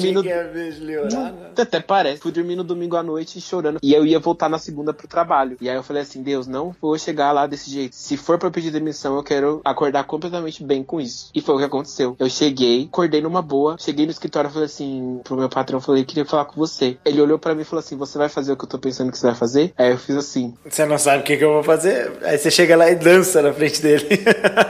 né? 1.05 1.53
Até 1.57 1.81
parece. 1.81 2.21
Fui 2.21 2.33
dormir 2.33 2.57
no 2.57 2.65
domingo 2.65 2.97
à 2.97 3.03
noite 3.03 3.41
chorando. 3.41 3.79
E 3.83 3.93
eu 3.93 4.07
ia 4.07 4.19
voltar 4.19 4.49
na 4.49 4.59
segunda 4.59 4.93
pro 5.01 5.09
trabalho. 5.09 5.57
E 5.61 5.69
aí 5.69 5.77
eu 5.77 5.83
falei 5.83 6.03
assim, 6.03 6.23
Deus, 6.23 6.47
não 6.47 6.75
vou 6.81 6.97
chegar 6.99 7.33
lá 7.33 7.47
desse 7.47 7.71
jeito. 7.71 7.97
Se 7.97 8.17
for 8.17 8.39
pra 8.39 8.51
pedir 8.51 8.71
demissão, 8.71 9.17
eu 9.17 9.23
quero 9.23 9.61
acordar 9.65 10.05
completamente 10.05 10.63
bem 10.63 10.85
com 10.85 11.01
isso. 11.01 11.31
E 11.35 11.41
foi 11.41 11.55
o 11.55 11.59
que 11.59 11.65
aconteceu. 11.65 12.15
Eu 12.19 12.29
cheguei, 12.29 12.85
acordei 12.85 13.21
numa 13.21 13.43
boa, 13.43 13.77
cheguei 13.79 14.05
no 14.05 14.13
escritório 14.13 14.49
e 14.49 14.53
falei 14.53 14.67
assim, 14.67 15.21
pro 15.25 15.37
meu 15.37 15.49
patrão, 15.49 15.81
falei, 15.81 16.05
queria 16.05 16.25
falar 16.25 16.45
com 16.45 16.57
você. 16.57 16.99
Ele 17.05 17.21
olhou 17.21 17.39
pra 17.39 17.55
mim 17.55 17.63
e 17.63 17.65
falou 17.65 17.81
assim, 17.81 17.97
você 17.97 18.19
vai 18.19 18.29
fazer 18.29 18.53
o 18.53 18.57
que 18.57 18.65
eu 18.65 18.69
tô 18.69 18.79
pensando 18.79 19.11
que 19.11 19.19
você 19.19 19.27
vai 19.27 19.37
fazer? 19.37 19.73
Aí 19.77 19.91
eu 19.91 19.99
fiz 19.99 20.17
assim. 20.17 20.55
Você 20.65 20.85
não 20.85 20.99
sabe 20.99 21.23
o 21.23 21.25
que, 21.25 21.37
que 21.37 21.45
eu 21.45 21.55
vou 21.55 21.63
fazer? 21.63 22.13
Aí 22.23 22.39
você 22.39 22.51
chega 22.51 22.77
lá 22.77 22.91
e 22.91 22.95
dança 22.95 23.41
na 23.43 23.53
frente 23.53 23.81
dele. 23.81 24.07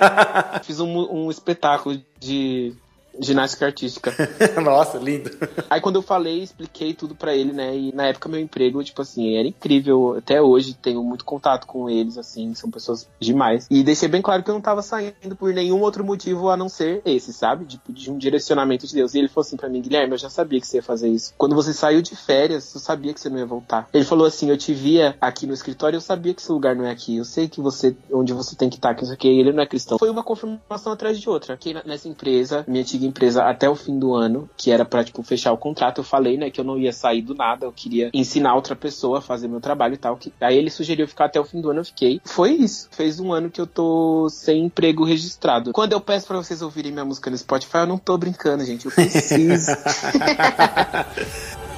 Fiz 0.64 0.80
um, 0.80 1.26
um 1.26 1.30
espetáculo 1.30 2.00
de 2.18 2.74
ginástica 3.20 3.66
artística. 3.66 4.12
Nossa, 4.62 4.98
lindo. 4.98 5.30
Aí 5.68 5.80
quando 5.80 5.96
eu 5.96 6.02
falei, 6.02 6.42
expliquei 6.42 6.94
tudo 6.94 7.14
para 7.14 7.34
ele, 7.34 7.52
né? 7.52 7.76
E 7.76 7.94
na 7.94 8.06
época 8.06 8.28
meu 8.28 8.40
emprego, 8.40 8.82
tipo 8.82 9.02
assim, 9.02 9.36
era 9.36 9.46
incrível. 9.46 10.16
Até 10.18 10.40
hoje 10.40 10.74
tenho 10.74 11.02
muito 11.02 11.24
contato 11.24 11.66
com 11.66 11.88
eles, 11.88 12.16
assim, 12.16 12.54
são 12.54 12.70
pessoas 12.70 13.06
demais. 13.18 13.66
E 13.70 13.82
deixei 13.82 14.08
bem 14.08 14.22
claro 14.22 14.42
que 14.42 14.50
eu 14.50 14.54
não 14.54 14.60
tava 14.60 14.82
saindo 14.82 15.36
por 15.36 15.52
nenhum 15.52 15.80
outro 15.80 16.04
motivo 16.04 16.48
a 16.48 16.56
não 16.56 16.68
ser 16.68 17.02
esse, 17.04 17.32
sabe? 17.32 17.64
Tipo, 17.64 17.92
de 17.92 18.10
um 18.10 18.18
direcionamento 18.18 18.86
de 18.86 18.94
Deus. 18.94 19.14
E 19.14 19.18
ele 19.18 19.28
falou 19.28 19.46
assim 19.46 19.56
para 19.56 19.68
mim, 19.68 19.82
Guilherme, 19.82 20.12
eu 20.12 20.18
já 20.18 20.30
sabia 20.30 20.60
que 20.60 20.66
você 20.66 20.78
ia 20.78 20.82
fazer 20.82 21.08
isso. 21.08 21.34
Quando 21.36 21.54
você 21.54 21.72
saiu 21.72 22.02
de 22.02 22.16
férias, 22.16 22.74
eu 22.74 22.80
sabia 22.80 23.12
que 23.12 23.20
você 23.20 23.28
não 23.28 23.38
ia 23.38 23.46
voltar. 23.46 23.88
Ele 23.92 24.04
falou 24.04 24.26
assim, 24.26 24.50
eu 24.50 24.56
te 24.56 24.72
via 24.72 25.16
aqui 25.20 25.46
no 25.46 25.54
escritório, 25.54 25.96
eu 25.96 26.00
sabia 26.00 26.34
que 26.34 26.42
seu 26.42 26.54
lugar 26.54 26.74
não 26.74 26.86
é 26.86 26.90
aqui. 26.90 27.16
Eu 27.16 27.24
sei 27.24 27.48
que 27.48 27.60
você, 27.60 27.94
onde 28.12 28.32
você 28.32 28.56
tem 28.56 28.68
que 28.68 28.76
estar, 28.76 28.94
que 28.94 29.04
isso 29.04 29.12
aqui, 29.12 29.28
ele 29.28 29.52
não 29.52 29.62
é 29.62 29.66
cristão. 29.66 29.98
Foi 29.98 30.10
uma 30.10 30.22
confirmação 30.22 30.92
atrás 30.92 31.18
de 31.18 31.28
outra. 31.28 31.54
Aqui 31.54 31.74
nessa 31.84 32.08
empresa, 32.08 32.64
minha 32.66 32.82
antiga 32.82 33.09
empresa 33.10 33.44
até 33.44 33.68
o 33.68 33.76
fim 33.76 33.98
do 33.98 34.14
ano, 34.14 34.48
que 34.56 34.70
era 34.70 34.84
pra, 34.84 35.04
tipo, 35.04 35.22
fechar 35.22 35.52
o 35.52 35.58
contrato. 35.58 35.98
Eu 35.98 36.04
falei, 36.04 36.36
né, 36.38 36.50
que 36.50 36.60
eu 36.60 36.64
não 36.64 36.78
ia 36.78 36.92
sair 36.92 37.22
do 37.22 37.34
nada, 37.34 37.66
eu 37.66 37.72
queria 37.72 38.10
ensinar 38.14 38.54
outra 38.54 38.74
pessoa 38.74 39.18
a 39.18 39.22
fazer 39.22 39.48
meu 39.48 39.60
trabalho 39.60 39.94
e 39.94 39.98
tal. 39.98 40.16
Que... 40.16 40.32
Aí 40.40 40.56
ele 40.56 40.70
sugeriu 40.70 41.06
ficar 41.06 41.26
até 41.26 41.38
o 41.38 41.44
fim 41.44 41.60
do 41.60 41.70
ano, 41.70 41.80
eu 41.80 41.84
fiquei. 41.84 42.20
Foi 42.24 42.52
isso. 42.52 42.88
Fez 42.90 43.20
um 43.20 43.32
ano 43.32 43.50
que 43.50 43.60
eu 43.60 43.66
tô 43.66 44.28
sem 44.30 44.64
emprego 44.64 45.04
registrado. 45.04 45.72
Quando 45.72 45.92
eu 45.92 46.00
peço 46.00 46.26
pra 46.26 46.36
vocês 46.36 46.62
ouvirem 46.62 46.92
minha 46.92 47.04
música 47.04 47.30
no 47.30 47.36
Spotify, 47.36 47.78
eu 47.78 47.86
não 47.86 47.98
tô 47.98 48.16
brincando, 48.16 48.64
gente. 48.64 48.86
Eu 48.86 48.92
preciso. 48.92 49.72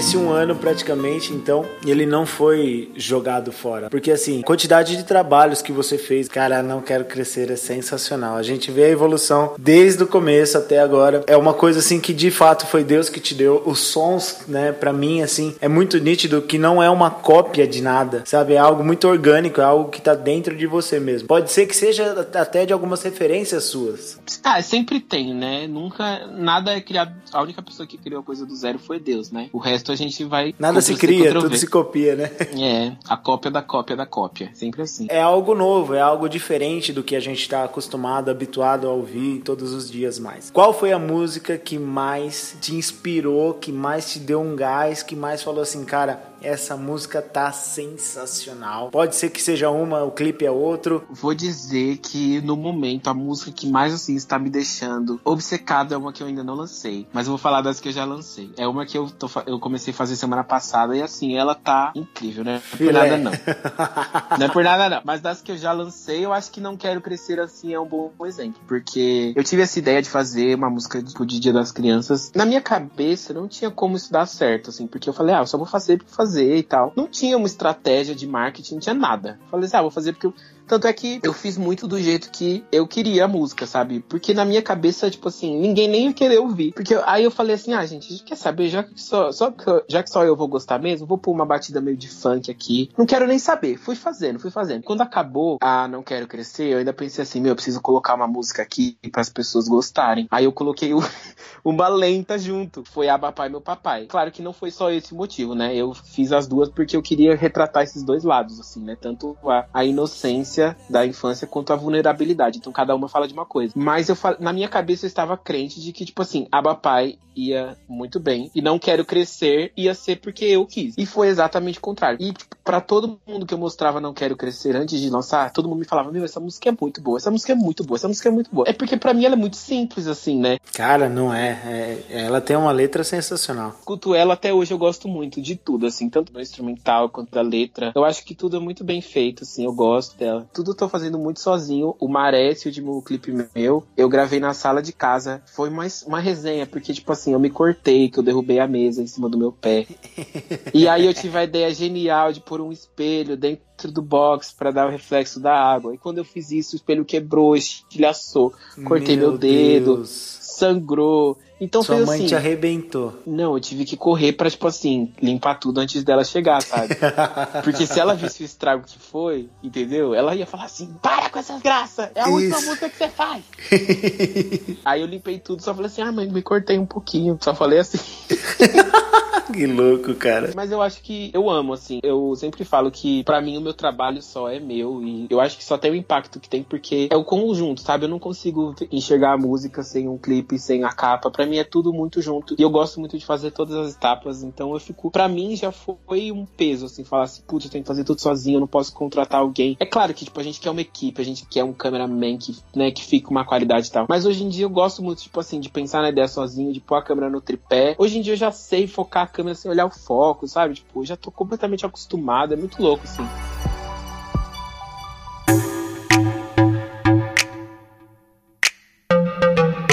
esse 0.00 0.16
um 0.16 0.30
ano 0.30 0.56
praticamente, 0.56 1.34
então, 1.34 1.62
ele 1.84 2.06
não 2.06 2.24
foi 2.24 2.90
jogado 2.96 3.52
fora. 3.52 3.90
Porque 3.90 4.10
assim, 4.10 4.40
quantidade 4.40 4.96
de 4.96 5.04
trabalhos 5.04 5.60
que 5.60 5.72
você 5.72 5.98
fez, 5.98 6.26
cara, 6.26 6.62
não 6.62 6.80
quero 6.80 7.04
crescer, 7.04 7.50
é 7.50 7.56
sensacional. 7.56 8.36
A 8.36 8.42
gente 8.42 8.70
vê 8.70 8.84
a 8.84 8.88
evolução 8.88 9.52
desde 9.58 10.02
o 10.02 10.06
começo 10.06 10.56
até 10.56 10.80
agora. 10.80 11.22
É 11.26 11.36
uma 11.36 11.52
coisa 11.52 11.80
assim 11.80 12.00
que 12.00 12.14
de 12.14 12.30
fato 12.30 12.66
foi 12.66 12.82
Deus 12.82 13.10
que 13.10 13.20
te 13.20 13.34
deu. 13.34 13.62
Os 13.66 13.78
sons, 13.80 14.38
né, 14.48 14.72
para 14.72 14.90
mim 14.90 15.20
assim, 15.20 15.54
é 15.60 15.68
muito 15.68 15.98
nítido 15.98 16.40
que 16.40 16.56
não 16.56 16.82
é 16.82 16.88
uma 16.88 17.10
cópia 17.10 17.66
de 17.66 17.82
nada, 17.82 18.22
sabe? 18.24 18.54
É 18.54 18.58
algo 18.58 18.82
muito 18.82 19.06
orgânico, 19.06 19.60
é 19.60 19.64
algo 19.64 19.90
que 19.90 20.00
tá 20.00 20.14
dentro 20.14 20.56
de 20.56 20.66
você 20.66 20.98
mesmo. 20.98 21.28
Pode 21.28 21.52
ser 21.52 21.66
que 21.66 21.76
seja 21.76 22.26
até 22.34 22.64
de 22.64 22.72
algumas 22.72 23.02
referências 23.02 23.64
suas. 23.64 24.18
Ah, 24.42 24.62
sempre 24.62 24.98
tem, 24.98 25.34
né? 25.34 25.66
Nunca 25.66 26.26
nada 26.26 26.72
é 26.72 26.80
criado. 26.80 27.14
A 27.30 27.42
única 27.42 27.60
pessoa 27.60 27.86
que 27.86 27.98
criou 27.98 28.22
a 28.22 28.24
coisa 28.24 28.46
do 28.46 28.56
zero 28.56 28.78
foi 28.78 28.98
Deus, 28.98 29.30
né? 29.30 29.50
O 29.52 29.58
resto 29.58 29.89
resto 29.90 29.92
a 29.92 29.96
gente 29.96 30.24
vai. 30.24 30.54
Nada 30.58 30.80
se 30.80 30.94
cria, 30.94 31.32
tudo 31.32 31.56
se 31.56 31.66
copia, 31.66 32.14
né? 32.14 32.30
É, 32.60 32.92
a 33.08 33.16
cópia 33.16 33.50
da 33.50 33.62
cópia 33.62 33.96
da 33.96 34.04
cópia. 34.04 34.50
Sempre 34.54 34.82
assim. 34.82 35.06
É 35.08 35.20
algo 35.20 35.54
novo, 35.54 35.94
é 35.94 36.00
algo 36.00 36.28
diferente 36.28 36.92
do 36.92 37.02
que 37.02 37.16
a 37.16 37.20
gente 37.20 37.40
está 37.40 37.64
acostumado, 37.64 38.30
habituado 38.30 38.86
a 38.86 38.92
ouvir 38.92 39.40
todos 39.40 39.72
os 39.72 39.90
dias 39.90 40.18
mais. 40.18 40.50
Qual 40.50 40.74
foi 40.74 40.92
a 40.92 40.98
música 40.98 41.56
que 41.56 41.78
mais 41.78 42.56
te 42.60 42.74
inspirou, 42.74 43.54
que 43.54 43.72
mais 43.72 44.12
te 44.12 44.18
deu 44.18 44.40
um 44.40 44.54
gás, 44.54 45.02
que 45.02 45.16
mais 45.16 45.42
falou 45.42 45.62
assim, 45.62 45.84
cara, 45.84 46.29
essa 46.42 46.76
música 46.76 47.20
tá 47.22 47.52
sensacional. 47.52 48.90
Pode 48.90 49.16
ser 49.16 49.30
que 49.30 49.42
seja 49.42 49.70
uma, 49.70 50.02
o 50.02 50.10
clipe 50.10 50.44
é 50.44 50.50
outro. 50.50 51.04
Vou 51.10 51.34
dizer 51.34 51.98
que 51.98 52.40
no 52.40 52.56
momento 52.56 53.08
a 53.08 53.14
música 53.14 53.52
que 53.52 53.68
mais 53.68 53.92
assim 53.92 54.14
está 54.14 54.38
me 54.38 54.50
deixando 54.50 55.20
obcecado 55.24 55.94
é 55.94 55.96
uma 55.96 56.12
que 56.12 56.22
eu 56.22 56.26
ainda 56.26 56.42
não 56.42 56.54
lancei, 56.54 57.06
mas 57.12 57.26
eu 57.26 57.32
vou 57.32 57.38
falar 57.38 57.60
das 57.60 57.80
que 57.80 57.88
eu 57.88 57.92
já 57.92 58.04
lancei. 58.04 58.52
É 58.56 58.66
uma 58.66 58.86
que 58.86 58.96
eu, 58.96 59.10
tô, 59.10 59.28
eu 59.46 59.58
comecei 59.58 59.92
a 59.92 59.96
fazer 59.96 60.16
semana 60.16 60.44
passada 60.44 60.96
e 60.96 61.02
assim, 61.02 61.36
ela 61.36 61.54
tá 61.54 61.92
incrível, 61.94 62.44
né? 62.44 62.62
Não 62.78 62.88
é 62.88 62.92
por 62.92 62.92
nada 62.92 63.16
não. 63.18 63.32
não 64.38 64.46
é 64.46 64.48
por 64.48 64.64
nada 64.64 64.88
não. 64.88 65.02
Mas 65.04 65.20
das 65.20 65.40
que 65.40 65.52
eu 65.52 65.56
já 65.56 65.72
lancei, 65.72 66.24
eu 66.24 66.32
acho 66.32 66.50
que 66.50 66.60
não 66.60 66.76
quero 66.76 67.00
crescer 67.00 67.40
assim 67.40 67.72
é 67.72 67.80
um 67.80 67.86
bom 67.86 68.10
exemplo, 68.24 68.60
porque 68.66 69.32
eu 69.36 69.44
tive 69.44 69.62
essa 69.62 69.78
ideia 69.78 70.00
de 70.02 70.08
fazer 70.08 70.54
uma 70.54 70.70
música 70.70 71.02
tipo, 71.02 71.24
de 71.26 71.38
Dia 71.38 71.52
das 71.52 71.72
Crianças. 71.72 72.30
Na 72.34 72.44
minha 72.44 72.60
cabeça 72.60 73.32
não 73.32 73.48
tinha 73.48 73.70
como 73.70 73.96
isso 73.96 74.12
dar 74.12 74.26
certo, 74.26 74.70
assim, 74.70 74.86
porque 74.86 75.08
eu 75.08 75.12
falei, 75.12 75.34
ah, 75.34 75.40
eu 75.40 75.46
só 75.46 75.56
vou 75.56 75.66
fazer 75.66 75.98
porque 75.98 76.12
fazer 76.12 76.29
fazer 76.30 76.56
e 76.56 76.62
tal. 76.62 76.92
Não 76.96 77.08
tinha 77.08 77.36
uma 77.36 77.46
estratégia 77.46 78.14
de 78.14 78.26
marketing, 78.26 78.74
não 78.74 78.80
tinha 78.80 78.94
nada. 78.94 79.38
Falei 79.50 79.66
assim, 79.66 79.76
ah, 79.76 79.82
vou 79.82 79.90
fazer 79.90 80.12
porque 80.12 80.26
eu 80.26 80.34
tanto 80.70 80.86
é 80.86 80.92
que 80.92 81.18
eu 81.24 81.32
fiz 81.32 81.58
muito 81.58 81.88
do 81.88 82.00
jeito 82.00 82.30
que 82.30 82.64
eu 82.70 82.86
queria 82.86 83.24
a 83.24 83.28
música, 83.28 83.66
sabe? 83.66 83.98
Porque 84.08 84.32
na 84.32 84.44
minha 84.44 84.62
cabeça, 84.62 85.10
tipo 85.10 85.26
assim, 85.26 85.58
ninguém 85.58 85.88
nem 85.88 86.06
ia 86.06 86.12
querer 86.12 86.38
ouvir. 86.38 86.70
Porque 86.74 86.94
aí 87.06 87.24
eu 87.24 87.30
falei 87.32 87.56
assim, 87.56 87.72
ah, 87.72 87.84
gente, 87.84 88.22
quer 88.22 88.36
saber? 88.36 88.68
Já 88.68 88.84
que 88.84 89.02
só, 89.02 89.32
só, 89.32 89.52
já 89.88 90.00
que 90.00 90.08
só 90.08 90.22
eu 90.22 90.36
vou 90.36 90.46
gostar 90.46 90.78
mesmo, 90.78 91.08
vou 91.08 91.18
pôr 91.18 91.32
uma 91.32 91.44
batida 91.44 91.80
meio 91.80 91.96
de 91.96 92.08
funk 92.08 92.52
aqui. 92.52 92.88
Não 92.96 93.04
quero 93.04 93.26
nem 93.26 93.36
saber. 93.36 93.78
Fui 93.78 93.96
fazendo, 93.96 94.38
fui 94.38 94.52
fazendo. 94.52 94.84
Quando 94.84 95.00
acabou, 95.00 95.58
ah, 95.60 95.88
não 95.88 96.04
quero 96.04 96.28
crescer, 96.28 96.68
eu 96.68 96.78
ainda 96.78 96.92
pensei 96.92 97.24
assim, 97.24 97.40
meu, 97.40 97.50
eu 97.50 97.56
preciso 97.56 97.80
colocar 97.80 98.14
uma 98.14 98.28
música 98.28 98.62
aqui 98.62 98.96
para 99.10 99.22
as 99.22 99.28
pessoas 99.28 99.66
gostarem. 99.66 100.28
Aí 100.30 100.44
eu 100.44 100.52
coloquei 100.52 100.94
o, 100.94 101.00
uma 101.64 101.88
lenta 101.88 102.38
junto. 102.38 102.84
Foi 102.84 103.08
a 103.08 103.18
Papai 103.18 103.48
Meu 103.48 103.60
Papai. 103.60 104.06
Claro 104.06 104.30
que 104.30 104.40
não 104.40 104.52
foi 104.52 104.70
só 104.70 104.88
esse 104.88 105.16
motivo, 105.16 105.52
né? 105.52 105.74
Eu 105.74 105.94
fiz 105.94 106.30
as 106.30 106.46
duas 106.46 106.68
porque 106.68 106.96
eu 106.96 107.02
queria 107.02 107.34
retratar 107.34 107.82
esses 107.82 108.04
dois 108.04 108.22
lados, 108.22 108.60
assim, 108.60 108.84
né? 108.84 108.96
Tanto 109.00 109.36
a, 109.44 109.66
a 109.74 109.84
inocência 109.84 110.59
da 110.88 111.06
infância 111.06 111.46
quanto 111.46 111.72
a 111.72 111.76
vulnerabilidade. 111.76 112.58
Então 112.58 112.72
cada 112.72 112.94
uma 112.94 113.08
fala 113.08 113.26
de 113.26 113.34
uma 113.34 113.46
coisa. 113.46 113.72
Mas 113.76 114.08
eu 114.08 114.16
na 114.38 114.52
minha 114.52 114.68
cabeça 114.68 115.06
eu 115.06 115.08
estava 115.08 115.36
crente 115.36 115.80
de 115.80 115.92
que, 115.92 116.04
tipo 116.04 116.22
assim, 116.22 116.46
Abapai 116.50 117.18
ia 117.34 117.76
muito 117.88 118.18
bem. 118.18 118.50
E 118.54 118.60
não 118.60 118.78
quero 118.78 119.04
crescer 119.04 119.72
ia 119.76 119.94
ser 119.94 120.16
porque 120.16 120.44
eu 120.44 120.66
quis. 120.66 120.94
E 120.96 121.06
foi 121.06 121.28
exatamente 121.28 121.78
o 121.78 121.82
contrário. 121.82 122.18
E 122.20 122.32
tipo, 122.32 122.56
para 122.64 122.80
todo 122.80 123.18
mundo 123.26 123.46
que 123.46 123.54
eu 123.54 123.58
mostrava 123.58 124.00
não 124.00 124.12
quero 124.12 124.36
crescer 124.36 124.76
antes 124.76 125.00
de 125.00 125.10
lançar, 125.10 125.52
todo 125.52 125.68
mundo 125.68 125.78
me 125.80 125.84
falava: 125.84 126.12
Meu, 126.12 126.24
essa 126.24 126.40
música 126.40 126.68
é 126.68 126.76
muito 126.78 127.00
boa, 127.00 127.18
essa 127.18 127.30
música 127.30 127.52
é 127.52 127.54
muito 127.54 127.84
boa, 127.84 127.96
essa 127.96 128.08
música 128.08 128.28
é 128.28 128.32
muito 128.32 128.50
boa. 128.52 128.68
É 128.68 128.72
porque 128.72 128.96
para 128.96 129.14
mim 129.14 129.24
ela 129.24 129.34
é 129.34 129.38
muito 129.38 129.56
simples, 129.56 130.06
assim, 130.06 130.38
né? 130.38 130.58
Cara, 130.72 131.08
não 131.08 131.32
é. 131.32 132.02
é. 132.10 132.24
Ela 132.26 132.40
tem 132.40 132.56
uma 132.56 132.72
letra 132.72 133.02
sensacional. 133.02 133.70
Escuto 133.78 134.14
ela 134.14 134.34
até 134.34 134.52
hoje, 134.52 134.72
eu 134.72 134.78
gosto 134.78 135.08
muito 135.08 135.40
de 135.40 135.56
tudo, 135.56 135.86
assim, 135.86 136.08
tanto 136.08 136.32
do 136.32 136.40
instrumental 136.40 137.08
quanto 137.08 137.30
da 137.30 137.42
letra. 137.42 137.92
Eu 137.94 138.04
acho 138.04 138.24
que 138.24 138.34
tudo 138.34 138.56
é 138.56 138.60
muito 138.60 138.84
bem 138.84 139.00
feito, 139.00 139.44
assim, 139.44 139.64
eu 139.64 139.72
gosto 139.72 140.16
dela. 140.16 140.39
Tudo 140.52 140.74
tô 140.74 140.88
fazendo 140.88 141.18
muito 141.18 141.40
sozinho. 141.40 141.94
O 141.98 142.08
Maré, 142.08 142.48
esse 142.48 142.66
último 142.66 143.00
clipe 143.02 143.32
meu, 143.54 143.84
eu 143.96 144.08
gravei 144.08 144.40
na 144.40 144.54
sala 144.54 144.82
de 144.82 144.92
casa. 144.92 145.42
Foi 145.46 145.70
mais 145.70 146.02
uma 146.02 146.20
resenha, 146.20 146.66
porque, 146.66 146.92
tipo 146.92 147.12
assim, 147.12 147.32
eu 147.32 147.40
me 147.40 147.50
cortei, 147.50 148.08
que 148.08 148.18
eu 148.18 148.22
derrubei 148.22 148.58
a 148.58 148.66
mesa 148.66 149.02
em 149.02 149.06
cima 149.06 149.28
do 149.28 149.38
meu 149.38 149.52
pé. 149.52 149.86
e 150.74 150.88
aí 150.88 151.06
eu 151.06 151.14
tive 151.14 151.38
a 151.38 151.44
ideia 151.44 151.72
genial 151.72 152.32
de 152.32 152.40
pôr 152.40 152.60
um 152.60 152.72
espelho 152.72 153.36
dentro 153.36 153.90
do 153.90 154.02
box 154.02 154.52
para 154.52 154.70
dar 154.70 154.86
o 154.86 154.90
reflexo 154.90 155.40
da 155.40 155.54
água. 155.54 155.94
E 155.94 155.98
quando 155.98 156.18
eu 156.18 156.24
fiz 156.24 156.50
isso, 156.50 156.74
o 156.74 156.76
espelho 156.76 157.04
quebrou, 157.04 157.56
estilhaçou. 157.56 158.52
Cortei 158.84 159.16
meu, 159.16 159.30
meu 159.30 159.38
dedo, 159.38 160.02
sangrou. 160.04 161.38
Então 161.60 161.82
Sua 161.82 162.04
mãe 162.06 162.20
assim, 162.20 162.26
te 162.26 162.34
arrebentou. 162.34 163.18
Não, 163.26 163.54
eu 163.54 163.60
tive 163.60 163.84
que 163.84 163.96
correr 163.96 164.32
pra, 164.32 164.48
tipo 164.48 164.66
assim, 164.66 165.12
limpar 165.20 165.56
tudo 165.56 165.78
antes 165.80 166.02
dela 166.02 166.24
chegar, 166.24 166.62
sabe? 166.62 166.96
Porque 167.62 167.86
se 167.86 168.00
ela 168.00 168.14
visse 168.14 168.42
o 168.42 168.46
estrago 168.46 168.84
que 168.86 168.98
foi, 168.98 169.48
entendeu? 169.62 170.14
Ela 170.14 170.34
ia 170.34 170.46
falar 170.46 170.64
assim, 170.64 170.94
para 171.02 171.28
com 171.28 171.38
essas 171.38 171.60
graças! 171.60 172.10
É 172.14 172.20
a 172.20 172.24
Isso. 172.24 172.32
última 172.32 172.60
música 172.62 172.88
que 172.88 172.96
você 172.96 173.08
faz! 173.08 173.44
Aí 174.84 175.00
eu 175.02 175.06
limpei 175.06 175.38
tudo, 175.38 175.62
só 175.62 175.74
falei 175.74 175.88
assim, 175.88 176.02
ah, 176.02 176.10
mãe, 176.10 176.30
me 176.30 176.42
cortei 176.42 176.78
um 176.78 176.86
pouquinho. 176.86 177.38
Só 177.40 177.54
falei 177.54 177.78
assim. 177.78 177.98
que 179.52 179.66
louco, 179.66 180.14
cara. 180.14 180.52
Mas 180.54 180.70
eu 180.70 180.80
acho 180.80 181.02
que 181.02 181.30
eu 181.34 181.50
amo, 181.50 181.72
assim. 181.72 182.00
Eu 182.02 182.34
sempre 182.36 182.64
falo 182.64 182.90
que 182.90 183.22
para 183.24 183.40
mim 183.40 183.56
o 183.56 183.60
meu 183.60 183.74
trabalho 183.74 184.22
só 184.22 184.48
é 184.48 184.58
meu. 184.58 185.02
E 185.02 185.26
eu 185.28 185.40
acho 185.40 185.56
que 185.56 185.64
só 185.64 185.76
tem 185.76 185.90
o 185.90 185.94
impacto 185.94 186.40
que 186.40 186.48
tem 186.48 186.62
porque 186.62 187.08
é 187.10 187.16
o 187.16 187.24
conjunto, 187.24 187.80
sabe? 187.80 188.04
Eu 188.04 188.08
não 188.08 188.18
consigo 188.18 188.74
enxergar 188.90 189.34
a 189.34 189.38
música 189.38 189.82
sem 189.82 190.08
um 190.08 190.16
clipe, 190.16 190.58
sem 190.58 190.84
a 190.84 190.90
capa. 190.90 191.30
Para 191.30 191.46
mim 191.50 191.58
é 191.58 191.64
tudo 191.64 191.92
muito 191.92 192.22
junto. 192.22 192.54
E 192.58 192.62
eu 192.62 192.70
gosto 192.70 192.98
muito 193.00 193.18
de 193.18 193.26
fazer 193.26 193.50
todas 193.50 193.74
as 193.74 193.94
etapas. 193.94 194.42
Então 194.42 194.72
eu 194.72 194.80
fico. 194.80 195.10
para 195.10 195.28
mim 195.28 195.56
já 195.56 195.72
foi 195.72 196.32
um 196.32 196.46
peso, 196.46 196.86
assim, 196.86 197.04
falar 197.04 197.24
assim, 197.24 197.42
putz, 197.46 197.66
eu 197.66 197.70
tenho 197.70 197.84
que 197.84 197.88
fazer 197.88 198.04
tudo 198.04 198.20
sozinho, 198.20 198.56
eu 198.56 198.60
não 198.60 198.66
posso 198.66 198.92
contratar 198.92 199.40
alguém. 199.40 199.76
É 199.78 199.86
claro 199.86 200.14
que, 200.14 200.24
tipo, 200.24 200.38
a 200.40 200.42
gente 200.42 200.60
quer 200.60 200.70
uma 200.70 200.80
equipe, 200.80 201.20
a 201.20 201.24
gente 201.24 201.44
quer 201.46 201.64
um 201.64 201.72
cameraman 201.72 202.38
que, 202.38 202.56
né, 202.74 202.90
que 202.90 203.04
fique 203.04 203.30
uma 203.30 203.44
qualidade 203.44 203.88
e 203.88 203.90
tal. 203.90 204.06
Mas 204.08 204.24
hoje 204.24 204.44
em 204.44 204.48
dia 204.48 204.64
eu 204.64 204.70
gosto 204.70 205.02
muito, 205.02 205.22
tipo 205.22 205.38
assim, 205.40 205.60
de 205.60 205.68
pensar 205.68 206.02
na 206.02 206.08
ideia 206.08 206.28
sozinho, 206.28 206.72
de 206.72 206.80
pôr 206.80 206.96
a 206.96 207.02
câmera 207.02 207.28
no 207.28 207.40
tripé. 207.40 207.94
Hoje 207.98 208.18
em 208.18 208.22
dia 208.22 208.32
eu 208.32 208.38
já 208.38 208.50
sei 208.52 208.86
focar 208.86 209.24
a 209.24 209.26
câmera 209.26 209.54
sem 209.54 209.70
olhar 209.70 209.86
o 209.86 209.90
foco, 209.90 210.46
sabe? 210.46 210.74
Tipo, 210.74 211.00
eu 211.00 211.06
já 211.06 211.16
tô 211.16 211.30
completamente 211.30 211.84
acostumado, 211.84 212.54
é 212.54 212.56
muito 212.56 212.80
louco, 212.80 213.04
assim. 213.04 213.22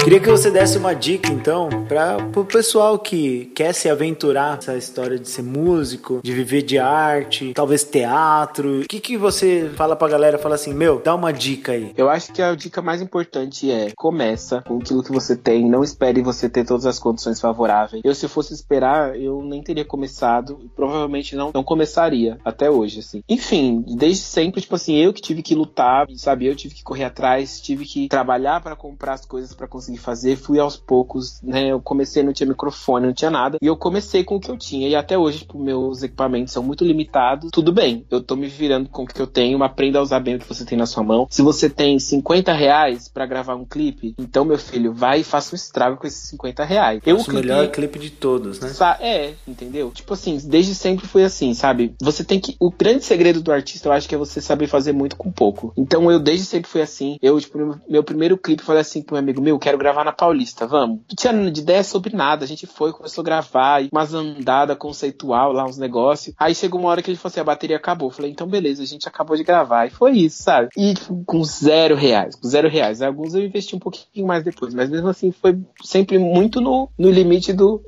Queria 0.08 0.20
que 0.20 0.30
você 0.30 0.50
desse 0.50 0.78
uma 0.78 0.94
dica, 0.94 1.30
então, 1.30 1.68
para 1.86 2.16
o 2.34 2.42
pessoal 2.42 2.98
que 2.98 3.52
quer 3.54 3.74
se 3.74 3.90
aventurar 3.90 4.54
nessa 4.54 4.74
história 4.74 5.18
de 5.18 5.28
ser 5.28 5.42
músico, 5.42 6.22
de 6.24 6.32
viver 6.32 6.62
de 6.62 6.78
arte, 6.78 7.52
talvez 7.52 7.84
teatro. 7.84 8.80
O 8.80 8.88
que, 8.88 9.00
que 9.00 9.18
você 9.18 9.70
fala 9.76 9.94
pra 9.94 10.08
galera? 10.08 10.38
Fala 10.38 10.54
assim, 10.54 10.72
meu, 10.72 10.98
dá 11.04 11.14
uma 11.14 11.30
dica 11.30 11.72
aí. 11.72 11.92
Eu 11.94 12.08
acho 12.08 12.32
que 12.32 12.40
a 12.40 12.54
dica 12.54 12.80
mais 12.80 13.02
importante 13.02 13.70
é 13.70 13.92
começa 13.94 14.62
com 14.62 14.78
aquilo 14.78 15.02
que 15.02 15.12
você 15.12 15.36
tem, 15.36 15.68
não 15.68 15.84
espere 15.84 16.22
você 16.22 16.48
ter 16.48 16.64
todas 16.64 16.86
as 16.86 16.98
condições 16.98 17.38
favoráveis. 17.38 18.00
Eu, 18.02 18.14
se 18.14 18.26
fosse 18.28 18.54
esperar, 18.54 19.14
eu 19.14 19.42
nem 19.42 19.62
teria 19.62 19.84
começado 19.84 20.70
provavelmente 20.74 21.36
não, 21.36 21.50
não 21.52 21.62
começaria 21.62 22.38
até 22.42 22.70
hoje, 22.70 23.00
assim. 23.00 23.22
Enfim, 23.28 23.84
desde 23.86 24.22
sempre, 24.22 24.62
tipo 24.62 24.74
assim, 24.74 24.96
eu 24.96 25.12
que 25.12 25.20
tive 25.20 25.42
que 25.42 25.54
lutar, 25.54 26.06
sabe? 26.14 26.46
Eu 26.46 26.56
tive 26.56 26.74
que 26.74 26.82
correr 26.82 27.04
atrás, 27.04 27.60
tive 27.60 27.84
que 27.84 28.08
trabalhar 28.08 28.62
para 28.62 28.74
comprar 28.74 29.12
as 29.12 29.26
coisas 29.26 29.52
para 29.52 29.68
conseguir 29.68 29.97
fazer, 29.98 30.36
fui 30.36 30.58
aos 30.58 30.76
poucos, 30.76 31.40
né? 31.42 31.72
Eu 31.72 31.80
comecei, 31.80 32.22
não 32.22 32.32
tinha 32.32 32.48
microfone, 32.48 33.06
não 33.06 33.12
tinha 33.12 33.30
nada. 33.30 33.58
E 33.60 33.66
eu 33.66 33.76
comecei 33.76 34.24
com 34.24 34.36
o 34.36 34.40
que 34.40 34.50
eu 34.50 34.56
tinha. 34.56 34.88
E 34.88 34.94
até 34.94 35.16
hoje, 35.16 35.40
tipo, 35.40 35.58
meus 35.58 36.02
equipamentos 36.02 36.52
são 36.52 36.62
muito 36.62 36.84
limitados. 36.84 37.50
Tudo 37.52 37.72
bem, 37.72 38.04
eu 38.10 38.22
tô 38.22 38.36
me 38.36 38.46
virando 38.46 38.88
com 38.88 39.02
o 39.02 39.06
que 39.06 39.20
eu 39.20 39.26
tenho. 39.26 39.62
Aprenda 39.62 39.98
a 39.98 40.02
usar 40.02 40.20
bem 40.20 40.36
o 40.36 40.38
que 40.38 40.48
você 40.48 40.64
tem 40.64 40.78
na 40.78 40.86
sua 40.86 41.02
mão. 41.02 41.26
Se 41.30 41.42
você 41.42 41.68
tem 41.68 41.98
50 41.98 42.52
reais 42.52 43.08
para 43.08 43.26
gravar 43.26 43.54
um 43.54 43.64
clipe, 43.64 44.14
então, 44.18 44.44
meu 44.44 44.58
filho, 44.58 44.92
vai 44.92 45.20
e 45.20 45.24
faça 45.24 45.54
um 45.54 45.56
estrago 45.56 45.96
com 45.96 46.06
esses 46.06 46.28
50 46.30 46.64
reais. 46.64 47.00
Eu, 47.04 47.16
o 47.16 47.32
melhor 47.32 47.68
clipe 47.68 47.98
de 47.98 48.10
todos, 48.10 48.60
né? 48.60 48.70
É, 49.00 49.34
entendeu? 49.46 49.90
Tipo 49.90 50.14
assim, 50.14 50.38
desde 50.44 50.74
sempre 50.74 51.06
foi 51.06 51.24
assim, 51.24 51.54
sabe? 51.54 51.94
Você 52.00 52.24
tem 52.24 52.40
que. 52.40 52.56
O 52.60 52.70
grande 52.70 53.04
segredo 53.04 53.40
do 53.40 53.52
artista, 53.52 53.88
eu 53.88 53.92
acho 53.92 54.08
que 54.08 54.14
é 54.14 54.18
você 54.18 54.40
saber 54.40 54.66
fazer 54.66 54.92
muito 54.92 55.16
com 55.16 55.30
pouco. 55.30 55.72
Então, 55.76 56.10
eu 56.10 56.18
desde 56.18 56.46
sempre 56.46 56.70
fui 56.70 56.80
assim. 56.80 57.18
Eu, 57.20 57.40
tipo, 57.40 57.58
meu 57.88 58.02
primeiro 58.02 58.36
clipe, 58.36 58.62
falei 58.62 58.80
assim 58.80 59.02
pro 59.02 59.14
meu 59.14 59.22
amigo 59.22 59.40
meu, 59.40 59.58
quero 59.58 59.78
gravar 59.78 59.87
na 59.92 60.12
Paulista, 60.12 60.66
vamos. 60.66 60.98
Não 60.98 61.16
tinha 61.16 61.50
de 61.50 61.60
ideia 61.60 61.84
sobre 61.84 62.14
nada. 62.14 62.44
A 62.44 62.48
gente 62.48 62.66
foi, 62.66 62.92
começou 62.92 63.22
a 63.22 63.24
gravar, 63.24 63.82
umas 63.92 64.14
andadas 64.14 64.76
conceitual 64.76 65.52
lá, 65.52 65.64
uns 65.64 65.78
negócios. 65.78 66.34
Aí 66.38 66.54
chegou 66.54 66.80
uma 66.80 66.90
hora 66.90 67.02
que 67.02 67.10
ele 67.10 67.16
falou 67.16 67.30
assim: 67.30 67.40
a 67.40 67.44
bateria 67.44 67.76
acabou. 67.76 68.08
Eu 68.08 68.12
falei, 68.12 68.30
então 68.30 68.46
beleza, 68.46 68.82
a 68.82 68.86
gente 68.86 69.08
acabou 69.08 69.36
de 69.36 69.44
gravar. 69.44 69.86
E 69.86 69.90
foi 69.90 70.12
isso, 70.12 70.42
sabe? 70.42 70.68
E 70.76 70.94
tipo, 70.94 71.22
com 71.26 71.42
zero 71.44 71.94
reais, 71.94 72.34
com 72.34 72.48
zero 72.48 72.68
reais. 72.68 73.02
Alguns 73.02 73.34
eu 73.34 73.44
investi 73.44 73.74
um 73.74 73.80
pouquinho 73.80 74.26
mais 74.26 74.42
depois, 74.42 74.74
mas 74.74 74.90
mesmo 74.90 75.08
assim 75.08 75.32
foi 75.32 75.58
sempre 75.82 76.18
muito 76.18 76.60
no, 76.60 76.88
no 76.98 77.10
limite 77.10 77.52
do 77.52 77.82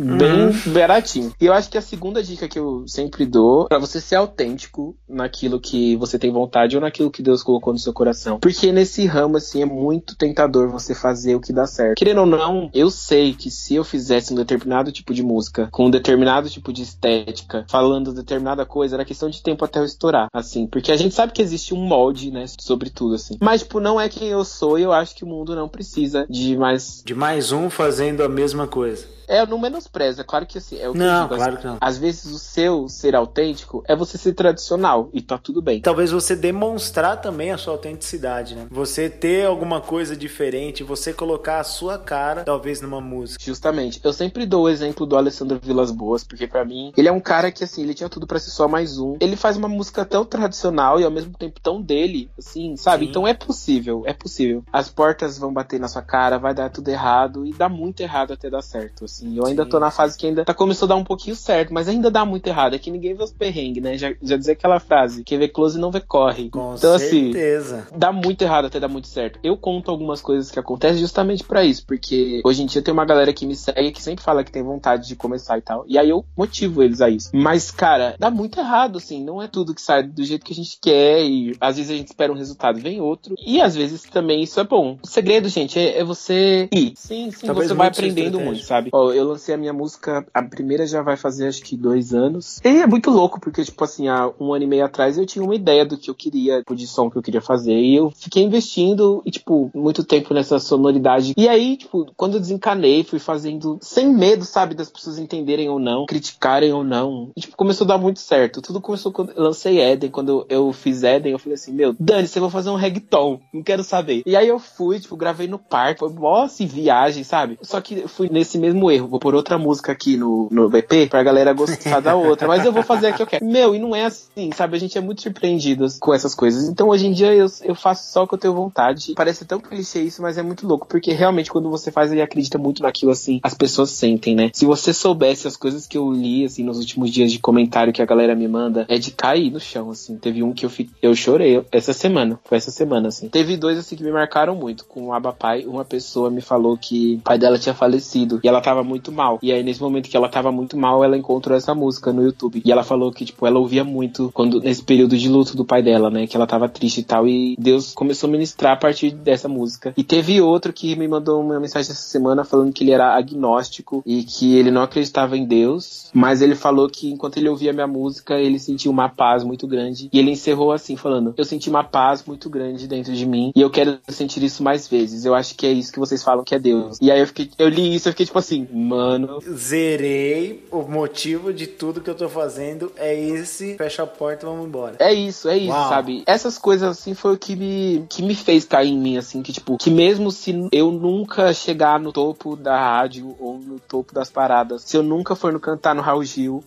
bem 0.00 0.46
uhum. 0.46 0.72
baratinho. 0.72 1.32
E 1.40 1.46
eu 1.46 1.52
acho 1.52 1.70
que 1.70 1.78
a 1.78 1.82
segunda 1.82 2.22
dica 2.22 2.48
que 2.48 2.58
eu 2.58 2.84
sempre 2.86 3.26
dou 3.26 3.66
para 3.68 3.78
você 3.78 4.00
ser 4.00 4.16
autêntico 4.16 4.96
naquilo 5.08 5.60
que 5.60 5.96
você 5.96 6.18
tem 6.18 6.32
vontade 6.32 6.76
ou 6.76 6.82
naquilo 6.82 7.10
que 7.10 7.22
Deus 7.22 7.42
colocou 7.42 7.72
no 7.72 7.78
seu 7.78 7.92
coração. 7.92 8.38
Porque 8.40 8.72
nesse 8.72 9.06
ramo 9.06 9.36
assim 9.36 9.62
é 9.62 9.66
muito 9.66 10.16
tentador 10.16 10.68
você 10.68 10.94
fazer 10.94 11.34
o 11.34 11.40
que 11.40 11.52
dá 11.52 11.66
certo. 11.66 11.98
Querendo 11.98 12.20
ou 12.20 12.26
não, 12.26 12.70
eu 12.72 12.90
sei 12.90 13.34
que 13.34 13.50
se 13.50 13.74
eu 13.74 13.84
fizesse 13.84 14.32
um 14.32 14.36
determinado 14.36 14.92
tipo 14.92 15.12
de 15.12 15.22
música, 15.22 15.68
com 15.70 15.86
um 15.86 15.90
determinado 15.90 16.48
tipo 16.48 16.72
de 16.72 16.82
estética, 16.82 17.64
falando 17.68 18.12
determinada 18.12 18.64
coisa, 18.64 18.96
era 18.96 19.04
questão 19.04 19.28
de 19.28 19.42
tempo 19.42 19.64
até 19.64 19.78
eu 19.78 19.84
estourar, 19.84 20.28
assim, 20.32 20.66
porque 20.66 20.92
a 20.92 20.96
gente 20.96 21.14
sabe 21.14 21.32
que 21.32 21.42
existe 21.42 21.74
um 21.74 21.84
molde, 21.84 22.30
né, 22.30 22.44
sobre 22.58 22.90
tudo 22.90 23.14
assim. 23.14 23.36
Mas 23.40 23.62
tipo, 23.62 23.80
não 23.80 24.00
é 24.00 24.08
quem 24.08 24.28
eu 24.28 24.44
sou 24.44 24.78
e 24.78 24.82
eu 24.82 24.92
acho 24.92 25.14
que 25.14 25.24
o 25.24 25.26
mundo 25.26 25.54
não 25.54 25.68
precisa 25.68 26.26
de 26.28 26.56
mais 26.56 27.02
de 27.04 27.14
mais 27.14 27.52
um 27.52 27.70
fazendo 27.70 28.22
a 28.22 28.28
mesma 28.28 28.66
coisa. 28.66 29.06
É, 29.30 29.46
não 29.46 29.60
menos 29.60 29.86
menospreza. 29.90 30.24
Claro 30.24 30.46
que 30.46 30.58
assim, 30.58 30.78
é 30.78 30.88
o 30.88 30.92
que 30.92 30.98
Não, 30.98 31.22
eu 31.22 31.22
digo. 31.24 31.36
claro 31.36 31.52
assim, 31.52 31.60
que 31.60 31.66
não. 31.66 31.78
Às 31.80 31.98
vezes 31.98 32.24
o 32.26 32.38
seu 32.38 32.88
ser 32.88 33.14
autêntico 33.14 33.82
é 33.86 33.96
você 33.96 34.16
ser 34.16 34.32
tradicional 34.32 35.10
e 35.12 35.20
tá 35.20 35.36
tudo 35.36 35.60
bem. 35.60 35.80
Talvez 35.80 36.10
você 36.12 36.36
demonstrar 36.36 37.20
também 37.20 37.50
a 37.50 37.58
sua 37.58 37.74
autenticidade, 37.74 38.54
né? 38.54 38.66
Você 38.70 39.10
ter 39.10 39.46
alguma 39.46 39.80
coisa 39.80 40.16
diferente, 40.16 40.82
você 40.84 41.12
colocar 41.12 41.60
a 41.60 41.64
sua 41.64 41.98
cara, 41.98 42.44
talvez 42.44 42.80
numa 42.80 43.00
música. 43.00 43.42
Justamente. 43.44 44.00
Eu 44.02 44.12
sempre 44.12 44.46
dou 44.46 44.64
o 44.64 44.68
exemplo 44.68 45.04
do 45.04 45.16
Alessandro 45.16 45.58
Vilas 45.62 45.90
Boas, 45.90 46.24
porque 46.24 46.46
pra 46.46 46.64
mim, 46.64 46.92
ele 46.96 47.08
é 47.08 47.12
um 47.12 47.20
cara 47.20 47.50
que, 47.50 47.64
assim, 47.64 47.82
ele 47.82 47.94
tinha 47.94 48.08
tudo 48.08 48.26
pra 48.26 48.38
ser 48.38 48.50
só 48.50 48.68
mais 48.68 48.98
um. 48.98 49.16
Ele 49.20 49.36
faz 49.36 49.56
uma 49.56 49.68
música 49.68 50.04
tão 50.04 50.24
tradicional 50.24 51.00
e 51.00 51.04
ao 51.04 51.10
mesmo 51.10 51.32
tempo 51.36 51.60
tão 51.60 51.80
dele, 51.82 52.30
assim, 52.38 52.76
sabe? 52.76 53.04
Sim. 53.04 53.10
Então 53.10 53.26
é 53.26 53.34
possível, 53.34 54.02
é 54.06 54.12
possível. 54.12 54.62
As 54.72 54.88
portas 54.88 55.38
vão 55.38 55.52
bater 55.52 55.80
na 55.80 55.88
sua 55.88 56.02
cara, 56.02 56.38
vai 56.38 56.54
dar 56.54 56.70
tudo 56.70 56.88
errado 56.88 57.44
e 57.46 57.52
dá 57.52 57.68
muito 57.68 58.00
errado 58.00 58.32
até 58.32 58.48
dar 58.50 58.62
certo, 58.62 59.04
assim. 59.04 59.36
Eu 59.36 59.46
ainda 59.46 59.64
Sim, 59.64 59.70
tô 59.70 59.79
na 59.80 59.90
fase 59.90 60.16
que 60.16 60.26
ainda 60.26 60.44
tá 60.44 60.54
começou 60.54 60.86
a 60.86 60.90
dar 60.90 60.96
um 60.96 61.04
pouquinho 61.04 61.34
certo, 61.34 61.72
mas 61.72 61.88
ainda 61.88 62.10
dá 62.10 62.24
muito 62.24 62.46
errado. 62.46 62.74
É 62.74 62.78
que 62.78 62.90
ninguém 62.90 63.14
vê 63.14 63.22
os 63.22 63.32
perrengues, 63.32 63.82
né? 63.82 63.96
Já, 63.96 64.12
já 64.22 64.36
dizia 64.36 64.52
aquela 64.52 64.78
frase, 64.78 65.24
quem 65.24 65.38
vê 65.38 65.48
close 65.48 65.78
não 65.78 65.90
vê 65.90 66.00
corre. 66.00 66.50
Com 66.50 66.74
então, 66.76 66.94
assim, 66.94 67.32
certeza. 67.32 67.86
dá 67.94 68.12
muito 68.12 68.42
errado 68.42 68.66
até 68.66 68.78
dar 68.78 68.88
muito 68.88 69.08
certo. 69.08 69.38
Eu 69.42 69.56
conto 69.56 69.90
algumas 69.90 70.20
coisas 70.20 70.50
que 70.50 70.58
acontecem 70.58 70.98
justamente 70.98 71.44
pra 71.44 71.64
isso, 71.64 71.84
porque 71.86 72.40
hoje 72.44 72.62
em 72.62 72.66
dia 72.66 72.82
tem 72.82 72.92
uma 72.92 73.04
galera 73.04 73.32
que 73.32 73.46
me 73.46 73.56
segue 73.56 73.92
que 73.92 74.02
sempre 74.02 74.24
fala 74.24 74.44
que 74.44 74.52
tem 74.52 74.62
vontade 74.62 75.08
de 75.08 75.16
começar 75.16 75.58
e 75.58 75.62
tal. 75.62 75.84
E 75.86 75.98
aí 75.98 76.08
eu 76.08 76.24
motivo 76.36 76.82
eles 76.82 77.00
a 77.00 77.08
isso. 77.08 77.30
Mas, 77.32 77.70
cara, 77.70 78.14
dá 78.18 78.30
muito 78.30 78.58
errado, 78.58 78.98
assim. 78.98 79.22
Não 79.22 79.40
é 79.40 79.48
tudo 79.48 79.74
que 79.74 79.82
sai 79.82 80.02
do 80.02 80.24
jeito 80.24 80.44
que 80.44 80.52
a 80.52 80.56
gente 80.56 80.78
quer. 80.80 81.24
E 81.24 81.56
às 81.60 81.76
vezes 81.76 81.90
a 81.90 81.96
gente 81.96 82.08
espera 82.08 82.32
um 82.32 82.36
resultado, 82.36 82.80
vem 82.80 83.00
outro. 83.00 83.34
E 83.44 83.60
às 83.60 83.74
vezes 83.74 84.02
também 84.02 84.42
isso 84.42 84.60
é 84.60 84.64
bom. 84.64 84.98
O 85.02 85.06
segredo, 85.06 85.48
gente, 85.48 85.78
é, 85.78 85.98
é 85.98 86.04
você 86.04 86.68
ir. 86.72 86.92
Sim, 86.96 87.30
sim, 87.30 87.46
Talvez 87.46 87.68
você 87.68 87.74
vai 87.74 87.88
aprendendo 87.88 88.40
muito, 88.40 88.62
sabe? 88.64 88.90
Ó, 88.92 89.12
eu 89.12 89.24
lancei 89.24 89.54
a 89.54 89.58
minha 89.60 89.72
música, 89.72 90.26
a 90.32 90.42
primeira 90.42 90.86
já 90.86 91.02
vai 91.02 91.16
fazer 91.16 91.46
acho 91.48 91.62
que 91.62 91.76
dois 91.76 92.12
anos. 92.12 92.60
E 92.64 92.68
é 92.68 92.86
muito 92.86 93.10
louco, 93.10 93.40
porque, 93.40 93.64
tipo 93.64 93.82
assim, 93.84 94.08
há 94.08 94.30
um 94.40 94.52
ano 94.52 94.64
e 94.64 94.66
meio 94.66 94.84
atrás 94.84 95.16
eu 95.16 95.26
tinha 95.26 95.44
uma 95.44 95.54
ideia 95.54 95.84
do 95.84 95.96
que 95.96 96.10
eu 96.10 96.14
queria, 96.14 96.58
tipo, 96.58 96.74
de 96.74 96.86
som 96.86 97.10
que 97.10 97.16
eu 97.16 97.22
queria 97.22 97.40
fazer. 97.40 97.78
E 97.78 97.96
eu 97.96 98.10
fiquei 98.10 98.42
investindo, 98.42 99.22
e, 99.24 99.30
tipo, 99.30 99.70
muito 99.74 100.02
tempo 100.04 100.34
nessa 100.34 100.58
sonoridade. 100.58 101.34
E 101.36 101.48
aí, 101.48 101.76
tipo, 101.76 102.10
quando 102.16 102.34
eu 102.34 102.40
desencanei, 102.40 103.04
fui 103.04 103.18
fazendo 103.18 103.78
sem 103.80 104.08
medo, 104.08 104.44
sabe, 104.44 104.74
das 104.74 104.90
pessoas 104.90 105.18
entenderem 105.18 105.68
ou 105.68 105.78
não, 105.78 106.06
criticarem 106.06 106.72
ou 106.72 106.82
não. 106.82 107.30
E, 107.36 107.40
tipo, 107.40 107.56
começou 107.56 107.84
a 107.84 107.88
dar 107.88 107.98
muito 107.98 108.20
certo. 108.20 108.62
Tudo 108.62 108.80
começou 108.80 109.12
quando 109.12 109.32
eu 109.32 109.42
lancei 109.42 109.80
Eden. 109.80 110.10
Quando 110.10 110.46
eu 110.48 110.72
fiz 110.72 111.02
Eden, 111.02 111.32
eu 111.32 111.38
falei 111.38 111.54
assim, 111.54 111.72
meu, 111.72 111.94
Dani, 111.98 112.26
você 112.26 112.40
vai 112.40 112.50
fazer 112.50 112.70
um 112.70 112.76
reggaeton. 112.76 113.40
Não 113.52 113.62
quero 113.62 113.84
saber. 113.84 114.22
E 114.24 114.36
aí 114.36 114.48
eu 114.48 114.58
fui, 114.58 114.98
tipo, 114.98 115.16
gravei 115.16 115.46
no 115.46 115.58
parque. 115.58 116.00
Foi 116.00 116.10
mó, 116.10 116.42
assim, 116.42 116.66
viagem, 116.66 117.24
sabe? 117.24 117.58
Só 117.62 117.80
que 117.80 118.00
eu 118.00 118.08
fui 118.08 118.28
nesse 118.30 118.58
mesmo 118.58 118.90
erro. 118.90 119.08
Vou 119.08 119.20
pôr 119.20 119.34
outra 119.34 119.49
música 119.58 119.92
aqui 119.92 120.16
no, 120.16 120.48
no 120.50 120.76
EP 120.76 121.08
pra 121.08 121.22
galera 121.22 121.52
gostar 121.52 122.00
da 122.00 122.14
outra. 122.14 122.46
Mas 122.46 122.64
eu 122.64 122.72
vou 122.72 122.82
fazer 122.82 123.08
a 123.08 123.12
que 123.12 123.22
eu 123.22 123.26
quero. 123.26 123.44
Meu, 123.44 123.74
e 123.74 123.78
não 123.78 123.94
é 123.94 124.04
assim, 124.04 124.50
sabe? 124.54 124.76
A 124.76 124.80
gente 124.80 124.96
é 124.96 125.00
muito 125.00 125.22
surpreendido 125.22 125.86
com 125.98 126.14
essas 126.14 126.34
coisas. 126.34 126.68
Então 126.68 126.88
hoje 126.88 127.06
em 127.06 127.12
dia 127.12 127.34
eu, 127.34 127.46
eu 127.62 127.74
faço 127.74 128.12
só 128.12 128.24
o 128.24 128.28
que 128.28 128.34
eu 128.34 128.38
tenho 128.38 128.54
vontade. 128.54 129.14
Parece 129.14 129.44
tão 129.44 129.60
clichê 129.60 130.00
isso, 130.00 130.22
mas 130.22 130.38
é 130.38 130.42
muito 130.42 130.66
louco. 130.66 130.86
Porque 130.86 131.12
realmente 131.12 131.50
quando 131.50 131.70
você 131.70 131.90
faz 131.90 132.12
e 132.12 132.20
acredita 132.20 132.58
muito 132.58 132.82
naquilo, 132.82 133.12
assim, 133.12 133.40
as 133.42 133.54
pessoas 133.54 133.90
sentem, 133.90 134.34
né? 134.34 134.50
Se 134.52 134.64
você 134.64 134.92
soubesse 134.92 135.46
as 135.46 135.56
coisas 135.56 135.86
que 135.86 135.96
eu 135.96 136.12
li, 136.12 136.44
assim, 136.44 136.62
nos 136.62 136.78
últimos 136.78 137.10
dias 137.10 137.32
de 137.32 137.38
comentário 137.38 137.92
que 137.92 138.02
a 138.02 138.06
galera 138.06 138.34
me 138.34 138.48
manda, 138.48 138.86
é 138.88 138.98
de 138.98 139.10
cair 139.10 139.50
no 139.50 139.60
chão, 139.60 139.90
assim. 139.90 140.16
Teve 140.16 140.42
um 140.42 140.52
que 140.52 140.66
eu, 140.66 140.70
eu 141.02 141.14
chorei 141.14 141.64
essa 141.70 141.92
semana. 141.92 142.38
Foi 142.44 142.58
essa 142.58 142.70
semana, 142.70 143.08
assim. 143.08 143.28
Teve 143.28 143.56
dois, 143.56 143.78
assim, 143.78 143.96
que 143.96 144.04
me 144.04 144.12
marcaram 144.12 144.54
muito. 144.54 144.84
Com 144.84 145.08
o 145.08 145.12
Abapai, 145.12 145.64
uma 145.66 145.84
pessoa 145.84 146.30
me 146.30 146.40
falou 146.40 146.76
que 146.76 147.16
o 147.16 147.20
pai 147.20 147.38
dela 147.38 147.58
tinha 147.58 147.74
falecido 147.74 148.40
e 148.42 148.48
ela 148.48 148.60
tava 148.60 148.82
muito 148.82 149.10
mal. 149.10 149.38
E 149.42 149.52
aí, 149.52 149.62
nesse 149.62 149.80
momento 149.80 150.08
que 150.08 150.16
ela 150.16 150.28
tava 150.28 150.50
muito 150.52 150.76
mal, 150.76 151.04
ela 151.04 151.16
encontrou 151.16 151.56
essa 151.56 151.74
música 151.74 152.12
no 152.12 152.22
YouTube. 152.22 152.62
E 152.64 152.72
ela 152.72 152.82
falou 152.82 153.12
que, 153.12 153.24
tipo, 153.24 153.46
ela 153.46 153.58
ouvia 153.58 153.84
muito 153.84 154.30
quando 154.32 154.60
nesse 154.60 154.82
período 154.82 155.16
de 155.16 155.28
luto 155.28 155.56
do 155.56 155.64
pai 155.64 155.82
dela, 155.82 156.10
né? 156.10 156.26
Que 156.26 156.36
ela 156.36 156.46
tava 156.46 156.68
triste 156.68 157.00
e 157.00 157.04
tal. 157.04 157.26
E 157.26 157.56
Deus 157.58 157.92
começou 157.94 158.28
a 158.28 158.30
ministrar 158.30 158.72
a 158.72 158.76
partir 158.76 159.10
dessa 159.10 159.48
música. 159.48 159.92
E 159.96 160.04
teve 160.04 160.40
outro 160.40 160.72
que 160.72 160.96
me 160.96 161.08
mandou 161.08 161.40
uma 161.40 161.60
mensagem 161.60 161.90
essa 161.90 162.02
semana 162.02 162.44
falando 162.44 162.72
que 162.72 162.84
ele 162.84 162.92
era 162.92 163.16
agnóstico 163.16 164.02
e 164.06 164.22
que 164.22 164.56
ele 164.56 164.70
não 164.70 164.82
acreditava 164.82 165.36
em 165.36 165.44
Deus. 165.44 166.10
Mas 166.12 166.42
ele 166.42 166.54
falou 166.54 166.88
que 166.88 167.10
enquanto 167.10 167.36
ele 167.36 167.48
ouvia 167.48 167.72
minha 167.72 167.86
música, 167.86 168.38
ele 168.38 168.58
sentiu 168.58 168.90
uma 168.90 169.08
paz 169.08 169.42
muito 169.44 169.66
grande. 169.66 170.08
E 170.12 170.18
ele 170.18 170.30
encerrou 170.30 170.72
assim, 170.72 170.96
falando: 170.96 171.34
Eu 171.36 171.44
senti 171.44 171.68
uma 171.68 171.84
paz 171.84 172.24
muito 172.26 172.48
grande 172.50 172.86
dentro 172.86 173.12
de 173.12 173.26
mim. 173.26 173.52
E 173.54 173.60
eu 173.60 173.70
quero 173.70 173.98
sentir 174.08 174.42
isso 174.42 174.62
mais 174.62 174.88
vezes. 174.88 175.24
Eu 175.24 175.34
acho 175.34 175.54
que 175.54 175.66
é 175.66 175.72
isso 175.72 175.92
que 175.92 175.98
vocês 175.98 176.22
falam 176.22 176.44
que 176.44 176.54
é 176.54 176.58
Deus. 176.58 176.98
E 177.00 177.10
aí 177.10 177.20
eu 177.20 177.26
fiquei, 177.26 177.50
eu 177.58 177.68
li 177.68 177.94
isso, 177.94 178.08
eu 178.08 178.12
fiquei 178.12 178.26
tipo 178.26 178.38
assim, 178.38 178.66
mano. 178.72 179.29
Zerei. 179.54 180.66
O 180.70 180.82
motivo 180.82 181.52
de 181.52 181.66
tudo 181.66 182.00
que 182.00 182.10
eu 182.10 182.14
tô 182.14 182.28
fazendo 182.28 182.92
é 182.96 183.14
esse. 183.14 183.76
Fecha 183.76 184.02
a 184.02 184.06
porta 184.06 184.44
e 184.44 184.48
vamos 184.48 184.66
embora. 184.66 184.96
É 184.98 185.12
isso, 185.12 185.48
é 185.48 185.56
isso, 185.56 185.72
Uau. 185.72 185.88
sabe? 185.88 186.22
Essas 186.26 186.58
coisas 186.58 186.88
assim 186.88 187.14
foi 187.14 187.34
o 187.34 187.38
que 187.38 187.54
me, 187.54 188.06
que 188.08 188.22
me 188.22 188.34
fez 188.34 188.64
cair 188.64 188.88
em 188.88 188.98
mim, 188.98 189.16
assim, 189.16 189.42
que 189.42 189.52
tipo, 189.52 189.76
que 189.76 189.90
mesmo 189.90 190.30
se 190.30 190.68
eu 190.72 190.90
nunca 190.90 191.52
chegar 191.52 192.00
no 192.00 192.12
topo 192.12 192.56
da 192.56 192.78
rádio 192.78 193.36
ou 193.38 193.58
no 193.58 193.78
topo 193.78 194.14
das 194.14 194.30
paradas, 194.30 194.82
se 194.82 194.96
eu 194.96 195.02
nunca 195.02 195.34
for 195.34 195.52
no 195.52 195.60
cantar 195.60 195.94
no 195.94 196.02
Raul 196.02 196.24
Gil, 196.24 196.64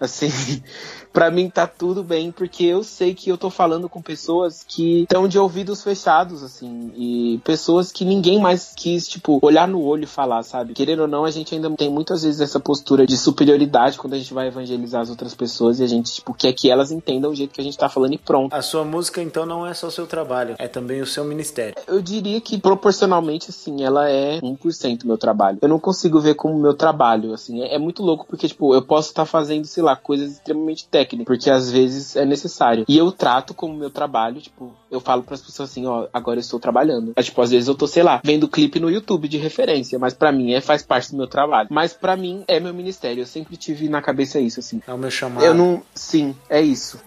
assim, 0.00 0.28
pra 1.12 1.30
mim 1.30 1.50
tá 1.50 1.66
tudo 1.66 2.02
bem, 2.02 2.30
porque 2.30 2.64
eu 2.64 2.84
sei 2.84 3.14
que 3.14 3.28
eu 3.30 3.38
tô 3.38 3.50
falando 3.50 3.88
com 3.88 4.00
pessoas 4.00 4.64
que 4.66 5.02
estão 5.02 5.26
de 5.26 5.38
ouvidos 5.38 5.82
fechados, 5.82 6.42
assim, 6.42 6.92
e 6.96 7.40
pessoas 7.44 7.90
que 7.90 8.04
ninguém 8.04 8.40
mais 8.40 8.72
quis, 8.76 9.08
tipo, 9.08 9.38
olhar 9.42 9.66
no 9.66 9.82
olho 9.82 10.04
e 10.04 10.06
falar, 10.06 10.42
sabe? 10.42 10.74
Querendo 10.74 11.00
ou 11.00 11.08
não, 11.08 11.24
a 11.24 11.30
gente 11.30 11.54
ainda 11.54 11.70
tem 11.70 11.90
muitas 11.90 12.22
vezes 12.22 12.40
essa 12.40 12.60
postura 12.60 13.06
de 13.06 13.16
superioridade 13.16 13.98
quando 13.98 14.14
a 14.14 14.18
gente 14.18 14.32
vai 14.32 14.48
evangelizar 14.48 15.00
as 15.00 15.10
outras 15.10 15.34
pessoas 15.34 15.80
e 15.80 15.84
a 15.84 15.86
gente, 15.86 16.12
tipo, 16.12 16.34
quer 16.34 16.52
que 16.52 16.70
elas 16.70 16.90
entendam 16.90 17.30
o 17.30 17.34
jeito 17.34 17.52
que 17.52 17.60
a 17.60 17.64
gente 17.64 17.78
tá 17.78 17.88
falando 17.88 18.14
e 18.14 18.18
pronto. 18.18 18.54
A 18.54 18.62
sua 18.62 18.84
música, 18.84 19.22
então, 19.22 19.44
não 19.44 19.66
é 19.66 19.74
só 19.74 19.88
o 19.88 19.90
seu 19.90 20.06
trabalho, 20.06 20.54
é 20.58 20.68
também 20.68 21.00
o 21.00 21.06
seu 21.06 21.24
ministério. 21.24 21.74
Eu 21.86 22.00
diria 22.00 22.40
que 22.40 22.58
proporcionalmente, 22.58 23.50
assim, 23.50 23.82
ela 23.82 24.08
é 24.08 24.40
1% 24.40 25.04
meu 25.04 25.18
trabalho. 25.18 25.58
Eu 25.60 25.68
não 25.68 25.78
consigo 25.78 26.20
ver 26.20 26.34
como 26.34 26.58
meu 26.58 26.74
trabalho, 26.74 27.32
assim. 27.32 27.62
É, 27.62 27.74
é 27.74 27.78
muito 27.78 28.02
louco 28.02 28.26
porque, 28.26 28.48
tipo, 28.48 28.74
eu 28.74 28.82
posso 28.82 29.08
estar 29.08 29.24
fazendo, 29.24 29.64
sei 29.66 29.82
lá, 29.82 29.87
coisas 29.96 30.32
extremamente 30.32 30.86
técnicas, 30.88 31.26
porque 31.26 31.50
às 31.50 31.70
vezes 31.70 32.16
é 32.16 32.24
necessário. 32.24 32.84
E 32.88 32.96
eu 32.96 33.10
trato 33.12 33.54
como 33.54 33.74
meu 33.74 33.90
trabalho, 33.90 34.40
tipo, 34.40 34.72
eu 34.90 35.00
falo 35.00 35.22
pras 35.22 35.40
pessoas 35.40 35.70
assim, 35.70 35.86
ó, 35.86 36.06
agora 36.12 36.38
eu 36.38 36.40
estou 36.40 36.58
trabalhando. 36.58 37.12
É, 37.16 37.22
tipo, 37.22 37.40
às 37.40 37.50
vezes 37.50 37.68
eu 37.68 37.74
tô, 37.74 37.86
sei 37.86 38.02
lá, 38.02 38.20
vendo 38.24 38.48
clipe 38.48 38.80
no 38.80 38.90
YouTube 38.90 39.28
de 39.28 39.38
referência, 39.38 39.98
mas 39.98 40.14
pra 40.14 40.32
mim 40.32 40.52
é 40.52 40.60
faz 40.60 40.82
parte 40.82 41.10
do 41.10 41.16
meu 41.16 41.26
trabalho. 41.26 41.68
Mas 41.70 41.92
pra 41.92 42.16
mim 42.16 42.44
é 42.46 42.60
meu 42.60 42.74
ministério. 42.74 43.22
Eu 43.22 43.26
sempre 43.26 43.56
tive 43.56 43.88
na 43.88 44.02
cabeça 44.02 44.40
isso, 44.40 44.60
assim. 44.60 44.80
É 44.86 44.92
o 44.92 44.98
meu 44.98 45.10
chamado. 45.10 45.44
Eu 45.44 45.54
não. 45.54 45.82
Sim, 45.94 46.34
é 46.48 46.60
isso. 46.60 46.98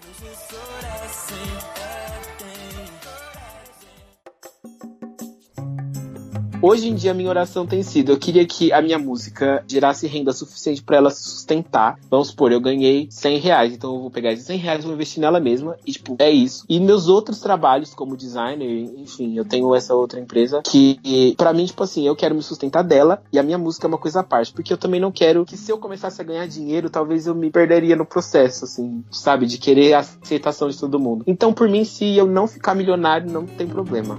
Hoje 6.62 6.88
em 6.88 6.94
dia 6.94 7.10
a 7.10 7.14
minha 7.14 7.28
oração 7.28 7.66
tem 7.66 7.82
sido, 7.82 8.12
eu 8.12 8.16
queria 8.16 8.46
que 8.46 8.72
a 8.72 8.80
minha 8.80 8.96
música 8.96 9.64
gerasse 9.66 10.06
renda 10.06 10.32
suficiente 10.32 10.80
pra 10.80 10.96
ela 10.96 11.10
se 11.10 11.24
sustentar. 11.24 11.98
Vamos 12.08 12.28
supor, 12.28 12.52
eu 12.52 12.60
ganhei 12.60 13.08
100 13.10 13.38
reais, 13.38 13.74
então 13.74 13.96
eu 13.96 14.00
vou 14.00 14.10
pegar 14.12 14.32
esses 14.32 14.46
100 14.46 14.58
reais 14.58 14.80
e 14.80 14.86
vou 14.86 14.94
investir 14.94 15.20
nela 15.20 15.40
mesma 15.40 15.76
e 15.84 15.90
tipo, 15.90 16.14
é 16.20 16.30
isso. 16.30 16.64
E 16.68 16.78
meus 16.78 17.08
outros 17.08 17.40
trabalhos 17.40 17.92
como 17.92 18.16
designer, 18.16 18.88
enfim, 18.96 19.36
eu 19.36 19.44
tenho 19.44 19.74
essa 19.74 19.92
outra 19.92 20.20
empresa 20.20 20.62
que 20.64 21.34
pra 21.36 21.52
mim, 21.52 21.66
tipo 21.66 21.82
assim, 21.82 22.06
eu 22.06 22.14
quero 22.14 22.32
me 22.32 22.42
sustentar 22.44 22.84
dela 22.84 23.20
e 23.32 23.40
a 23.40 23.42
minha 23.42 23.58
música 23.58 23.86
é 23.86 23.88
uma 23.88 23.98
coisa 23.98 24.20
à 24.20 24.22
parte, 24.22 24.52
porque 24.52 24.72
eu 24.72 24.78
também 24.78 25.00
não 25.00 25.10
quero 25.10 25.44
que 25.44 25.56
se 25.56 25.72
eu 25.72 25.78
começasse 25.78 26.20
a 26.20 26.24
ganhar 26.24 26.46
dinheiro, 26.46 26.88
talvez 26.88 27.26
eu 27.26 27.34
me 27.34 27.50
perderia 27.50 27.96
no 27.96 28.06
processo, 28.06 28.66
assim, 28.66 29.02
sabe, 29.10 29.46
de 29.46 29.58
querer 29.58 29.94
a 29.94 29.98
aceitação 29.98 30.68
de 30.68 30.78
todo 30.78 30.96
mundo. 31.00 31.24
Então, 31.26 31.52
por 31.52 31.68
mim, 31.68 31.84
se 31.84 32.16
eu 32.16 32.26
não 32.28 32.46
ficar 32.46 32.76
milionário, 32.76 33.28
não 33.28 33.44
tem 33.44 33.66
problema. 33.66 34.16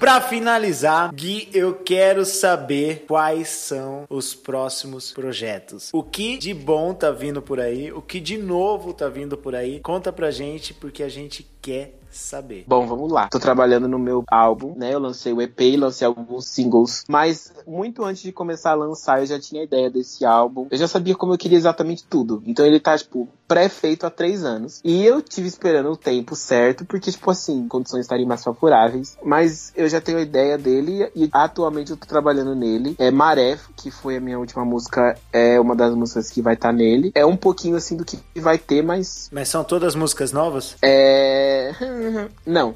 Pra 0.00 0.18
finalizar, 0.18 1.14
Gui, 1.14 1.50
eu 1.52 1.74
quero 1.74 2.24
saber 2.24 3.04
quais 3.06 3.48
são 3.50 4.06
os 4.08 4.34
próximos 4.34 5.12
projetos. 5.12 5.90
O 5.92 6.02
que 6.02 6.38
de 6.38 6.54
bom 6.54 6.94
tá 6.94 7.10
vindo 7.10 7.42
por 7.42 7.60
aí? 7.60 7.92
O 7.92 8.00
que 8.00 8.18
de 8.18 8.38
novo 8.38 8.94
tá 8.94 9.10
vindo 9.10 9.36
por 9.36 9.54
aí? 9.54 9.78
Conta 9.80 10.10
pra 10.10 10.30
gente, 10.30 10.72
porque 10.72 11.02
a 11.02 11.08
gente 11.10 11.46
quer 11.60 12.00
saber. 12.10 12.64
Bom, 12.66 12.86
vamos 12.86 13.10
lá. 13.10 13.28
Tô 13.28 13.38
trabalhando 13.38 13.88
no 13.88 13.98
meu 13.98 14.24
álbum, 14.28 14.74
né? 14.76 14.92
Eu 14.92 14.98
lancei 14.98 15.32
o 15.32 15.40
EP, 15.40 15.60
lancei 15.78 16.06
alguns 16.06 16.46
singles, 16.46 17.04
mas 17.08 17.52
muito 17.66 18.04
antes 18.04 18.22
de 18.22 18.32
começar 18.32 18.72
a 18.72 18.74
lançar, 18.74 19.20
eu 19.20 19.26
já 19.26 19.38
tinha 19.38 19.62
ideia 19.62 19.88
desse 19.90 20.24
álbum. 20.24 20.66
Eu 20.70 20.78
já 20.78 20.88
sabia 20.88 21.14
como 21.14 21.32
eu 21.32 21.38
queria 21.38 21.56
exatamente 21.58 22.04
tudo. 22.04 22.42
Então 22.46 22.66
ele 22.66 22.80
tá, 22.80 22.96
tipo, 22.98 23.28
pré-feito 23.46 24.06
há 24.06 24.10
três 24.10 24.44
anos. 24.44 24.80
E 24.84 25.04
eu 25.04 25.22
tive 25.22 25.48
esperando 25.48 25.90
o 25.90 25.96
tempo 25.96 26.34
certo, 26.34 26.84
porque, 26.84 27.10
tipo 27.10 27.30
assim, 27.30 27.66
condições 27.68 28.02
estariam 28.02 28.28
mais 28.28 28.42
favoráveis. 28.42 29.16
Mas 29.22 29.72
eu 29.76 29.88
já 29.88 30.00
tenho 30.00 30.18
a 30.18 30.22
ideia 30.22 30.58
dele 30.58 31.10
e 31.14 31.28
atualmente 31.32 31.90
eu 31.90 31.96
tô 31.96 32.06
trabalhando 32.06 32.54
nele. 32.54 32.94
É 32.98 33.10
Maré, 33.10 33.58
que 33.76 33.90
foi 33.90 34.16
a 34.16 34.20
minha 34.20 34.38
última 34.38 34.64
música, 34.64 35.16
é 35.32 35.60
uma 35.60 35.76
das 35.76 35.94
músicas 35.94 36.30
que 36.30 36.42
vai 36.42 36.54
estar 36.54 36.72
nele. 36.72 37.12
É 37.14 37.24
um 37.24 37.36
pouquinho 37.36 37.76
assim 37.76 37.96
do 37.96 38.04
que 38.04 38.18
vai 38.36 38.58
ter, 38.58 38.82
mas 38.82 39.28
Mas 39.32 39.48
são 39.48 39.62
todas 39.64 39.94
músicas 39.94 40.32
novas? 40.32 40.76
é. 40.82 41.49
Não. 42.46 42.74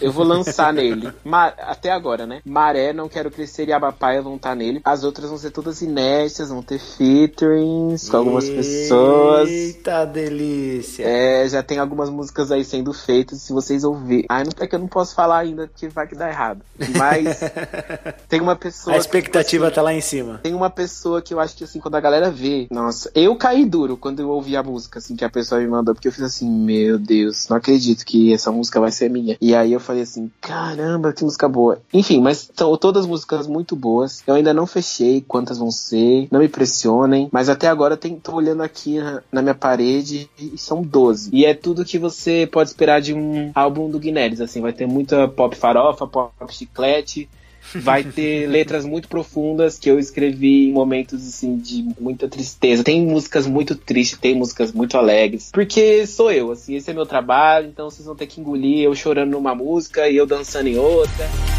Eu 0.00 0.12
vou 0.12 0.24
lançar 0.24 0.72
nele. 0.72 1.12
Ma 1.24 1.46
até 1.46 1.90
agora, 1.90 2.26
né? 2.26 2.40
Maré, 2.44 2.92
Não 2.92 3.08
Quero 3.08 3.30
Crescer 3.30 3.68
e 3.68 3.72
Abapaia 3.72 4.22
vão 4.22 4.36
estar 4.36 4.54
nele. 4.54 4.80
As 4.84 5.04
outras 5.04 5.28
vão 5.28 5.38
ser 5.38 5.50
todas 5.50 5.82
inéditas, 5.82 6.48
vão 6.48 6.62
ter 6.62 6.78
featurings 6.78 8.08
com 8.08 8.16
algumas 8.16 8.44
Eita, 8.44 8.56
pessoas. 8.56 9.50
Eita 9.50 10.04
delícia. 10.04 11.04
É, 11.04 11.48
já 11.48 11.62
tem 11.62 11.78
algumas 11.78 12.10
músicas 12.10 12.50
aí 12.50 12.64
sendo 12.64 12.92
feitas, 12.92 13.40
se 13.40 13.52
vocês 13.52 13.84
ouvirem. 13.84 14.26
Ah, 14.28 14.42
não 14.44 14.52
é 14.58 14.66
que 14.66 14.74
eu 14.74 14.78
não 14.78 14.88
posso 14.88 15.14
falar 15.14 15.38
ainda, 15.38 15.66
porque 15.66 15.88
vai 15.88 16.06
que 16.06 16.14
dá 16.14 16.28
errado. 16.28 16.60
Mas 16.96 17.40
tem 18.28 18.40
uma 18.40 18.56
pessoa. 18.56 18.96
A 18.96 18.98
expectativa 18.98 19.64
que, 19.64 19.68
assim, 19.68 19.74
tá 19.74 19.82
lá 19.82 19.94
em 19.94 20.00
cima. 20.00 20.40
Tem 20.42 20.54
uma 20.54 20.70
pessoa 20.70 21.20
que 21.20 21.32
eu 21.32 21.40
acho 21.40 21.56
que 21.56 21.64
assim, 21.64 21.80
quando 21.80 21.94
a 21.96 22.00
galera 22.00 22.30
vê, 22.30 22.66
nossa, 22.70 23.10
eu 23.14 23.34
caí 23.36 23.64
duro 23.64 23.96
quando 23.96 24.20
eu 24.20 24.28
ouvi 24.28 24.56
a 24.56 24.62
música, 24.62 24.98
assim, 24.98 25.16
que 25.16 25.24
a 25.24 25.30
pessoa 25.30 25.60
me 25.60 25.66
mandou, 25.66 25.94
porque 25.94 26.08
eu 26.08 26.12
fiz 26.12 26.24
assim, 26.24 26.48
meu 26.48 26.98
Deus, 26.98 27.48
não 27.48 27.56
acredito 27.56 28.04
que 28.04 28.32
essa 28.32 28.50
música 28.50 28.80
vai 28.80 28.90
ser 28.90 29.10
minha. 29.10 29.36
E 29.40 29.54
aí 29.54 29.63
eu 29.72 29.80
falei 29.80 30.02
assim, 30.02 30.30
caramba, 30.40 31.12
que 31.12 31.24
música 31.24 31.48
boa. 31.48 31.80
Enfim, 31.92 32.20
mas 32.20 32.50
são 32.54 32.76
todas 32.76 33.06
músicas 33.06 33.46
muito 33.46 33.74
boas. 33.76 34.22
Eu 34.26 34.34
ainda 34.34 34.54
não 34.54 34.66
fechei 34.66 35.20
quantas 35.20 35.58
vão 35.58 35.70
ser, 35.70 36.28
não 36.30 36.40
me 36.40 36.48
pressionem, 36.48 37.28
mas 37.32 37.48
até 37.48 37.68
agora 37.68 37.98
eu 38.02 38.20
tô 38.20 38.34
olhando 38.34 38.62
aqui 38.62 38.98
na, 38.98 39.22
na 39.32 39.42
minha 39.42 39.54
parede 39.54 40.28
e 40.38 40.56
são 40.58 40.82
12. 40.82 41.30
E 41.32 41.44
é 41.44 41.54
tudo 41.54 41.84
que 41.84 41.98
você 41.98 42.48
pode 42.50 42.70
esperar 42.70 43.00
de 43.00 43.14
um 43.14 43.50
álbum 43.54 43.90
do 43.90 43.98
Guinness, 43.98 44.40
assim, 44.40 44.60
vai 44.60 44.72
ter 44.72 44.86
muita 44.86 45.28
pop 45.28 45.56
farofa, 45.56 46.06
pop 46.06 46.32
chiclete, 46.50 47.28
vai 47.74 48.04
ter 48.04 48.46
letras 48.46 48.84
muito 48.84 49.08
profundas 49.08 49.78
que 49.78 49.90
eu 49.90 49.98
escrevi 49.98 50.68
em 50.68 50.72
momentos 50.72 51.26
assim 51.26 51.56
de 51.56 51.84
muita 51.98 52.28
tristeza. 52.28 52.84
Tem 52.84 53.02
músicas 53.02 53.46
muito 53.46 53.74
tristes, 53.74 54.18
tem 54.18 54.34
músicas 54.34 54.72
muito 54.72 54.96
alegres, 54.96 55.50
porque 55.52 56.06
sou 56.06 56.30
eu, 56.30 56.50
assim, 56.50 56.76
esse 56.76 56.90
é 56.90 56.94
meu 56.94 57.06
trabalho, 57.06 57.68
então 57.68 57.90
vocês 57.90 58.06
vão 58.06 58.16
ter 58.16 58.26
que 58.26 58.40
engolir 58.40 58.84
eu 58.84 58.94
chorando 58.94 59.30
numa 59.30 59.54
música 59.54 60.08
e 60.08 60.16
eu 60.16 60.26
dançando 60.26 60.68
em 60.68 60.76
outra. 60.76 61.53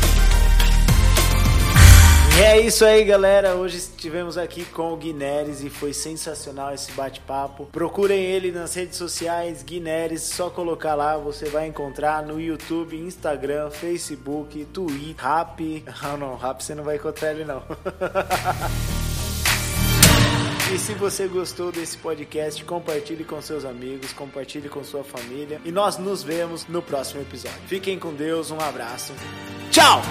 E 2.37 2.43
é 2.43 2.59
isso 2.59 2.83
aí, 2.83 3.05
galera. 3.05 3.55
Hoje 3.55 3.77
estivemos 3.77 4.37
aqui 4.37 4.65
com 4.65 4.91
o 4.91 4.97
Guineres 4.97 5.63
e 5.63 5.69
foi 5.69 5.93
sensacional 5.93 6.73
esse 6.73 6.91
bate-papo. 6.91 7.65
Procurem 7.71 8.21
ele 8.21 8.51
nas 8.51 8.73
redes 8.75 8.97
sociais, 8.97 9.63
Guineres, 9.63 10.23
só 10.23 10.49
colocar 10.49 10.95
lá, 10.95 11.17
você 11.17 11.45
vai 11.45 11.65
encontrar 11.67 12.23
no 12.23 12.39
YouTube, 12.39 12.97
Instagram, 12.97 13.69
Facebook, 13.69 14.65
Twitter, 14.65 15.15
Rap. 15.17 15.85
Ah, 16.03 16.17
não, 16.17 16.35
Rap 16.35 16.61
você 16.61 16.75
não 16.75 16.83
vai 16.83 16.97
encontrar 16.97 17.31
ele 17.31 17.45
não. 17.45 17.63
E 20.73 20.79
se 20.79 20.93
você 20.95 21.27
gostou 21.27 21.71
desse 21.71 21.95
podcast, 21.95 22.65
compartilhe 22.65 23.23
com 23.23 23.39
seus 23.39 23.63
amigos, 23.63 24.11
compartilhe 24.11 24.67
com 24.67 24.83
sua 24.83 25.03
família. 25.03 25.61
E 25.63 25.71
nós 25.71 25.97
nos 25.97 26.23
vemos 26.23 26.67
no 26.67 26.81
próximo 26.81 27.21
episódio. 27.21 27.61
Fiquem 27.67 27.99
com 27.99 28.13
Deus, 28.13 28.49
um 28.49 28.59
abraço. 28.59 29.13
Tchau! 29.71 30.01